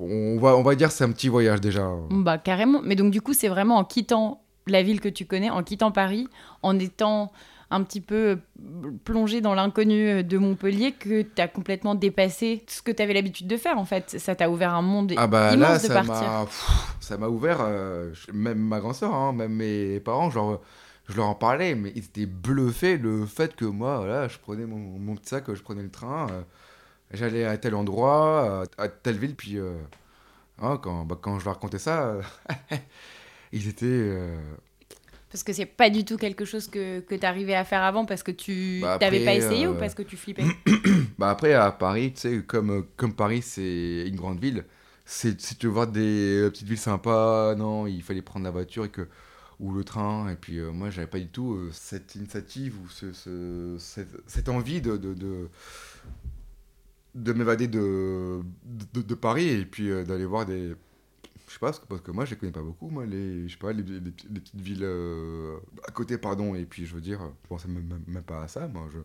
on 0.00 0.38
va, 0.38 0.56
on 0.56 0.62
va 0.62 0.74
dire 0.74 0.90
c'est 0.90 1.04
un 1.04 1.12
petit 1.12 1.28
voyage 1.28 1.60
déjà. 1.60 1.88
Bah 2.10 2.38
carrément. 2.38 2.80
Mais 2.82 2.94
donc 2.94 3.10
du 3.10 3.20
coup, 3.22 3.32
c'est 3.32 3.48
vraiment 3.48 3.76
en 3.76 3.84
quittant 3.84 4.42
la 4.66 4.82
ville 4.82 5.00
que 5.00 5.08
tu 5.08 5.24
connais, 5.24 5.50
en 5.50 5.62
quittant 5.62 5.92
Paris, 5.92 6.28
en 6.62 6.78
étant 6.78 7.32
un 7.70 7.82
petit 7.82 8.00
peu 8.00 8.16
euh, 8.16 8.90
plongé 9.04 9.40
dans 9.40 9.54
l'inconnu 9.54 10.24
de 10.24 10.38
Montpellier 10.38 10.92
que 10.92 11.22
tu 11.22 11.42
as 11.42 11.48
complètement 11.48 11.94
dépassé 11.94 12.64
ce 12.66 12.80
que 12.80 12.90
tu 12.90 13.02
avais 13.02 13.12
l'habitude 13.12 13.46
de 13.46 13.56
faire 13.56 13.78
en 13.78 13.84
fait. 13.84 14.16
Ça 14.18 14.34
t'a 14.34 14.50
ouvert 14.50 14.74
un 14.74 14.82
monde 14.82 15.12
ah 15.16 15.26
bah 15.26 15.54
immense 15.54 15.68
là, 15.68 15.78
de 15.78 15.82
ça 15.82 15.94
partir. 15.94 16.46
ça 17.00 17.18
m'a 17.18 17.28
ouvert, 17.28 17.58
euh, 17.60 18.12
même 18.32 18.58
ma 18.58 18.80
grand-sœur, 18.80 19.14
hein, 19.14 19.32
même 19.32 19.52
mes 19.52 20.00
parents, 20.00 20.30
genre, 20.30 20.60
je 21.08 21.16
leur 21.16 21.26
en 21.26 21.34
parlais, 21.34 21.74
mais 21.74 21.92
ils 21.94 22.04
étaient 22.04 22.26
bluffés 22.26 22.98
le 22.98 23.24
fait 23.24 23.56
que 23.56 23.64
moi, 23.64 23.98
voilà, 23.98 24.28
je 24.28 24.38
prenais 24.38 24.66
mon, 24.66 24.76
mon 24.76 25.16
petit 25.16 25.30
sac, 25.30 25.44
je 25.52 25.62
prenais 25.62 25.82
le 25.82 25.90
train. 25.90 26.28
Euh, 26.30 26.42
j'allais 27.12 27.44
à 27.44 27.56
tel 27.56 27.74
endroit, 27.74 28.64
à, 28.76 28.88
telle 28.88 29.16
ville, 29.16 29.34
puis 29.34 29.58
euh, 29.58 29.72
hein, 30.60 30.78
quand, 30.82 31.04
bah, 31.04 31.18
quand 31.20 31.38
je 31.38 31.46
leur 31.46 31.54
racontais 31.54 31.78
ça, 31.78 32.16
ils 33.52 33.68
étaient. 33.68 33.86
Euh, 33.86 34.36
parce 35.30 35.42
que 35.44 35.52
c'est 35.52 35.66
pas 35.66 35.90
du 35.90 36.04
tout 36.04 36.16
quelque 36.16 36.44
chose 36.44 36.68
que, 36.68 37.00
que 37.00 37.14
tu 37.14 37.26
arrivais 37.26 37.54
à 37.54 37.64
faire 37.64 37.82
avant 37.82 38.06
parce 38.06 38.22
que 38.22 38.30
tu 38.30 38.80
bah 38.80 38.96
t'avais 38.98 39.26
pas 39.26 39.34
essayé 39.34 39.68
ou 39.68 39.74
parce 39.74 39.94
que 39.94 40.02
tu 40.02 40.16
flippais 40.16 40.44
bah 41.18 41.28
Après, 41.28 41.52
à 41.52 41.70
Paris, 41.70 42.14
tu 42.14 42.20
sais, 42.20 42.42
comme, 42.46 42.86
comme 42.96 43.12
Paris, 43.12 43.42
c'est 43.42 44.04
une 44.06 44.16
grande 44.16 44.40
ville, 44.40 44.64
si 45.04 45.36
tu 45.36 45.66
veux 45.66 45.72
voir 45.72 45.86
des 45.86 46.48
petites 46.50 46.66
villes 46.66 46.78
sympas, 46.78 47.54
non, 47.56 47.86
il 47.86 48.02
fallait 48.02 48.22
prendre 48.22 48.44
la 48.44 48.50
voiture 48.50 48.86
et 48.86 48.88
que, 48.90 49.06
ou 49.60 49.72
le 49.72 49.84
train. 49.84 50.28
Et 50.30 50.36
puis, 50.36 50.60
moi, 50.60 50.90
j'avais 50.90 51.06
pas 51.06 51.18
du 51.18 51.28
tout 51.28 51.58
cette 51.72 52.14
initiative 52.14 52.76
ou 52.80 52.88
ce, 52.88 53.12
ce, 53.12 53.76
cette, 53.78 54.16
cette, 54.26 54.48
envie 54.48 54.80
de, 54.80 54.96
de, 54.96 55.14
de 55.14 55.48
de 57.14 57.32
m'évader 57.32 57.68
de, 57.68 58.40
de, 58.94 59.14
Paris 59.14 59.48
et 59.48 59.64
puis 59.64 59.90
euh, 59.90 60.04
d'aller 60.04 60.24
voir 60.24 60.46
des. 60.46 60.74
Je 61.46 61.54
sais 61.54 61.58
pas, 61.58 61.72
parce 61.88 62.02
que 62.02 62.10
moi 62.10 62.26
je 62.26 62.32
les 62.32 62.36
connais 62.36 62.52
pas 62.52 62.60
beaucoup, 62.60 62.90
moi, 62.90 63.06
les, 63.06 63.48
je 63.48 63.54
sais 63.54 63.58
pas, 63.58 63.72
les, 63.72 63.82
petites 63.82 64.60
villes 64.60 64.82
euh, 64.82 65.56
à 65.86 65.90
côté, 65.92 66.18
pardon, 66.18 66.54
et 66.54 66.66
puis 66.66 66.84
je 66.84 66.94
veux 66.94 67.00
dire, 67.00 67.20
je 67.42 67.48
pensais 67.48 67.68
même, 67.68 68.02
même 68.06 68.22
pas 68.22 68.42
à 68.42 68.48
ça, 68.48 68.68
moi, 68.68 68.86
je, 68.92 68.98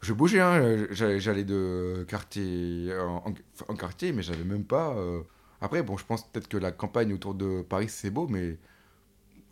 je 0.00 0.12
bougeais, 0.12 0.40
hein, 0.40 0.88
j'allais 0.90 1.44
de 1.44 2.04
quartier 2.08 2.92
en, 2.98 3.32
quartier, 3.76 4.12
mais 4.12 4.22
j'avais 4.22 4.42
même 4.42 4.64
pas. 4.64 4.96
Euh, 4.96 5.22
après, 5.60 5.84
bon, 5.84 5.96
je 5.96 6.04
pense 6.04 6.28
peut-être 6.28 6.48
que 6.48 6.56
la 6.56 6.72
campagne 6.72 7.12
autour 7.12 7.34
de 7.34 7.62
Paris 7.62 7.88
c'est 7.88 8.10
beau, 8.10 8.26
mais 8.26 8.58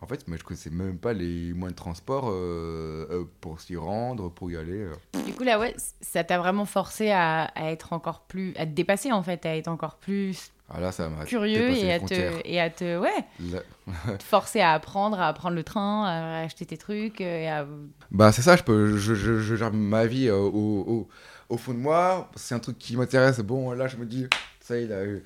en 0.02 0.06
fait, 0.06 0.26
moi, 0.26 0.36
je 0.36 0.42
connaissais 0.42 0.70
même 0.70 0.98
pas 0.98 1.12
les 1.12 1.52
moyens 1.52 1.74
de 1.74 1.76
transport 1.76 2.28
euh, 2.28 3.06
euh, 3.10 3.24
pour 3.40 3.60
s'y 3.60 3.76
rendre, 3.76 4.30
pour 4.30 4.50
y 4.50 4.56
aller. 4.56 4.80
Euh. 4.80 5.22
Du 5.24 5.32
coup, 5.32 5.44
là, 5.44 5.60
ouais, 5.60 5.76
ça 6.00 6.24
t'a 6.24 6.38
vraiment 6.38 6.64
forcé 6.64 7.12
à, 7.12 7.52
être 7.56 7.92
encore 7.92 8.22
plus. 8.22 8.52
à 8.56 8.66
te 8.66 8.72
dépasser, 8.72 9.12
en 9.12 9.22
fait, 9.22 9.46
à 9.46 9.56
être 9.56 9.68
encore 9.68 9.98
plus. 9.98 10.50
Ah 10.68 10.80
là, 10.80 10.90
ça 10.90 11.08
curieux 11.26 11.70
et 11.70 11.92
à, 11.92 12.00
te, 12.00 12.40
et 12.44 12.60
à 12.60 12.68
te. 12.68 12.98
Ouais. 12.98 13.24
forcer 14.24 14.60
à 14.60 14.72
apprendre, 14.72 15.20
à 15.20 15.32
prendre 15.34 15.54
le 15.54 15.62
train, 15.62 16.04
à 16.06 16.40
acheter 16.40 16.66
tes 16.66 16.78
trucs. 16.78 17.20
Et 17.20 17.48
à... 17.48 17.64
Bah, 18.10 18.32
c'est 18.32 18.42
ça, 18.42 18.56
je, 18.56 18.64
peux, 18.64 18.96
je, 18.96 19.14
je, 19.14 19.38
je, 19.38 19.54
gère 19.54 19.72
ma 19.72 20.06
vie 20.06 20.30
au, 20.30 20.48
au, 20.48 21.08
au, 21.48 21.56
fond 21.56 21.74
de 21.74 21.78
moi. 21.78 22.28
C'est 22.34 22.56
un 22.56 22.58
truc 22.58 22.78
qui 22.78 22.96
m'intéresse. 22.96 23.38
Bon, 23.40 23.70
là, 23.70 23.86
je 23.86 23.96
me 23.98 24.06
dis, 24.06 24.26
ça 24.60 24.80
y 24.80 24.84
est, 24.84 25.22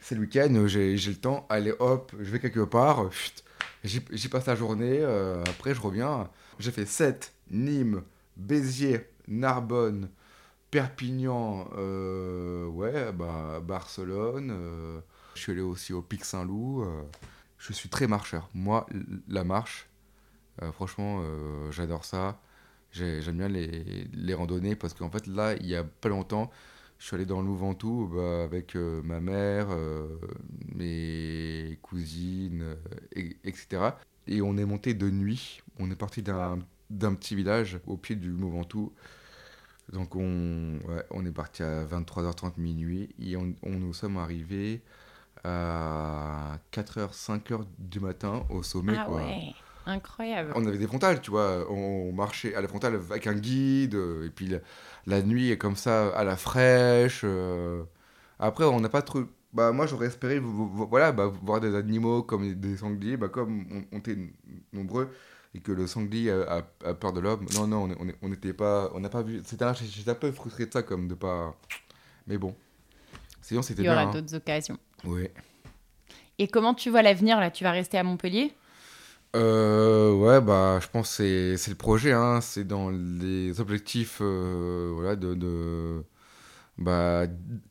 c'est 0.00 0.14
le 0.14 0.20
week-end, 0.20 0.64
j'ai 0.66 0.94
le 0.94 1.14
temps, 1.14 1.46
allez 1.48 1.72
hop, 1.78 2.12
je 2.20 2.30
vais 2.30 2.38
quelque 2.38 2.64
part. 2.64 3.10
Chut, 3.10 3.43
J'y 3.84 4.28
passe 4.30 4.46
la 4.46 4.56
journée, 4.56 5.00
euh, 5.00 5.42
après 5.44 5.74
je 5.74 5.80
reviens. 5.80 6.30
J'ai 6.58 6.70
fait 6.70 6.86
7, 6.86 7.34
Nîmes, 7.50 8.02
Béziers, 8.38 9.10
Narbonne, 9.28 10.08
Perpignan, 10.70 11.68
euh, 11.76 12.66
ouais, 12.66 13.12
bah, 13.12 13.60
Barcelone. 13.62 14.50
Euh, 14.50 15.00
je 15.34 15.40
suis 15.42 15.52
allé 15.52 15.60
aussi 15.60 15.92
au 15.92 16.00
Pic 16.00 16.24
Saint-Loup. 16.24 16.86
je 17.58 17.72
suis 17.74 17.90
très 17.90 18.06
marcheur. 18.06 18.48
Moi, 18.54 18.86
la 19.28 19.44
marche, 19.44 19.86
franchement, 20.72 21.22
j'adore 21.70 22.06
ça. 22.06 22.40
J'aime 22.90 23.36
bien 23.36 23.48
les, 23.48 24.08
les, 24.14 24.34
randonnées 24.34 24.76
parce 24.76 24.94
qu'en 24.94 25.10
fait, 25.10 25.26
là, 25.26 25.54
il 25.56 25.66
y 25.66 25.74
a 25.74 25.84
pas 25.84 26.08
longtemps, 26.08 26.50
je 27.04 27.08
suis 27.08 27.16
allé 27.16 27.26
dans 27.26 27.42
le 27.42 27.48
Louventou 27.48 28.10
bah, 28.14 28.44
avec 28.44 28.74
euh, 28.76 29.02
ma 29.02 29.20
mère, 29.20 29.66
euh, 29.72 30.08
mes 30.74 31.78
cousines, 31.82 32.62
euh, 33.14 33.30
etc. 33.44 33.90
Et 34.26 34.40
on 34.40 34.56
est 34.56 34.64
monté 34.64 34.94
de 34.94 35.10
nuit. 35.10 35.60
On 35.78 35.90
est 35.90 35.96
parti 35.96 36.22
d'un 36.22 36.64
petit 37.14 37.34
village 37.34 37.78
au 37.86 37.98
pied 37.98 38.16
du 38.16 38.30
Louventou. 38.30 38.94
Donc 39.92 40.16
on, 40.16 40.78
on 41.10 41.26
est 41.26 41.30
parti 41.30 41.62
à 41.62 41.84
23h30 41.84 42.58
minuit 42.58 43.14
et 43.20 43.36
on, 43.36 43.54
nous 43.64 43.92
sommes 43.92 44.16
arrivés 44.16 44.80
à 45.44 46.58
4h, 46.72 47.12
5h 47.12 47.66
du 47.78 48.00
matin 48.00 48.46
au 48.48 48.62
sommet. 48.62 48.96
Ah 48.96 49.04
quoi. 49.04 49.16
ouais, 49.16 49.52
incroyable. 49.86 50.52
On 50.54 50.66
avait 50.66 50.78
des 50.78 50.86
frontales, 50.86 51.20
tu 51.20 51.30
vois. 51.30 51.70
On 51.70 52.12
marchait 52.12 52.54
à 52.54 52.60
la 52.60 52.68
frontale 52.68 52.94
avec 53.10 53.26
un 53.26 53.34
guide. 53.34 53.94
euh, 53.94 54.26
Et 54.26 54.30
puis 54.30 54.46
la, 54.48 54.58
la 55.06 55.22
nuit, 55.22 55.56
comme 55.58 55.76
ça, 55.76 56.08
à 56.16 56.24
la 56.24 56.36
fraîche. 56.36 57.22
euh. 57.24 57.82
Après, 58.38 58.64
on 58.64 58.80
n'a 58.80 58.88
pas 58.88 59.02
trop. 59.02 59.20
Bah, 59.52 59.70
moi, 59.72 59.86
j'aurais 59.86 60.06
espéré 60.08 60.38
vo- 60.40 60.66
vo- 60.66 60.86
voilà, 60.86 61.12
bah, 61.12 61.30
voir 61.42 61.60
des 61.60 61.74
animaux 61.76 62.22
comme 62.22 62.54
des 62.54 62.76
sangliers. 62.76 63.16
Bah, 63.16 63.28
comme 63.28 63.66
on, 63.70 63.84
on 63.96 63.98
était 63.98 64.18
nombreux 64.72 65.08
et 65.54 65.60
que 65.60 65.70
le 65.70 65.86
sanglier 65.86 66.30
a, 66.32 66.64
a- 66.84 66.88
a 66.90 66.94
peur 66.94 67.12
de 67.12 67.20
l'homme. 67.20 67.46
Non, 67.54 67.66
non, 67.68 67.88
on 68.22 68.28
n'était 68.28 68.52
pas. 68.52 68.90
On 68.94 69.00
n'a 69.00 69.08
pas 69.08 69.22
vu. 69.22 69.42
C'était 69.44 69.64
un- 69.64 69.74
J'étais 69.74 70.10
un 70.10 70.14
peu 70.16 70.32
frustré 70.32 70.66
de 70.66 70.72
ça, 70.72 70.82
comme 70.82 71.06
de 71.08 71.14
pas. 71.14 71.54
Mais 72.26 72.38
bon. 72.38 72.54
Sinon, 73.42 73.62
c'était 73.62 73.82
Il 73.82 73.84
y 73.84 73.88
bien. 73.88 73.92
aura 73.92 74.02
hein. 74.08 74.10
d'autres 74.10 74.34
occasions. 74.34 74.78
Ouais. 75.04 75.30
Et 76.38 76.48
comment 76.48 76.74
tu 76.74 76.90
vois 76.90 77.02
l'avenir 77.02 77.38
là? 77.38 77.50
Tu 77.50 77.62
vas 77.62 77.70
rester 77.70 77.96
à 77.98 78.02
Montpellier? 78.02 78.52
Euh, 79.34 80.12
ouais, 80.14 80.40
bah, 80.40 80.78
je 80.80 80.86
pense 80.88 81.08
que 81.08 81.14
c'est 81.14 81.56
c'est 81.56 81.70
le 81.70 81.76
projet, 81.76 82.12
hein, 82.12 82.40
c'est 82.40 82.64
dans 82.64 82.90
les 82.90 83.60
objectifs, 83.60 84.18
euh, 84.20 84.92
voilà, 84.94 85.16
de, 85.16 85.34
de 85.34 86.04
bah, 86.78 87.26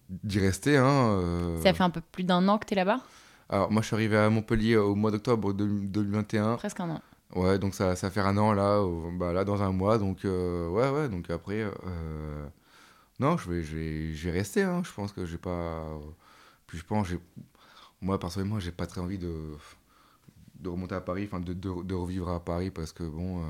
d'y 0.10 0.40
rester, 0.40 0.78
hein. 0.78 0.86
euh. 1.22 1.62
Ça 1.62 1.74
fait 1.74 1.84
un 1.84 1.90
peu 1.90 2.02
plus 2.02 2.24
d'un 2.24 2.48
an 2.50 2.58
que 2.58 2.66
tu 2.66 2.74
es 2.74 2.76
là-bas? 2.76 3.00
Alors, 3.50 3.72
moi, 3.72 3.82
je 3.82 3.88
suis 3.88 3.96
arrivé 3.96 4.18
à 4.18 4.30
Montpellier 4.30 4.78
au 4.78 4.96
mois 4.96 5.12
d'octobre 5.12 5.54
de- 5.54 5.66
2021. 5.66 6.56
Presque 6.58 6.80
un 6.82 6.90
an. 6.90 7.02
Ouais, 7.36 7.58
donc 7.60 7.74
ça, 7.76 7.96
ça 7.96 8.10
fait 8.12 8.20
un 8.22 8.38
an 8.38 8.54
là, 8.54 8.82
bah, 9.18 9.34
là 9.34 9.44
dans 9.44 9.64
un 9.64 9.72
mois, 9.72 9.98
donc 9.98 10.26
euh, 10.26 10.68
ouais, 10.70 10.90
ouais, 10.90 11.10
donc 11.10 11.30
après, 11.32 11.62
euh, 11.64 12.46
non, 13.20 13.38
je 13.38 13.50
vais, 13.50 13.64
je 13.64 13.76
vais, 13.76 14.14
je 14.14 14.30
vais 14.30 14.32
rester, 14.40 14.64
hein, 14.64 14.84
je 14.86 14.92
pense 14.94 15.12
que 15.14 15.26
j'ai 15.26 15.38
pas, 15.40 15.84
puis 16.68 16.78
je 16.78 16.84
pense, 16.86 17.08
moi 18.02 18.20
personnellement, 18.20 18.60
j'ai 18.60 18.72
pas 18.72 18.86
très 18.86 19.02
envie 19.02 19.18
de, 19.18 19.34
de 20.60 20.70
remonter 20.70 20.96
à 20.96 21.02
Paris, 21.02 21.26
enfin 21.26 21.40
de, 21.40 21.54
de, 21.54 21.84
de 21.84 21.96
revivre 21.96 22.30
à 22.30 22.44
Paris 22.44 22.72
parce 22.72 22.92
que 22.94 23.04
bon, 23.04 23.44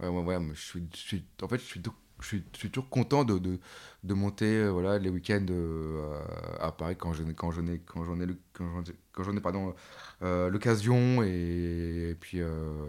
euh, 0.00 0.10
ouais, 0.10 0.24
ouais, 0.24 0.36
ouais, 0.38 0.54
je 0.54 0.60
suis, 0.60 0.88
je 0.94 0.98
suis, 0.98 1.24
en 1.42 1.48
fait, 1.48 1.58
je 1.58 1.64
suis, 1.64 1.82
je 2.20 2.26
suis, 2.26 2.44
je 2.54 2.58
suis 2.58 2.70
toujours 2.70 2.88
content 2.90 3.24
de, 3.24 3.38
de, 3.38 3.58
de 4.04 4.14
monter, 4.14 4.46
euh, 4.62 4.70
voilà, 4.70 4.98
les 4.98 5.10
week-ends 5.10 5.46
euh, 5.50 6.20
à 6.60 6.72
Paris 6.72 6.96
quand 6.98 7.12
j'en 7.12 7.24
quand 7.34 7.52
ai, 7.68 7.80
quand 7.80 8.04
j'en 8.04 8.20
ai, 8.20 8.28
quand 8.54 8.66
j'en 9.24 9.32
ai, 9.34 9.36
ai, 9.36 9.40
pardon, 9.40 9.74
euh, 10.22 10.48
l'occasion 10.50 11.22
et, 11.22 12.10
et 12.10 12.14
puis 12.14 12.40
euh, 12.40 12.86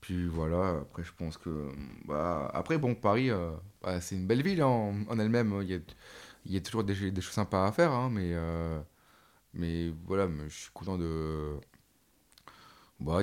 puis 0.00 0.26
voilà 0.28 0.78
après 0.82 1.02
je 1.04 1.12
pense 1.16 1.36
que 1.36 1.68
bah, 2.06 2.50
après 2.54 2.78
bon 2.78 2.94
Paris 2.94 3.30
euh, 3.30 3.50
bah, 3.82 4.00
c'est 4.00 4.16
une 4.16 4.26
belle 4.26 4.42
ville 4.42 4.62
hein, 4.62 4.66
en, 4.66 4.94
en 5.08 5.18
elle-même 5.18 5.58
il 5.62 5.68
y 5.68 5.74
a, 5.74 5.78
il 6.46 6.52
y 6.52 6.56
a 6.56 6.60
toujours 6.60 6.84
des, 6.84 7.10
des 7.10 7.20
choses 7.20 7.34
sympas 7.34 7.66
à 7.66 7.72
faire 7.72 7.92
hein, 7.92 8.10
mais 8.10 8.32
mais 9.54 9.92
voilà 10.06 10.26
mais 10.28 10.48
je 10.48 10.54
suis 10.60 10.70
content 10.72 10.96
de 10.98 11.56
bah, 13.00 13.22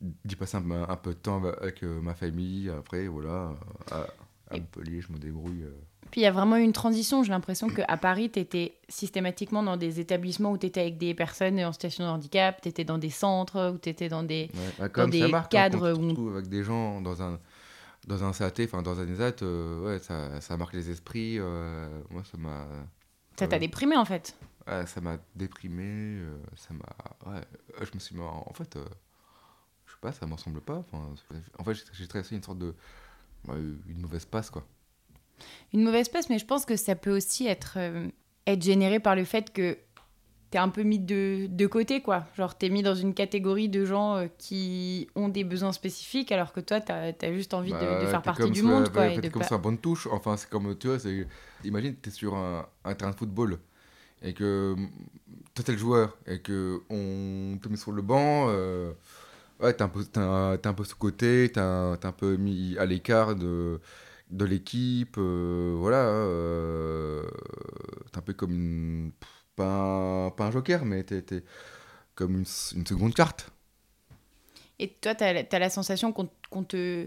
d'y 0.00 0.36
passer 0.36 0.56
un, 0.58 0.70
un 0.70 0.96
peu 0.96 1.10
de 1.10 1.18
temps 1.18 1.42
avec 1.44 1.82
euh, 1.82 2.00
ma 2.00 2.14
famille 2.14 2.70
après 2.70 3.08
voilà 3.08 3.54
à, 3.90 4.06
à 4.50 4.56
Montpellier 4.58 5.00
je 5.00 5.12
me 5.12 5.18
débrouille 5.18 5.62
euh. 5.62 5.70
Puis 6.10 6.20
il 6.20 6.24
y 6.24 6.28
a 6.28 6.30
vraiment 6.30 6.56
eu 6.56 6.62
une 6.62 6.72
transition. 6.72 7.24
J'ai 7.24 7.30
l'impression 7.32 7.68
qu'à 7.68 7.96
Paris, 7.96 8.30
tu 8.30 8.38
étais 8.38 8.78
systématiquement 8.88 9.64
dans 9.64 9.76
des 9.76 9.98
établissements 9.98 10.52
où 10.52 10.56
tu 10.56 10.66
étais 10.66 10.80
avec 10.80 10.98
des 10.98 11.14
personnes 11.14 11.58
en 11.58 11.72
situation 11.72 12.04
de 12.04 12.08
handicap, 12.10 12.60
tu 12.62 12.68
étais 12.68 12.84
dans 12.84 12.96
des 12.96 13.10
centres, 13.10 13.72
où 13.74 13.78
tu 13.78 13.88
étais 13.88 14.08
dans 14.08 14.22
des. 14.22 14.48
Ouais, 14.54 14.60
bah, 14.78 14.88
comme 14.88 15.10
des 15.10 15.22
ça 15.22 15.28
marque, 15.28 15.52
hein, 15.54 15.68
cadres 15.68 15.92
te 15.94 16.20
où- 16.20 16.28
avec 16.30 16.46
des 16.48 16.62
gens 16.62 17.00
dans 17.00 17.22
un 17.22 17.40
dans 18.06 18.22
un 18.22 18.32
CAT, 18.32 18.52
enfin 18.66 18.82
dans 18.82 19.00
un 19.00 19.08
ESAT, 19.08 19.42
euh, 19.42 19.84
ouais, 19.84 19.98
ça, 19.98 20.40
ça 20.40 20.56
marque 20.56 20.74
les 20.74 20.90
esprits. 20.90 21.40
moi, 22.10 22.22
ça 22.30 22.38
m'a 22.38 22.68
Ça 23.36 23.48
t'a 23.48 23.58
déprimé 23.58 23.96
en 23.96 24.04
fait. 24.04 24.36
Ouais, 24.66 24.86
ça 24.86 25.00
m'a 25.00 25.18
déprimé. 25.34 25.84
euh, 25.84 26.38
ça 26.56 26.74
m'a 26.74 27.30
ouais, 27.32 27.40
euh, 27.80 27.84
je 27.84 27.94
me 27.94 27.98
suis 28.00 28.14
mis 28.14 28.22
en, 28.22 28.44
en 28.46 28.52
fait, 28.52 28.76
euh, 28.76 28.84
je 29.86 29.92
sais 29.92 29.98
pas, 30.00 30.12
ça 30.12 30.26
m'en 30.26 30.36
semble 30.36 30.60
pas. 30.60 30.76
enfin, 30.78 31.14
en 31.58 31.64
fait, 31.64 31.74
j'ai- 31.92 32.06
traversé 32.08 32.34
une 32.36 32.42
sorte 32.42 32.58
de 32.58 32.74
ouais, 33.48 33.56
une 33.88 34.00
mauvaise 34.00 34.24
passe 34.24 34.50
quoi. 34.50 34.66
Une 35.72 35.82
mauvaise 35.84 36.08
passe, 36.08 36.30
mais 36.30 36.38
je 36.38 36.46
pense 36.46 36.64
que 36.64 36.76
ça 36.76 36.94
peut 36.96 37.14
aussi 37.14 37.46
être, 37.46 37.74
euh, 37.76 38.08
être 38.46 38.62
généré 38.62 39.00
par 39.00 39.14
le 39.16 39.24
fait 39.24 39.52
que 39.52 39.76
t'es 40.50 40.58
un 40.58 40.68
peu 40.68 40.82
mis 40.84 40.98
de, 41.00 41.46
de 41.50 41.66
côté, 41.66 42.00
quoi. 42.00 42.24
Genre, 42.36 42.56
t'es 42.56 42.68
mis 42.70 42.82
dans 42.82 42.94
une 42.94 43.12
catégorie 43.14 43.68
de 43.68 43.84
gens 43.84 44.14
euh, 44.16 44.26
qui 44.38 45.08
ont 45.16 45.28
des 45.28 45.42
besoins 45.44 45.72
spécifiques, 45.72 46.30
alors 46.32 46.52
que 46.52 46.60
toi, 46.60 46.80
t'as 46.80 47.12
as 47.20 47.32
juste 47.32 47.52
envie 47.52 47.72
de- 47.72 47.76
de, 47.76 47.84
Bah, 48.04 48.10
faire 48.10 48.22
t'es 48.22 48.26
partie 48.26 48.50
du 48.50 48.62
monde, 48.62 48.84
ouais, 48.84 48.90
quoi. 48.92 49.08
t'es 49.08 49.14
et 49.14 49.20
de 49.22 49.28
comme 49.28 49.42
pas- 49.42 49.54
un 49.54 49.58
bonne 49.58 49.78
touche. 49.78 50.06
Enfin, 50.10 50.36
c'est 50.36 50.48
comme, 50.48 50.78
tu 50.78 50.86
vois, 50.86 50.98
c'est- 50.98 51.26
imagine, 51.64 51.96
tu 52.00 52.08
es 52.08 52.12
sur 52.12 52.34
un, 52.34 52.66
un 52.84 52.94
terrain 52.94 53.10
de 53.10 53.16
football 53.16 53.58
et 54.22 54.34
que 54.34 54.74
mm, 54.76 54.88
toi, 55.54 55.64
t'es 55.64 55.72
le 55.72 55.78
joueur 55.78 56.16
et 56.26 56.40
que 56.40 56.82
on 56.90 57.58
te 57.62 57.68
met 57.68 57.76
sur 57.76 57.92
le 57.92 58.02
banc. 58.02 58.46
euh, 58.50 58.92
ouais, 59.60 59.72
t'es 59.74 59.82
un, 59.82 59.88
peu- 59.88 60.04
t'es 60.04 60.18
un, 60.20 60.56
t'es 60.58 60.68
un 60.68 60.74
peu 60.74 60.84
sous-côté, 60.84 61.50
t'es 61.52 61.60
un, 61.60 61.96
t'es 62.00 62.06
un 62.06 62.12
peu 62.12 62.36
mis 62.36 62.76
à 62.78 62.86
l'écart 62.86 63.34
de, 63.36 63.80
de 64.30 64.44
l'équipe. 64.44 65.16
euh, 65.18 65.74
voilà. 65.78 65.98
Euh, 66.04 67.22
t'es 68.12 68.18
un 68.18 68.22
peu 68.22 68.32
comme 68.34 68.52
une. 68.52 69.12
Pas 69.56 69.66
un, 70.26 70.30
pas 70.30 70.46
un 70.46 70.50
joker, 70.50 70.84
mais 70.84 71.02
t'es, 71.04 71.22
t'es 71.22 71.42
comme 72.14 72.32
une, 72.36 72.44
une 72.76 72.86
seconde 72.86 73.14
carte. 73.14 73.50
Et 74.78 74.88
toi, 74.88 75.14
t'as 75.14 75.44
as 75.50 75.58
la 75.58 75.70
sensation 75.70 76.12
qu'on 76.12 76.28
qu'on 76.50 76.62
te 76.64 77.06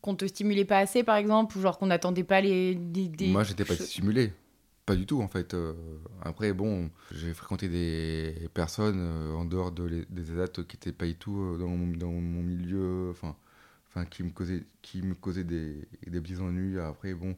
qu'on 0.00 0.14
te 0.14 0.24
stimulait 0.26 0.64
pas 0.64 0.78
assez, 0.78 1.02
par 1.02 1.16
exemple, 1.16 1.58
ou 1.58 1.60
genre 1.60 1.78
qu'on 1.78 1.86
n'attendait 1.86 2.22
pas 2.22 2.40
les 2.40 2.76
des, 2.76 3.08
des 3.08 3.26
Moi, 3.26 3.42
j'étais 3.42 3.64
pas 3.64 3.74
stimulé. 3.74 4.32
Pas 4.86 4.94
du 4.94 5.04
tout, 5.04 5.20
en 5.20 5.26
fait. 5.28 5.52
Euh, 5.54 5.74
après, 6.22 6.52
bon, 6.52 6.90
j'ai 7.12 7.34
fréquenté 7.34 7.68
des 7.68 8.48
personnes 8.54 8.98
euh, 9.00 9.34
en 9.34 9.44
dehors 9.44 9.72
de 9.72 9.84
les- 9.84 10.06
des 10.10 10.30
ESAT 10.32 10.62
qui 10.68 10.76
n'étaient 10.76 10.92
pas 10.92 11.06
du 11.06 11.16
tout 11.16 11.36
euh, 11.40 11.58
dans, 11.58 11.66
mon, 11.68 11.96
dans 11.96 12.10
mon 12.12 12.42
milieu, 12.42 13.08
enfin, 13.10 13.34
enfin 13.88 14.04
qui 14.04 14.22
me 14.22 14.30
causaient, 14.30 14.62
qui 14.82 15.02
me 15.02 15.14
causaient 15.14 15.42
des, 15.44 15.88
des 16.06 16.20
petits 16.20 16.40
ennuis. 16.40 16.78
Après, 16.78 17.14
bon, 17.14 17.34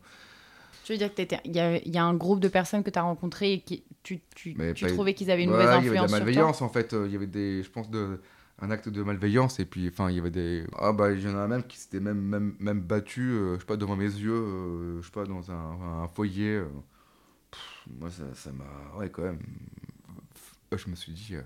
Je 0.85 0.93
veux 0.93 0.99
dire 0.99 1.15
que 1.15 1.23
il 1.45 1.53
y, 1.53 1.91
y 1.91 1.99
a 1.99 2.05
un 2.05 2.15
groupe 2.15 2.41
de 2.41 2.49
personnes 2.49 2.83
que 2.83 2.91
tu 2.91 2.99
as 2.99 3.03
rencontré 3.03 3.55
et 3.55 3.61
qui 3.61 3.83
tu, 4.03 4.21
tu, 4.35 4.55
tu 4.75 4.87
trouvais 4.87 5.15
qu'ils 5.15 5.31
avaient 5.31 5.45
une 5.45 5.51
Ouais, 5.51 5.55
mauvaise 5.65 5.69
il 5.81 5.85
y 5.87 5.89
avait 5.89 5.89
de 5.91 5.95
la 5.95 6.01
influence 6.03 6.11
malveillance, 6.21 6.63
en 6.63 6.69
fait. 6.69 6.95
Il 7.07 7.13
y 7.13 7.17
avait 7.17 7.27
des, 7.27 7.63
je 7.63 7.71
pense, 7.71 7.91
de, 7.91 8.21
un 8.61 8.71
acte 8.71 8.89
de 8.91 9.03
malveillance. 9.03 9.59
Et 9.61 9.65
puis, 9.65 9.89
enfin, 9.89 10.11
il 10.11 10.17
y 10.17 10.19
avait 10.21 10.31
des. 10.31 10.65
Ah, 10.79 10.93
bah, 10.93 11.13
il 11.13 11.21
y 11.23 11.29
en 11.29 11.37
a 11.39 11.47
même 11.47 11.63
qui 11.63 11.79
s'étaient 11.79 12.01
même, 12.01 12.21
même, 12.21 12.55
même 12.61 12.81
battus, 12.81 13.25
euh, 13.33 13.55
je 13.55 13.61
sais 13.61 13.67
pas, 13.67 13.77
devant 13.77 13.97
mes 13.97 14.05
yeux, 14.05 14.33
euh, 14.33 15.01
je 15.01 15.07
sais 15.07 15.13
pas, 15.13 15.25
dans 15.25 15.51
un, 15.51 16.03
un 16.05 16.09
foyer. 16.09 16.57
euh. 16.57 16.67
Pff, 17.51 17.87
moi, 17.99 18.11
ça 18.11 18.35
ça 18.35 18.53
m'a. 18.53 18.97
Ouais, 18.99 19.11
quand 19.11 19.23
même. 19.23 19.41
Euh, 20.73 20.79
Je 20.79 20.89
me 20.89 20.95
suis 20.97 21.13
dit. 21.13 21.35
euh, 21.37 21.43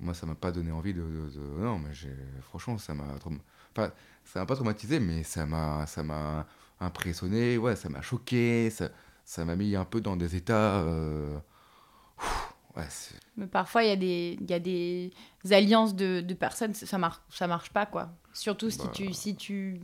Moi, 0.00 0.12
ça 0.14 0.26
m'a 0.26 0.34
pas 0.34 0.52
donné 0.52 0.72
envie 0.72 0.92
de. 0.94 1.02
de- 1.02 1.30
de- 1.30 1.62
Non, 1.62 1.78
mais 1.78 1.94
j'ai. 1.94 2.14
Franchement, 2.42 2.78
ça 2.78 2.94
m'a. 2.94 3.04
Enfin, 3.14 3.90
ça 4.24 4.40
m'a 4.40 4.46
pas 4.46 4.54
traumatisé, 4.56 5.00
mais 5.00 5.22
ça 5.22 5.46
m'a. 5.46 5.86
Ça 5.86 6.02
m'a 6.02 6.46
impressionné, 6.80 7.56
ouais, 7.56 7.76
ça 7.76 7.88
m'a 7.88 8.02
choqué, 8.02 8.68
ça 8.70 8.90
ça 9.24 9.44
m'a 9.44 9.56
mis 9.56 9.74
un 9.76 9.84
peu 9.84 10.00
dans 10.00 10.16
des 10.16 10.36
états. 10.36 10.80
euh, 10.82 11.38
Ouais, 12.76 12.88
Mais 13.36 13.46
parfois, 13.46 13.82
il 13.84 13.88
y, 13.88 13.92
a 13.92 13.96
des- 13.96 14.36
il 14.40 14.50
y 14.50 14.54
a 14.54 14.58
des 14.58 15.12
alliances 15.50 15.94
de, 15.94 16.20
de 16.20 16.34
personnes, 16.34 16.74
ça 16.74 16.98
marche, 16.98 17.18
ça 17.30 17.46
marche 17.46 17.70
pas, 17.70 17.86
quoi. 17.86 18.10
Surtout 18.32 18.70
si 18.70 18.78
Bah. 18.78 18.90
tu... 18.92 19.12
Si 19.12 19.36
tu... 19.36 19.80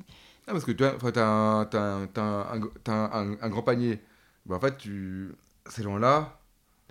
Ah, 0.47 0.53
parce 0.53 0.65
que 0.65 0.73
tu 0.73 0.85
un, 0.85 0.97
un, 1.03 1.61
un- 1.63 2.07
t'as 2.83 2.93
un- 2.95 3.37
un 3.41 3.49
grand 3.49 3.63
panier. 3.63 4.01
Bah, 4.47 4.57
en 4.57 4.61
fait, 4.61 4.77
tu... 4.79 5.33
ces 5.67 5.83
gens-là, 5.83 6.41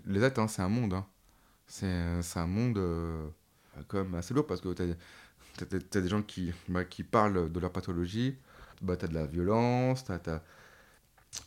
les 0.05 0.23
êtres, 0.23 0.39
hein, 0.39 0.47
c'est 0.47 0.61
un 0.61 0.69
monde. 0.69 0.93
hein. 0.93 1.07
C'est 1.67 1.87
un 2.39 2.47
monde 2.47 2.77
euh, 2.79 3.27
quand 3.87 3.99
même 4.03 4.15
assez 4.15 4.33
lourd 4.33 4.47
parce 4.47 4.61
que 4.61 4.73
t'as 4.73 4.85
as, 5.61 6.01
des 6.01 6.07
gens 6.09 6.21
qui, 6.23 6.53
bah, 6.67 6.85
qui 6.85 7.03
parlent 7.03 7.51
de 7.51 7.59
leur 7.59 7.71
pathologie. 7.71 8.37
Bah, 8.81 8.97
t'as 8.97 9.07
de 9.07 9.13
la 9.13 9.25
violence, 9.27 10.05
t'as 10.05 10.15
as 10.27 10.43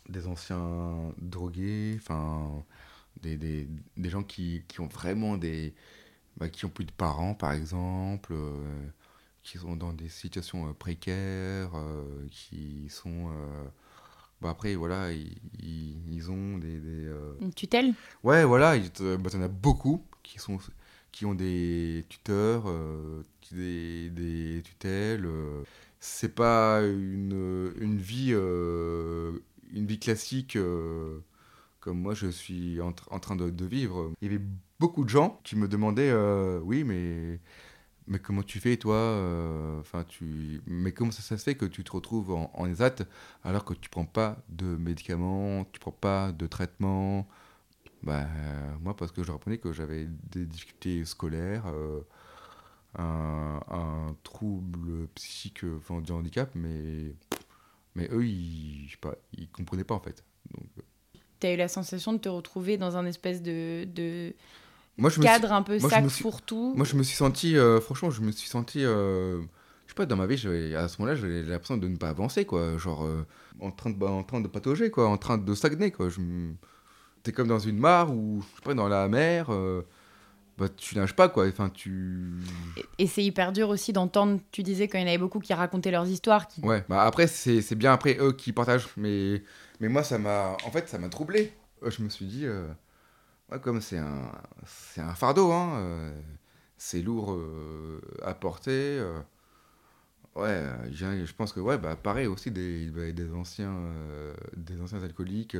des 0.09 0.27
anciens 0.27 1.13
drogués, 1.17 1.95
enfin, 1.97 2.63
des, 3.21 3.37
des, 3.37 3.67
des 3.97 4.09
gens 4.09 4.23
qui, 4.23 4.63
qui 4.67 4.79
ont 4.81 4.87
vraiment 4.87 5.37
des. 5.37 5.73
Bah, 6.37 6.49
qui 6.49 6.65
ont 6.65 6.69
plus 6.69 6.85
de 6.85 6.91
parents, 6.91 7.35
par 7.35 7.53
exemple. 7.53 8.33
euh, 8.33 8.89
qui 9.43 9.57
sont 9.57 9.75
dans 9.75 9.93
des 9.93 10.09
situations 10.09 10.69
euh, 10.69 10.73
précaires, 10.73 11.71
euh, 11.75 12.27
qui 12.31 12.87
sont... 12.89 13.29
euh, 14.43 14.47
bah 14.47 14.49
après, 14.51 14.75
voilà, 14.75 15.11
ils, 15.11 15.35
ils- 15.61 15.97
ils 16.11 16.31
ont 16.31 16.57
des... 16.57 16.79
des, 16.79 17.05
euh, 17.07 17.33
Une 17.41 17.53
tutelle? 17.53 17.93
Ouais, 18.23 18.43
voilà, 18.45 18.75
il 18.75 18.89
bah, 19.19 19.29
t'en 19.29 19.41
as 19.41 19.47
beaucoup 19.47 20.03
qui, 20.23 20.39
sont, 20.39 20.57
qui 21.11 21.25
ont 21.25 21.33
des 21.35 22.05
tuteurs, 22.09 22.63
euh, 22.67 23.23
des, 23.51 24.09
des 24.09 24.61
tutelles. 24.63 25.25
euh. 25.25 25.63
C'est 25.99 26.35
pas 26.35 26.81
une, 26.81 27.71
une 27.79 27.97
vie 27.97 28.31
euh, 28.33 29.39
une 29.71 29.85
vie 29.85 29.99
classique 29.99 30.57
comme 31.79 31.99
moi 31.99 32.13
je 32.13 32.27
suis 32.27 32.81
en, 32.81 32.93
en 33.09 33.19
train 33.19 33.35
de, 33.35 33.49
de 33.49 33.65
vivre. 33.65 34.11
Il 34.21 34.31
y 34.31 34.35
avait 34.35 34.43
beaucoup 34.79 35.03
de 35.05 35.09
gens 35.09 35.39
qui 35.43 35.55
me 35.55 35.67
demandaient, 35.67 36.13
oui, 36.63 36.83
mais 36.83 37.39
mais 38.07 38.19
comment 38.19 38.43
tu 38.43 38.59
fais 38.59 38.77
toi 38.77 38.95
euh, 38.95 39.79
Enfin, 39.79 40.03
tu. 40.07 40.61
Mais 40.67 40.91
comment 40.91 41.11
ça, 41.11 41.37
se 41.37 41.43
fait 41.43 41.55
que 41.55 41.65
tu 41.65 41.83
te 41.83 41.91
retrouves 41.91 42.31
en, 42.31 42.51
en 42.53 42.65
ESAT 42.67 42.95
alors 43.43 43.65
que 43.65 43.73
tu 43.73 43.89
prends 43.89 44.05
pas 44.05 44.37
de 44.49 44.65
médicaments, 44.65 45.65
tu 45.71 45.79
prends 45.79 45.91
pas 45.91 46.31
de 46.31 46.47
traitement? 46.47 47.27
Bah, 48.03 48.27
moi, 48.81 48.95
parce 48.95 49.11
que 49.11 49.23
je 49.23 49.31
répondais 49.31 49.57
que 49.57 49.71
j'avais 49.71 50.07
des 50.31 50.45
difficultés 50.45 51.05
scolaires, 51.05 51.63
euh, 51.67 52.01
un, 52.97 54.15
trouble 54.23 55.07
psychique, 55.15 55.63
enfin, 55.77 56.01
du 56.01 56.11
handicap, 56.11 56.51
mais, 56.53 57.15
mais 57.95 58.09
eux, 58.11 58.25
ils, 58.25 58.89
je 58.89 58.97
comprenaient 59.53 59.85
pas 59.85 59.95
en 59.95 60.01
fait. 60.01 60.23
Donc, 60.51 60.67
tu 61.39 61.47
as 61.47 61.53
eu 61.53 61.57
la 61.57 61.67
sensation 61.67 62.13
de 62.13 62.17
te 62.17 62.29
retrouver 62.29 62.77
dans 62.77 62.97
un 62.97 63.05
espèce 63.05 63.41
de, 63.41 63.85
de 63.85 64.33
moi, 64.97 65.09
je 65.09 65.21
cadre 65.21 65.47
suis, 65.47 65.53
un 65.55 65.63
peu 65.63 65.79
moi, 65.79 65.89
sac 65.89 66.09
suis, 66.09 66.21
fourre-tout 66.21 66.73
Moi, 66.75 66.85
je 66.85 66.95
me 66.95 67.03
suis 67.03 67.15
senti, 67.15 67.57
euh, 67.57 67.79
franchement, 67.81 68.09
je 68.11 68.21
me 68.21 68.31
suis 68.31 68.49
senti, 68.49 68.83
euh, 68.83 69.41
je 69.85 69.91
sais 69.91 69.95
pas, 69.95 70.05
dans 70.05 70.15
ma 70.15 70.27
vie, 70.27 70.35
à 70.75 70.87
ce 70.87 71.01
moment-là, 71.01 71.15
j'avais 71.15 71.43
l'impression 71.43 71.77
de 71.77 71.87
ne 71.87 71.97
pas 71.97 72.09
avancer, 72.09 72.45
quoi. 72.45 72.77
Genre, 72.77 73.03
euh, 73.05 73.25
en, 73.59 73.71
train 73.71 73.89
de, 73.89 74.03
en 74.05 74.23
train 74.23 74.41
de 74.41 74.47
patauger, 74.47 74.91
quoi, 74.91 75.07
en 75.07 75.17
train 75.17 75.37
de 75.37 75.53
stagner, 75.55 75.91
quoi. 75.91 76.09
Je 76.09 76.19
T'es 77.23 77.31
comme 77.31 77.47
dans 77.47 77.59
une 77.59 77.77
mare 77.77 78.11
ou, 78.11 78.41
je 78.41 78.55
sais 78.57 78.61
pas, 78.63 78.73
dans 78.73 78.89
la 78.89 79.07
mer, 79.07 79.49
bah, 80.57 80.67
tu 80.69 80.95
nages 80.95 81.15
pas, 81.15 81.29
quoi. 81.29 81.47
Enfin, 81.47 81.69
tu. 81.69 82.33
Et- 82.99 83.07
c'est 83.07 83.23
hyper 83.23 83.51
dur 83.51 83.69
aussi 83.69 83.93
d'entendre, 83.93 84.39
tu 84.51 84.61
disais 84.61 84.87
qu'il 84.87 84.99
y 84.99 85.03
en 85.03 85.07
avait 85.07 85.17
beaucoup 85.17 85.39
qui 85.39 85.53
racontaient 85.53 85.91
leurs 85.91 86.07
histoires, 86.07 86.47
qui 86.47 86.61
Ouais, 86.61 86.83
bah 86.87 87.03
après, 87.03 87.27
c'est 87.27 87.75
bien 87.75 87.93
après 87.93 88.17
eux 88.19 88.33
qui 88.33 88.51
partagent, 88.51 88.87
mais, 88.97 89.41
mais 89.79 89.89
moi, 89.89 90.03
ça 90.03 90.17
m'a. 90.19 90.55
En 90.65 90.71
fait, 90.71 90.87
ça 90.87 90.99
m'a 90.99 91.09
troublé. 91.09 91.51
Je 91.85 92.01
me 92.03 92.09
suis 92.09 92.25
dit, 92.25 92.45
euh, 92.45 92.67
comme 93.59 93.81
c'est 93.81 93.97
un, 93.97 94.31
c'est 94.65 95.01
un 95.01 95.13
fardeau, 95.15 95.51
hein, 95.51 95.77
euh, 95.79 96.21
c'est 96.77 97.01
lourd 97.01 97.33
euh, 97.33 98.01
à 98.23 98.33
porter. 98.33 98.99
euh, 98.99 99.19
ouais, 100.35 100.63
je 100.91 101.33
pense 101.33 101.53
que, 101.53 101.59
ouais, 101.59 101.77
bah 101.77 101.95
pareil 101.95 102.27
aussi, 102.27 102.51
des, 102.51 102.87
bah, 102.89 103.11
des, 103.11 103.31
anciens, 103.33 103.75
des 104.55 104.81
anciens 104.81 105.01
alcooliques 105.03 105.57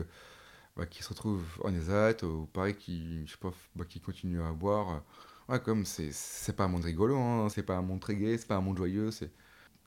bah, 0.78 0.86
qui 0.88 1.04
se 1.04 1.10
retrouvent 1.10 1.62
en 1.66 1.74
ESAT, 1.76 2.26
ou 2.26 2.48
pareil, 2.54 2.76
qui, 2.76 3.26
je 3.28 3.34
sais 3.34 3.40
pas, 3.40 3.54
bah, 3.76 3.86
qui 3.90 4.02
continuent 4.02 4.44
à 4.44 4.54
boire. 4.54 5.04
Ouais, 5.50 5.62
comme 5.62 5.86
c'est 5.86 6.12
c'est 6.14 6.56
pas 6.56 6.66
un 6.66 6.70
monde 6.70 6.86
rigolo, 6.86 7.18
hein, 7.20 7.50
c'est 7.50 7.64
pas 7.64 7.78
un 7.78 7.84
monde 7.84 8.02
très 8.02 8.16
gai, 8.18 8.38
c'est 8.40 8.48
pas 8.48 8.58
un 8.58 8.62
monde 8.62 8.78
joyeux, 8.78 9.12
c'est 9.12 9.32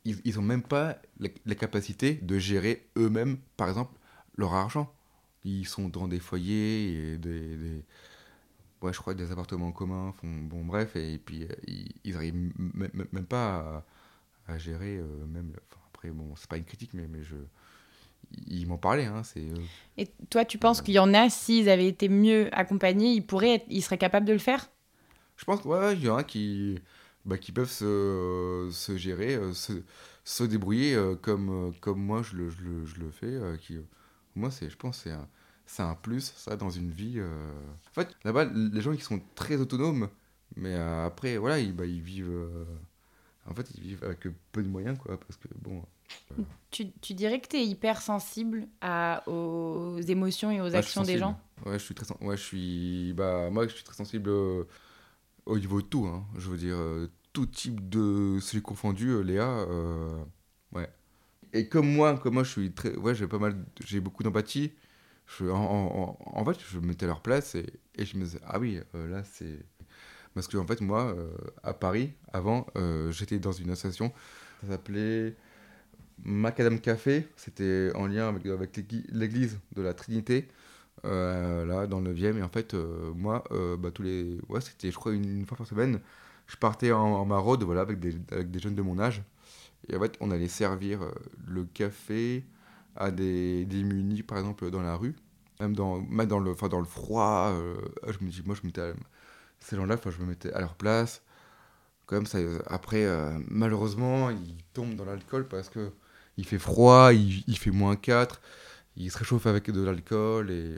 ils, 0.06 0.20
ils 0.26 0.38
ont 0.40 0.42
même 0.42 0.62
pas 0.64 0.98
la 1.46 1.56
capacité 1.56 2.14
de 2.16 2.38
gérer 2.38 2.88
eux-mêmes, 2.98 3.38
par 3.58 3.68
exemple, 3.70 3.98
leur 4.38 4.54
argent. 4.54 4.94
Ils 5.46 5.66
sont 5.68 5.88
dans 5.90 6.08
des 6.08 6.20
foyers 6.20 7.14
et 7.14 7.18
des, 7.18 7.56
des- 7.58 7.84
ouais, 8.82 8.92
je 8.92 8.98
crois 9.00 9.14
des 9.14 9.32
appartements 9.32 9.72
communs. 9.72 10.12
Font, 10.12 10.28
bon, 10.28 10.64
bref, 10.64 10.96
et, 10.96 11.18
puis 11.18 11.44
euh, 11.44 11.48
ils, 11.66 11.92
ils 12.04 12.16
arrivent 12.16 12.34
même 13.12 13.26
pas 13.26 13.84
à, 14.48 14.54
à 14.54 14.58
gérer 14.58 14.98
euh, 14.98 15.26
même. 15.26 15.52
le- 15.54 15.60
enfin, 15.70 15.80
après, 15.88 16.10
bon, 16.10 16.34
c'est 16.36 16.48
pas 16.50 16.58
une 16.58 16.64
critique, 16.64 16.94
mais, 16.94 17.08
mais 17.08 17.22
je, 17.24 17.36
ils 18.46 18.66
m'en 18.66 18.78
parlaient. 18.78 19.06
Hein, 19.06 19.22
c'est, 19.24 19.40
euh, 19.50 19.66
Et 19.98 20.08
toi, 20.30 20.44
tu 20.44 20.58
penses 20.58 20.80
qu'il 20.82 20.94
y 20.94 20.98
en 20.98 21.12
a, 21.14 21.28
s'ils 21.30 21.68
avaient 21.68 21.88
été 21.88 22.08
mieux 22.08 22.48
accompagnés, 22.56 23.12
ils, 23.12 23.26
pourraient 23.26 23.54
être- 23.56 23.66
ils 23.68 23.82
seraient 23.82 23.98
capables 23.98 24.26
de 24.26 24.32
le 24.32 24.38
faire? 24.38 24.68
Je 25.36 25.44
pense 25.44 25.60
qu'il 25.62 25.70
ouais, 25.70 25.94
il 25.94 26.04
y 26.04 26.08
en 26.08 26.16
a 26.16 26.24
qui, 26.24 26.78
bah, 27.24 27.38
qui 27.38 27.52
peuvent 27.52 27.70
se, 27.70 28.68
se 28.72 28.96
gérer, 28.96 29.38
se, 29.52 29.72
se 30.24 30.44
débrouiller 30.44 30.96
comme, 31.22 31.72
comme 31.80 32.00
moi 32.00 32.22
je 32.22 32.36
le, 32.36 32.50
je 32.50 32.62
le, 32.62 32.86
je 32.86 33.00
le 33.00 33.10
fais. 33.10 33.38
qui, 33.60 33.78
moi, 34.34 34.50
c'est, 34.50 34.70
je 34.70 34.76
pense 34.76 34.98
c'est 35.04 35.12
un, 35.12 35.28
c'est 35.66 35.82
un 35.82 35.94
plus, 35.94 36.32
ça, 36.36 36.56
dans 36.56 36.70
une 36.70 36.90
vie. 36.90 37.14
euh. 37.18 37.50
En 37.90 37.94
fait, 38.02 38.08
là-bas, 38.24 38.46
les 38.46 38.80
gens 38.80 38.94
qui 38.94 39.02
sont 39.02 39.20
très 39.34 39.56
autonomes, 39.56 40.08
mais 40.56 40.74
euh, 40.74 41.06
après, 41.06 41.38
voilà, 41.38 41.58
ils, 41.58 41.74
bah, 41.74 41.86
ils 41.86 42.00
vivent. 42.02 42.30
euh, 42.30 42.64
En 43.48 43.54
fait, 43.54 43.68
ils 43.76 43.82
vivent 43.82 44.04
avec 44.04 44.26
peu 44.52 44.62
de 44.62 44.68
moyens, 44.68 44.98
quoi, 44.98 45.18
parce 45.20 45.36
que 45.38 45.48
bon. 45.62 45.84
tu, 46.70 46.92
tu 47.00 47.14
dirais 47.14 47.40
que 47.40 47.48
tu 47.48 47.56
es 47.56 47.64
hyper 47.66 48.00
sensible 48.02 48.66
à, 48.80 49.22
aux 49.26 50.00
émotions 50.00 50.50
et 50.50 50.60
aux 50.60 50.74
actions 50.74 51.04
des 51.04 51.18
sensible. 51.18 51.18
gens? 51.18 51.38
Ouais, 51.64 51.78
je 51.78 51.84
suis 51.84 51.94
très, 51.94 52.04
sen- 52.06 52.16
ouais, 52.20 52.36
je 52.36 52.42
suis, 52.42 53.12
bah, 53.14 53.50
moi, 53.50 53.66
je 53.66 53.74
suis 53.74 53.84
très 53.84 53.94
sensible 53.94 54.30
au 55.46 55.58
niveau 55.58 55.80
de 55.82 55.86
tout. 55.86 56.06
hein. 56.06 56.24
Je 56.36 56.50
veux 56.50 56.56
dire, 56.58 56.76
tout 57.32 57.46
type 57.46 57.88
de 57.88 58.38
celui 58.40 58.62
confondu, 58.62 59.22
Léa, 59.22 59.66
ouais. 60.72 60.88
Et 61.52 61.68
comme 61.68 61.88
moi, 61.92 62.18
comme 62.18 62.34
moi, 62.34 62.44
je 62.44 62.50
suis 62.52 62.72
très, 62.72 62.96
ouais, 62.96 63.14
j'ai 63.14 63.26
pas 63.28 63.38
mal, 63.38 63.64
j'ai 63.84 64.00
beaucoup 64.00 64.22
d'empathie. 64.22 64.72
En, 65.40 66.44
fait, 66.44 66.58
je 66.70 66.78
me 66.78 66.86
mettais 66.86 67.06
leur 67.06 67.20
place 67.20 67.54
et, 67.54 67.66
je 67.98 68.16
me 68.16 68.24
disais, 68.24 68.40
ah 68.46 68.58
oui, 68.58 68.80
euh, 68.94 69.08
là, 69.08 69.22
c'est, 69.24 69.58
parce 70.34 70.48
que 70.48 70.56
en 70.56 70.66
fait, 70.66 70.80
moi, 70.80 71.14
euh, 71.16 71.30
à 71.62 71.74
Paris, 71.74 72.12
avant, 72.32 72.66
euh, 72.76 73.10
j'étais 73.10 73.38
dans 73.38 73.52
une 73.52 73.70
association, 73.70 74.12
ça 74.62 74.68
s'appelait 74.68 75.34
Macadam 76.24 76.80
Café. 76.80 77.26
C'était 77.36 77.90
en 77.94 78.06
lien 78.06 78.28
avec, 78.28 78.76
l'église 79.10 79.58
de 79.74 79.82
la 79.82 79.94
Trinité 79.94 80.48
là 81.04 81.86
dans 81.86 82.00
le 82.00 82.12
9e 82.14 82.38
et 82.38 82.42
en 82.42 82.48
fait 82.48 82.74
moi 82.74 83.44
bah, 83.78 83.92
tous 83.92 84.02
les 84.02 84.40
ouais 84.48 84.60
c'était 84.60 84.90
je 84.90 84.96
crois 84.96 85.12
une, 85.12 85.46
fois 85.46 85.56
par 85.56 85.66
semaine 85.66 86.00
je 86.48 86.56
partais 86.56 86.90
en, 86.90 86.98
en 86.98 87.24
maraude 87.24 87.62
voilà 87.62 87.82
avec 87.82 88.00
des, 88.00 88.10
jeunes 88.58 88.74
de 88.74 88.82
mon 88.82 88.98
âge 88.98 89.22
et 89.88 89.94
en 89.94 90.00
fait 90.00 90.16
on 90.20 90.32
allait 90.32 90.48
servir 90.48 91.00
le 91.46 91.64
café 91.64 92.44
à 92.98 93.10
des 93.10 93.64
démunis 93.66 94.22
par 94.22 94.38
exemple 94.38 94.70
dans 94.70 94.82
la 94.82 94.96
rue 94.96 95.14
même 95.60 95.74
dans 95.74 96.00
même 96.00 96.26
dans 96.26 96.38
le 96.38 96.54
dans 96.68 96.78
le 96.80 96.84
froid 96.86 97.50
euh, 97.52 97.76
je 98.08 98.24
me 98.24 98.30
dis 98.30 98.42
moi 98.44 98.54
je 98.60 98.66
mettais 98.66 98.82
à- 98.82 98.94
ces 99.60 99.76
gens-là 99.76 99.96
je 100.04 100.18
me 100.22 100.26
mettais 100.26 100.52
à 100.52 100.60
leur 100.60 100.74
place 100.74 101.22
quand 102.06 102.16
même 102.16 102.26
ça 102.26 102.38
après 102.66 103.04
euh, 103.04 103.38
malheureusement 103.48 104.30
ils 104.30 104.56
tombent 104.74 104.94
dans 104.96 105.04
l'alcool 105.04 105.48
parce 105.48 105.68
que 105.68 105.92
il 106.36 106.46
fait 106.46 106.58
froid 106.58 107.12
il, 107.12 107.44
il 107.46 107.58
fait 107.58 107.70
moins 107.70 107.96
4 107.96 108.40
ils 108.96 109.10
se 109.10 109.18
réchauffent 109.18 109.46
avec 109.46 109.70
de 109.70 109.82
l'alcool 109.84 110.50
et 110.50 110.76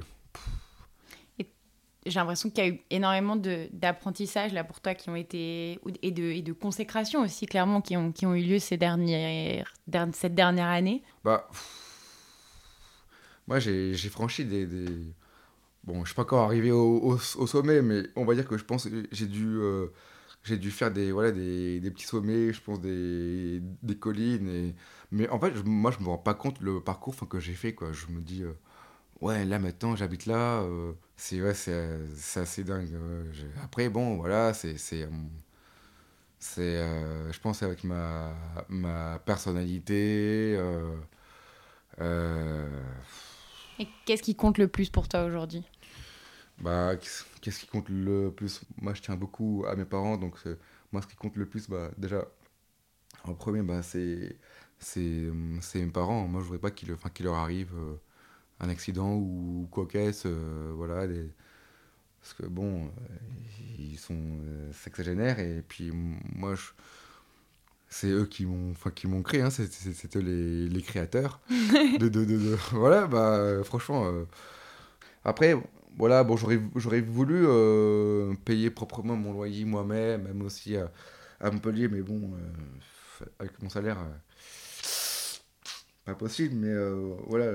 J'ai 2.07 2.20
l'impression 2.20 2.48
qu'il 2.48 2.64
y 2.64 2.66
a 2.66 2.70
eu 2.70 2.81
énormément 2.90 3.37
de- 3.37 3.68
d'apprentissage 3.72 4.52
là 4.54 4.64
pour 4.64 4.81
toi 4.81 4.94
qui 4.94 5.11
ont 5.11 5.16
été 5.16 5.78
et 6.00 6.11
de, 6.11 6.22
et 6.22 6.40
de 6.42 6.52
consécration 6.54 7.20
aussi 7.22 7.44
clairement 7.44 7.83
qui 7.83 7.96
ont, 7.98 8.12
qui 8.12 8.24
ont 8.24 8.35
eu 8.35 8.42
lieu 8.42 8.59
ces 8.59 8.78
dernières, 8.78 9.74
der- 9.87 10.09
cette 10.14 10.35
dernière 10.35 10.68
année. 10.68 11.02
Bah, 11.24 11.46
moi 13.48 13.61
j'ai 13.61 13.94
franchi 14.11 14.46
des, 14.46 14.66
des- 14.66 15.14
Bon, 15.84 16.04
je 16.04 16.11
suis 16.11 16.16
pas 16.16 16.22
encore 16.22 16.44
arrivé 16.44 16.70
au, 16.72 16.98
au- 17.02 17.18
sommet, 17.46 17.82
mais 17.82 18.02
on 18.16 18.24
va 18.24 18.34
dire 18.34 18.46
que 18.46 18.58
je 18.58 18.64
pense 18.64 18.88
j'ai 19.12 19.26
dû, 19.26 19.46
euh, 19.58 19.88
j'ai 20.44 20.58
dû 20.58 20.70
faire 20.70 20.90
des, 20.92 21.12
voilà, 21.12 21.32
des, 21.32 21.80
des 21.80 21.90
petits 21.90 22.06
sommets, 22.06 22.52
je 22.52 22.61
pense 22.62 22.80
des, 22.80 23.61
des 23.82 23.96
collines. 23.96 24.48
Et... 24.48 24.74
Mais 25.12 25.28
en 25.30 25.38
fait, 25.40 25.52
moi 25.64 25.90
je 25.92 26.02
me 26.04 26.08
rends 26.11 26.18
pas 26.18 26.34
compte 26.34 26.61
le 26.61 26.80
parcours 26.82 27.14
que 27.28 27.40
j'ai 27.40 27.54
fait. 27.54 27.74
Quoi. 27.74 27.92
Je 27.92 28.06
me 28.08 28.20
dis, 28.20 28.42
euh, 28.44 28.52
ouais, 29.22 29.44
là 29.46 29.58
maintenant 29.61 29.96
j'habite 29.96 30.26
là, 30.26 30.62
euh, 30.62 30.92
c'est 31.16 31.42
ouais, 31.42 31.54
c'est 31.54 32.40
assez 32.40 32.64
dingue. 32.64 32.90
Après, 33.64 33.88
bon, 33.90 34.16
voilà, 34.16 34.54
c'est. 34.54 34.78
je 37.32 37.38
pense 37.40 37.62
avec 37.62 37.84
ma, 37.84 38.32
ma 38.68 39.18
personnalité. 39.24 40.56
Euh, 43.78 43.82
euh, 43.82 43.84
Et 43.84 43.88
qu'est-ce 44.04 44.22
qui 44.22 44.34
compte 44.36 44.58
le 44.58 44.68
plus 44.68 44.90
pour 44.90 45.08
toi 45.08 45.24
aujourd'hui? 45.24 45.64
Bah, 46.58 46.96
qu'est-ce 47.40 47.60
qui 47.60 47.66
compte 47.66 47.88
le 47.88 48.32
plus? 48.34 48.62
Moi, 48.80 48.94
je 48.94 49.02
tiens 49.02 49.16
beaucoup 49.16 49.64
à 49.68 49.76
mes 49.76 49.84
parents, 49.84 50.16
donc 50.16 50.38
c'est- 50.42 50.58
moi, 50.92 51.02
ce 51.02 51.06
qui 51.06 51.16
compte 51.16 51.36
le 51.36 51.46
plus, 51.46 51.68
bah, 51.68 51.90
déjà, 51.98 52.24
en 53.24 53.34
premier, 53.34 53.62
bah, 53.62 53.82
c'est 53.82 54.36
mes 55.76 55.86
parents. 55.92 56.26
Moi, 56.28 56.40
je 56.40 56.46
voudrais 56.46 56.60
pas 56.60 56.70
qu'il 56.72 56.88
leur 57.24 57.34
arrive 57.36 57.72
euh, 57.76 57.96
un 58.60 58.70
accident 58.70 59.14
ou 59.16 59.68
quoi 59.72 59.86
qu'est-ce, 59.88 60.28
euh, 60.28 60.72
voilà, 60.76 61.06
parce 62.20 62.34
que 62.34 62.46
bon, 62.46 62.86
euh, 62.86 62.90
ils 63.78 63.98
sont 63.98 64.14
euh, 64.44 64.72
sexagénaires 64.72 65.38
et 65.40 65.62
puis 65.66 65.90
moi, 65.92 66.54
je... 66.54 66.62
c'est 67.88 68.09
eux 68.09 68.27
qui 68.27 68.46
m'ont 68.46 68.72
enfin, 68.72 68.90
qui 68.90 69.07
m'ont 69.07 69.22
créé, 69.22 69.42
hein, 69.42 69.51
eux 70.16 70.22
les, 70.22 70.68
les 70.68 70.83
créateurs. 70.83 71.40
de, 71.98 72.09
de, 72.09 72.24
de, 72.24 72.38
de- 72.38 72.59
Voilà, 72.72 73.07
bah, 73.07 73.37
euh, 73.37 73.64
franchement. 73.64 74.07
euh, 74.09 74.24
Après, 75.24 75.55
voilà, 75.96 76.24
bon, 76.24 76.37
j'aurais 76.37 76.61
j'aurais 76.77 77.01
voulu 77.01 77.44
euh, 77.46 78.35
payer 78.44 78.70
proprement 78.70 79.16
mon 79.16 79.33
loyer 79.33 79.64
moi-même, 79.64 80.22
même 80.24 80.42
aussi 80.42 80.77
à, 80.77 80.90
à 81.40 81.51
Montpellier, 81.51 81.88
mais 81.88 82.03
bon, 82.03 82.33
euh, 82.35 83.27
avec 83.38 83.61
mon 83.62 83.68
salaire, 83.68 83.98
pas 86.05 86.14
possible, 86.14 86.55
mais 86.55 86.72
voilà, 87.26 87.55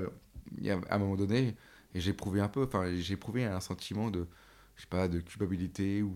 il 0.58 0.64
y 0.64 0.70
a 0.70 0.78
à 0.88 0.96
un 0.96 0.98
moment 0.98 1.16
donné, 1.16 1.54
j'ai 1.94 2.10
éprouvé 2.10 2.40
un 2.40 2.48
peu, 2.48 2.64
enfin, 2.64 2.84
j'ai 2.94 3.14
éprouvé 3.14 3.44
un 3.44 3.60
sentiment 3.60 4.10
de, 4.10 4.26
je 4.76 4.82
sais 4.82 4.88
pas, 4.88 5.08
de 5.08 5.20
culpabilité, 5.20 6.02
où, 6.02 6.14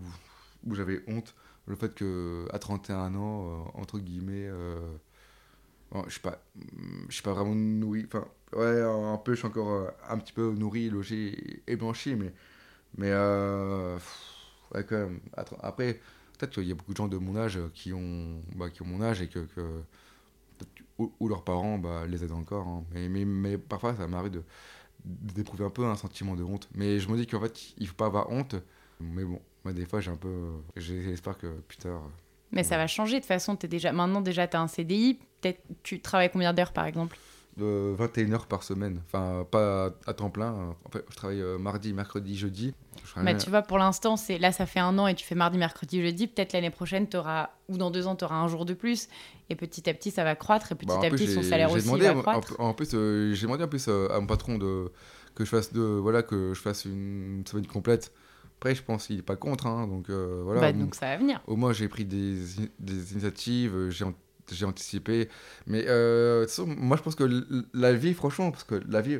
où 0.65 0.75
j'avais 0.75 1.01
honte, 1.07 1.35
le 1.69 1.75
fait 1.75 1.93
que 1.95 2.47
à 2.51 2.59
31 2.59 3.15
ans, 3.15 3.45
euh, 3.75 3.81
entre 3.81 3.99
guillemets, 3.99 4.47
euh, 4.47 4.79
je 6.07 6.13
sais 6.13 6.19
pas, 6.19 6.41
je 7.07 7.13
suis 7.13 7.23
pas 7.23 7.33
vraiment 7.33 7.55
nourri, 7.55 8.05
enfin, 8.07 8.25
ouais, 8.53 8.81
un 8.81 9.17
peu, 9.17 9.33
je 9.33 9.39
suis 9.39 9.47
encore 9.47 9.69
euh, 9.71 9.87
un 10.09 10.17
petit 10.17 10.33
peu 10.33 10.51
nourri, 10.53 10.89
logé 10.89 11.63
et 11.67 11.75
blanchi, 11.75 12.15
mais, 12.15 12.33
mais 12.97 13.11
ouais, 14.73 14.83
quand 14.83 14.97
même. 14.97 15.19
Après, 15.61 15.99
peut-être 16.37 16.53
qu'il 16.53 16.67
y 16.67 16.71
a 16.71 16.75
beaucoup 16.75 16.93
de 16.93 16.97
gens 16.97 17.07
de 17.07 17.17
mon 17.17 17.35
âge 17.37 17.59
qui 17.73 17.93
ont, 17.93 18.41
bah, 18.55 18.69
qui 18.69 18.81
ont 18.81 18.85
mon 18.85 19.01
âge 19.01 19.21
et 19.21 19.27
que, 19.27 19.47
ou, 20.97 21.27
leurs 21.27 21.43
parents 21.43 21.77
bah, 21.77 22.05
les 22.07 22.23
aident 22.23 22.33
encore. 22.33 22.67
hein. 22.67 22.83
Mais, 22.91 23.07
mais, 23.09 23.25
mais 23.25 23.57
parfois, 23.57 23.95
ça 23.95 24.07
m'arrive 24.07 24.31
de, 24.31 24.43
d'éprouver 25.05 25.65
un 25.65 25.69
peu 25.69 25.85
un 25.85 25.95
sentiment 25.95 26.35
de 26.35 26.43
honte. 26.43 26.69
Mais 26.75 26.99
je 26.99 27.09
me 27.09 27.17
dis 27.17 27.27
qu'en 27.27 27.41
fait, 27.41 27.73
il 27.77 27.87
faut 27.87 27.95
pas 27.95 28.07
avoir 28.07 28.31
honte. 28.31 28.55
Mais 28.99 29.23
bon, 29.23 29.39
moi, 29.63 29.73
des 29.73 29.85
fois, 29.85 29.99
j'ai 29.99 30.11
un 30.11 30.17
peu. 30.17 30.51
J'espère 30.75 31.37
que 31.37 31.47
plus 31.67 31.77
tard. 31.77 32.01
Mais 32.51 32.63
ça 32.63 32.77
va 32.77 32.87
changer 32.87 33.15
de 33.15 33.19
toute 33.19 33.27
façon. 33.27 33.57
Es 33.61 33.67
déjà... 33.67 33.91
Maintenant, 33.91 34.21
déjà, 34.21 34.47
tu 34.47 34.57
as 34.57 34.61
un 34.61 34.67
CDI. 34.67 35.19
Peut-être 35.41 35.61
tu 35.83 36.01
travailles 36.01 36.31
combien 36.31 36.53
d'heures 36.53 36.73
par 36.73 36.85
exemple? 36.85 37.17
De 37.57 37.93
21 37.97 38.33
heures 38.33 38.47
par 38.47 38.63
semaine. 38.63 39.01
Enfin, 39.05 39.45
pas 39.49 39.91
à 40.07 40.13
temps 40.13 40.29
plein. 40.29 40.75
En 40.85 40.89
fait, 40.89 41.05
je 41.09 41.15
travaille 41.15 41.41
euh, 41.41 41.57
mardi, 41.57 41.93
mercredi, 41.93 42.37
jeudi. 42.37 42.73
Mais 43.17 43.37
tu 43.37 43.49
vois, 43.49 43.61
pour 43.61 43.77
l'instant, 43.77 44.17
c'est 44.17 44.37
là, 44.37 44.51
ça 44.51 44.65
fait 44.65 44.79
un 44.79 44.97
an 44.97 45.07
et 45.07 45.15
tu 45.15 45.25
fais 45.25 45.35
mardi, 45.35 45.57
mercredi, 45.57 46.01
jeudi. 46.01 46.27
Peut-être 46.27 46.53
l'année 46.53 46.69
prochaine, 46.69 47.07
auras, 47.13 47.49
ou 47.67 47.77
dans 47.77 47.91
deux 47.91 48.07
ans, 48.07 48.15
tu 48.15 48.23
auras 48.25 48.35
un 48.35 48.47
jour 48.47 48.65
de 48.65 48.73
plus. 48.73 49.09
Et 49.49 49.55
petit 49.55 49.89
à 49.89 49.93
petit, 49.93 50.11
ça 50.11 50.23
va 50.23 50.35
croître. 50.35 50.71
Et 50.71 50.75
petit 50.75 50.87
bah, 50.87 50.99
à 51.03 51.09
petit, 51.09 51.27
son 51.27 51.43
salaire 51.43 51.71
aussi 51.71 51.87
va 51.87 52.13
croître. 52.13 52.55
En, 52.59 52.73
plus, 52.73 52.89
euh, 52.93 53.33
j'ai 53.33 53.43
demandé 53.43 53.63
en 53.63 53.67
plus 53.67 53.87
euh, 53.87 54.07
à 54.09 54.19
mon 54.19 54.27
patron 54.27 54.57
de, 54.57 54.91
que 55.35 55.43
je 55.43 55.49
fasse 55.49 55.73
de, 55.73 55.81
voilà, 55.81 56.23
que 56.23 56.53
je 56.53 56.61
fasse 56.61 56.85
une 56.85 57.43
semaine 57.45 57.67
complète. 57.67 58.11
Après, 58.59 58.75
je 58.75 58.83
pense 58.83 59.07
qu'il 59.07 59.15
n'est 59.15 59.21
pas 59.21 59.37
contre. 59.37 59.67
Hein, 59.67 59.87
donc, 59.87 60.09
voilà. 60.09 60.61
Bah, 60.61 60.73
donc, 60.73 60.95
ça 60.95 61.07
va 61.07 61.17
venir. 61.17 61.41
Au 61.47 61.55
moins, 61.55 61.73
j'ai 61.73 61.87
pris 61.87 62.05
des, 62.05 62.35
des 62.79 63.11
initiatives. 63.13 63.89
J'ai 63.89 64.05
j'ai 64.53 64.65
anticipé. 64.65 65.29
Mais 65.67 65.85
euh, 65.87 66.45
moi, 66.65 66.97
je 66.97 67.03
pense 67.03 67.15
que 67.15 67.45
la 67.73 67.93
vie, 67.93 68.13
franchement, 68.13 68.51
parce 68.51 68.63
que 68.63 68.75
la 68.87 69.01
vie, 69.01 69.19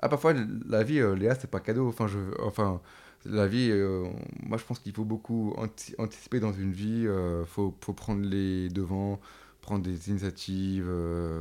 ah, 0.00 0.08
parfois, 0.08 0.34
la 0.68 0.82
vie, 0.82 1.00
euh, 1.00 1.14
Léa, 1.14 1.34
c'est 1.34 1.50
pas 1.50 1.60
cadeau. 1.60 1.88
Enfin, 1.88 2.06
je, 2.06 2.18
enfin 2.42 2.80
la 3.24 3.46
vie, 3.46 3.70
euh, 3.70 4.06
moi, 4.42 4.58
je 4.58 4.64
pense 4.64 4.78
qu'il 4.78 4.92
faut 4.92 5.04
beaucoup 5.04 5.54
anticiper 5.98 6.40
dans 6.40 6.52
une 6.52 6.72
vie. 6.72 7.02
Il 7.02 7.08
euh, 7.08 7.44
faut, 7.44 7.74
faut, 7.80 7.94
prendre 7.94 8.24
les 8.24 8.68
devants, 8.68 9.20
prendre 9.60 9.82
des 9.82 10.10
initiatives. 10.10 10.90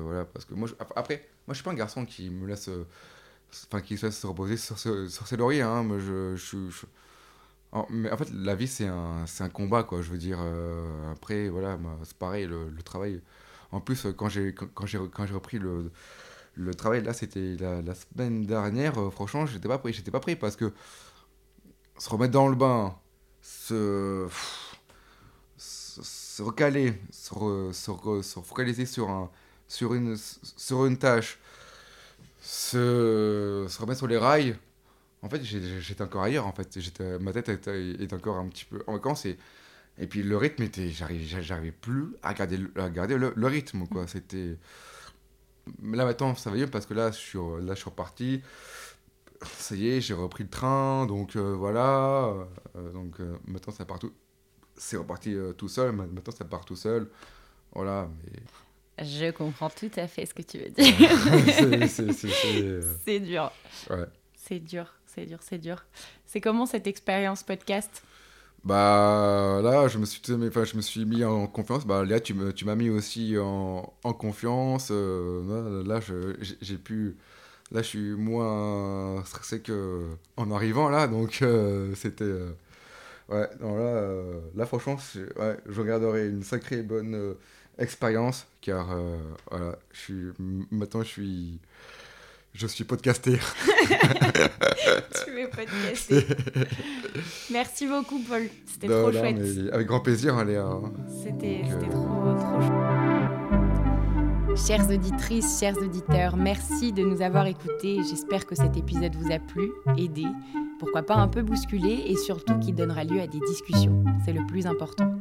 voilà, 0.04 0.26
parce 0.26 0.46
que 0.46 0.54
moi, 0.54 0.70
après, 0.96 1.28
moi, 1.48 1.54
je 1.54 1.56
suis 1.56 1.64
pas 1.64 1.72
un 1.72 1.76
garçon 1.76 2.06
qui 2.06 2.30
me 2.30 2.48
laisse. 2.48 2.70
Enfin, 3.68 3.82
qui 3.82 3.98
se 3.98 4.08
laisse 4.08 4.18
se 4.18 4.26
reposer 4.26 4.58
sur, 4.58 4.80
sur 4.80 5.28
ses 5.28 5.38
lauriers. 5.38 5.62
Hein. 5.62 5.84
Moi, 5.84 6.00
je, 6.00 6.36
je, 6.36 6.70
je 6.70 6.86
mais 7.89 8.11
en 8.11 8.17
fait, 8.17 8.30
la 8.32 8.55
vie, 8.55 8.67
c'est 8.67 8.88
un, 8.88 9.26
un 9.39 9.49
combat, 9.49 9.84
quoi. 9.84 10.01
Je 10.01 10.11
veux 10.11 10.17
dire, 10.17 10.38
euh, 10.41 11.11
après, 11.11 11.49
voilà, 11.49 11.78
c'est 12.03 12.17
pareil, 12.17 12.45
le, 12.45 12.71
travail. 12.84 13.21
En 13.71 13.82
plus, 13.82 14.07
quand 14.15 14.30
j'ai 14.30 14.53
quand 14.53 14.86
j'ai 14.86 14.99
quand 15.11 15.26
j'ai 15.26 15.34
repris 15.34 15.57
le, 15.59 15.91
le 16.55 16.74
travail, 16.76 17.03
là, 17.03 17.13
c'était 17.13 17.55
la, 17.59 17.95
semaine 17.95 18.45
dernière, 18.45 18.99
euh, 18.99 19.09
franchement, 19.09 19.45
j'étais 19.45 19.67
pas 19.67 19.80
pris. 19.80 19.93
J'étais 19.93 20.11
pas 20.11 20.19
pris 20.19 20.36
parce 20.36 20.55
que 20.55 20.71
se 21.97 22.09
remettre 22.09 22.34
dans 22.34 22.47
le 22.47 22.55
bain, 22.55 22.95
se, 23.41 24.28
se, 25.57 26.41
recaler, 26.41 26.93
se, 27.11 27.71
se, 27.74 28.39
focaliser 28.41 28.86
sur, 28.86 29.09
un, 29.09 29.32
sur, 29.67 29.93
une, 29.95 30.15
sur 30.17 30.86
une 30.86 30.97
tâche, 30.97 31.39
se, 32.41 33.65
se 33.69 33.82
remettre 33.82 33.99
sur 33.99 34.07
les 34.07 34.17
rails 34.17 34.57
en 35.24 35.30
fait, 35.30 35.41
j'étais 35.43 36.03
encore 36.03 36.24
ailleurs. 36.24 36.45
En 36.45 36.51
fait, 36.51 36.78
ma 37.21 37.32
tête 37.32 37.49
était, 37.49 38.13
encore 38.13 38.38
un 38.38 38.47
petit 38.49 38.65
peu 38.65 38.84
en 38.88 38.93
vacances 38.93 39.26
et, 39.26 39.38
et 39.97 40.05
puis 40.05 40.21
le 40.21 40.36
rythme 40.36 40.63
était, 40.63 40.89
j'arrivais 40.89 41.71
plus 41.71 42.15
à 42.21 42.34
garder, 42.34 42.59
à 42.76 42.89
garder 42.89 43.17
le, 43.17 43.47
rythme 43.47 43.88
quoi. 43.88 44.05
C'était 44.07 44.57
là 45.82 46.05
maintenant 46.05 46.36
ça 46.36 46.49
va 46.49 46.57
mieux 46.57 46.67
parce 46.67 46.86
que 46.86 46.93
là 46.93 47.11
je 47.11 47.17
suis 47.17 47.39
là 47.61 47.74
je 47.74 47.80
suis 47.80 47.89
reparti. 47.89 48.41
Ça 49.57 49.76
y 49.76 49.89
est, 49.89 50.01
j'ai 50.01 50.13
repris 50.13 50.43
le 50.43 50.49
train, 50.49 51.05
donc 51.05 51.36
euh, 51.36 51.53
voilà. 51.53 52.34
Euh, 52.76 52.91
donc 52.91 53.19
euh, 53.19 53.38
maintenant 53.45 53.74
ça 53.74 53.86
part 53.86 53.99
tout, 53.99 54.13
c'est 54.76 54.97
reparti 54.97 55.36
tout 55.57 55.69
seul. 55.69 55.93
Maintenant 55.93 56.34
ça 56.36 56.43
part 56.43 56.65
tout 56.65 56.76
seul. 56.76 57.09
Voilà. 57.74 58.09
Mais... 58.26 59.05
Je 59.05 59.32
comprends 59.32 59.69
tout 59.69 59.91
à 59.95 60.07
fait 60.07 60.26
ce 60.26 60.34
que 60.34 60.41
tu 60.41 60.59
veux 60.59 60.69
dire. 60.69 61.88
c'est 63.05 63.19
dur. 63.19 63.51
Ouais. 63.89 64.05
C'est 64.36 64.59
dur 64.59 64.93
c'est 65.14 65.26
dur, 65.26 65.39
c'est 65.41 65.57
dur. 65.57 65.86
C'est 66.26 66.41
comment 66.41 66.66
cette 66.66 66.88
expérience 66.88 67.43
podcast? 67.43 68.03
Bah 68.64 69.59
là, 69.61 69.88
je 69.88 69.97
me 69.97 70.05
suis, 70.05 70.22
enfin, 70.34 70.64
je 70.64 70.78
me 70.78 70.82
suis 70.82 71.05
mis 71.05 71.24
en 71.24 71.47
confiance. 71.47 71.86
Bah 71.86 72.03
Léa, 72.03 72.20
tu 72.20 72.34
m'as 72.34 72.76
mis 72.76 72.89
aussi 72.89 73.36
en, 73.38 73.93
confiance. 74.14 74.89
Euh, 74.91 75.84
là, 75.84 75.99
j'ai 76.61 76.78
pu, 76.78 77.18
là, 77.72 77.82
je 77.82 77.88
suis 77.88 78.11
moins 78.16 79.24
stressé 79.26 79.61
que 79.61 80.07
en 80.38 80.51
arrivant 80.51 80.89
là, 80.89 81.07
donc 81.07 81.41
euh, 81.41 81.93
c'était, 81.95 82.24
euh, 82.24 82.51
ouais, 83.30 83.49
non, 83.59 83.76
là, 83.78 84.39
là, 84.55 84.66
franchement, 84.66 84.97
je 85.18 85.82
regarderai 85.82 86.30
une 86.30 86.43
sacrée 86.43 86.84
bonne 86.84 87.36
expérience, 87.78 88.47
car 88.61 88.97
voilà, 89.51 89.78
je 89.91 89.99
suis, 89.99 90.24
maintenant, 90.72 91.03
je 91.03 91.09
suis 91.09 91.59
je 92.54 92.68
suis 92.68 92.84
podcasté. 92.84 93.39
tu 95.26 95.39
es 95.39 95.47
podcasté. 95.47 96.28
Merci 97.51 97.88
beaucoup, 97.88 98.20
Paul. 98.20 98.43
C'était 98.66 98.88
trop 98.88 99.12
chouette. 99.12 99.41
avec 99.72 99.88
grand 99.88 100.01
plaisir, 100.01 100.38
allez. 100.38 100.58
Hein. 100.58 100.82
C'était 101.24 101.62
euh, 101.66 101.80
trop, 101.89 102.36
trop 102.38 102.62
chouette. 102.62 102.84
Chères 104.68 104.88
auditrices, 104.88 105.60
chers 105.60 105.78
auditeurs, 105.80 106.38
merci 106.38 106.93
de 106.93 107.01
nous 107.01 107.24
avoir 107.24 107.47
écoutés. 107.47 107.97
J'espère 108.08 108.45
que 108.45 108.54
cet 108.54 108.78
épisode 108.78 109.16
vous 109.16 109.32
a 109.32 109.39
plu, 109.39 109.72
aidé, 109.97 110.26
pourquoi 110.78 111.01
pas 111.01 111.16
un 111.16 111.28
peu 111.28 111.41
bousculé 111.41 112.04
et 112.06 112.16
surtout 112.16 112.60
qu'il 112.60 112.76
donnera 112.76 113.04
lieu 113.04 113.20
à 113.20 113.26
des 113.26 113.39
discussions. 113.39 114.04
C'est 114.24 114.34
le 114.34 114.45
plus 114.45 114.68
important. 114.68 115.12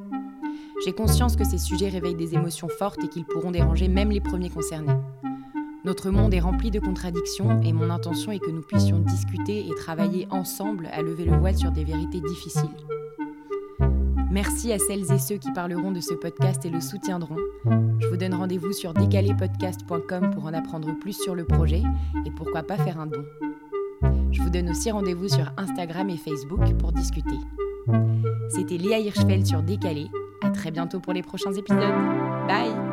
J'ai 0.85 0.93
conscience 0.93 1.37
que 1.37 1.45
ces 1.45 1.57
sujets 1.57 1.89
réveillent 1.89 2.15
des 2.15 2.35
émotions 2.35 2.69
fortes 2.69 3.03
et 3.03 3.09
qu'ils 3.09 3.25
pourront 3.25 3.53
déranger 3.53 3.89
même 3.89 4.11
les 4.11 4.21
premiers 4.21 4.51
concernés. 4.51 4.93
Notre 5.85 6.11
monde 6.11 6.33
est 6.33 6.41
rempli 6.41 6.71
de 6.71 6.79
contradictions 6.79 7.61
et 7.63 7.73
mon 7.73 7.91
intention 7.91 8.31
est 8.31 8.39
que 8.39 8.51
nous 8.51 8.63
puissions 8.63 9.01
discuter 9.01 9.67
et 9.67 9.75
travailler 9.75 10.29
ensemble 10.31 10.89
à 10.93 11.03
lever 11.03 11.25
le 11.25 11.37
voile 11.37 11.57
sur 11.57 11.73
des 11.73 11.85
vérités 11.85 12.21
difficiles. 12.21 12.71
Merci 14.31 14.73
à 14.73 14.79
celles 14.79 15.11
et 15.13 15.19
ceux 15.19 15.37
qui 15.37 15.53
parleront 15.53 15.91
de 15.91 16.01
ce 16.01 16.15
podcast 16.15 16.65
et 16.65 16.71
le 16.71 16.81
soutiendront. 16.81 17.37
Je 17.99 18.07
vous 18.07 18.17
donne 18.17 18.35
rendez-vous 18.35 18.73
sur 18.73 18.95
décalépodcast.com 18.95 20.31
pour 20.31 20.47
en 20.47 20.55
apprendre 20.55 20.97
plus 21.01 21.21
sur 21.21 21.35
le 21.35 21.45
projet 21.45 21.83
et 22.25 22.31
pourquoi 22.31 22.63
pas 22.63 22.77
faire 22.77 22.99
un 22.99 23.07
don. 23.07 23.25
Je 24.31 24.41
vous 24.41 24.51
donne 24.51 24.71
aussi 24.71 24.91
rendez-vous 24.91 25.29
sur 25.29 25.53
Instagram 25.57 26.09
et 26.09 26.17
Facebook 26.17 26.61
pour 26.79 26.93
discuter. 26.93 27.37
C'était 28.49 28.79
Léa 28.79 29.01
Hirschfeld 29.01 29.47
sur 29.47 29.63
Décalé. 29.63 30.07
À 30.43 30.51
très 30.51 30.71
bientôt 30.71 31.01
pour 31.01 31.13
les 31.13 31.23
prochains 31.23 31.53
épisodes. 31.53 31.81
Bye 32.49 32.92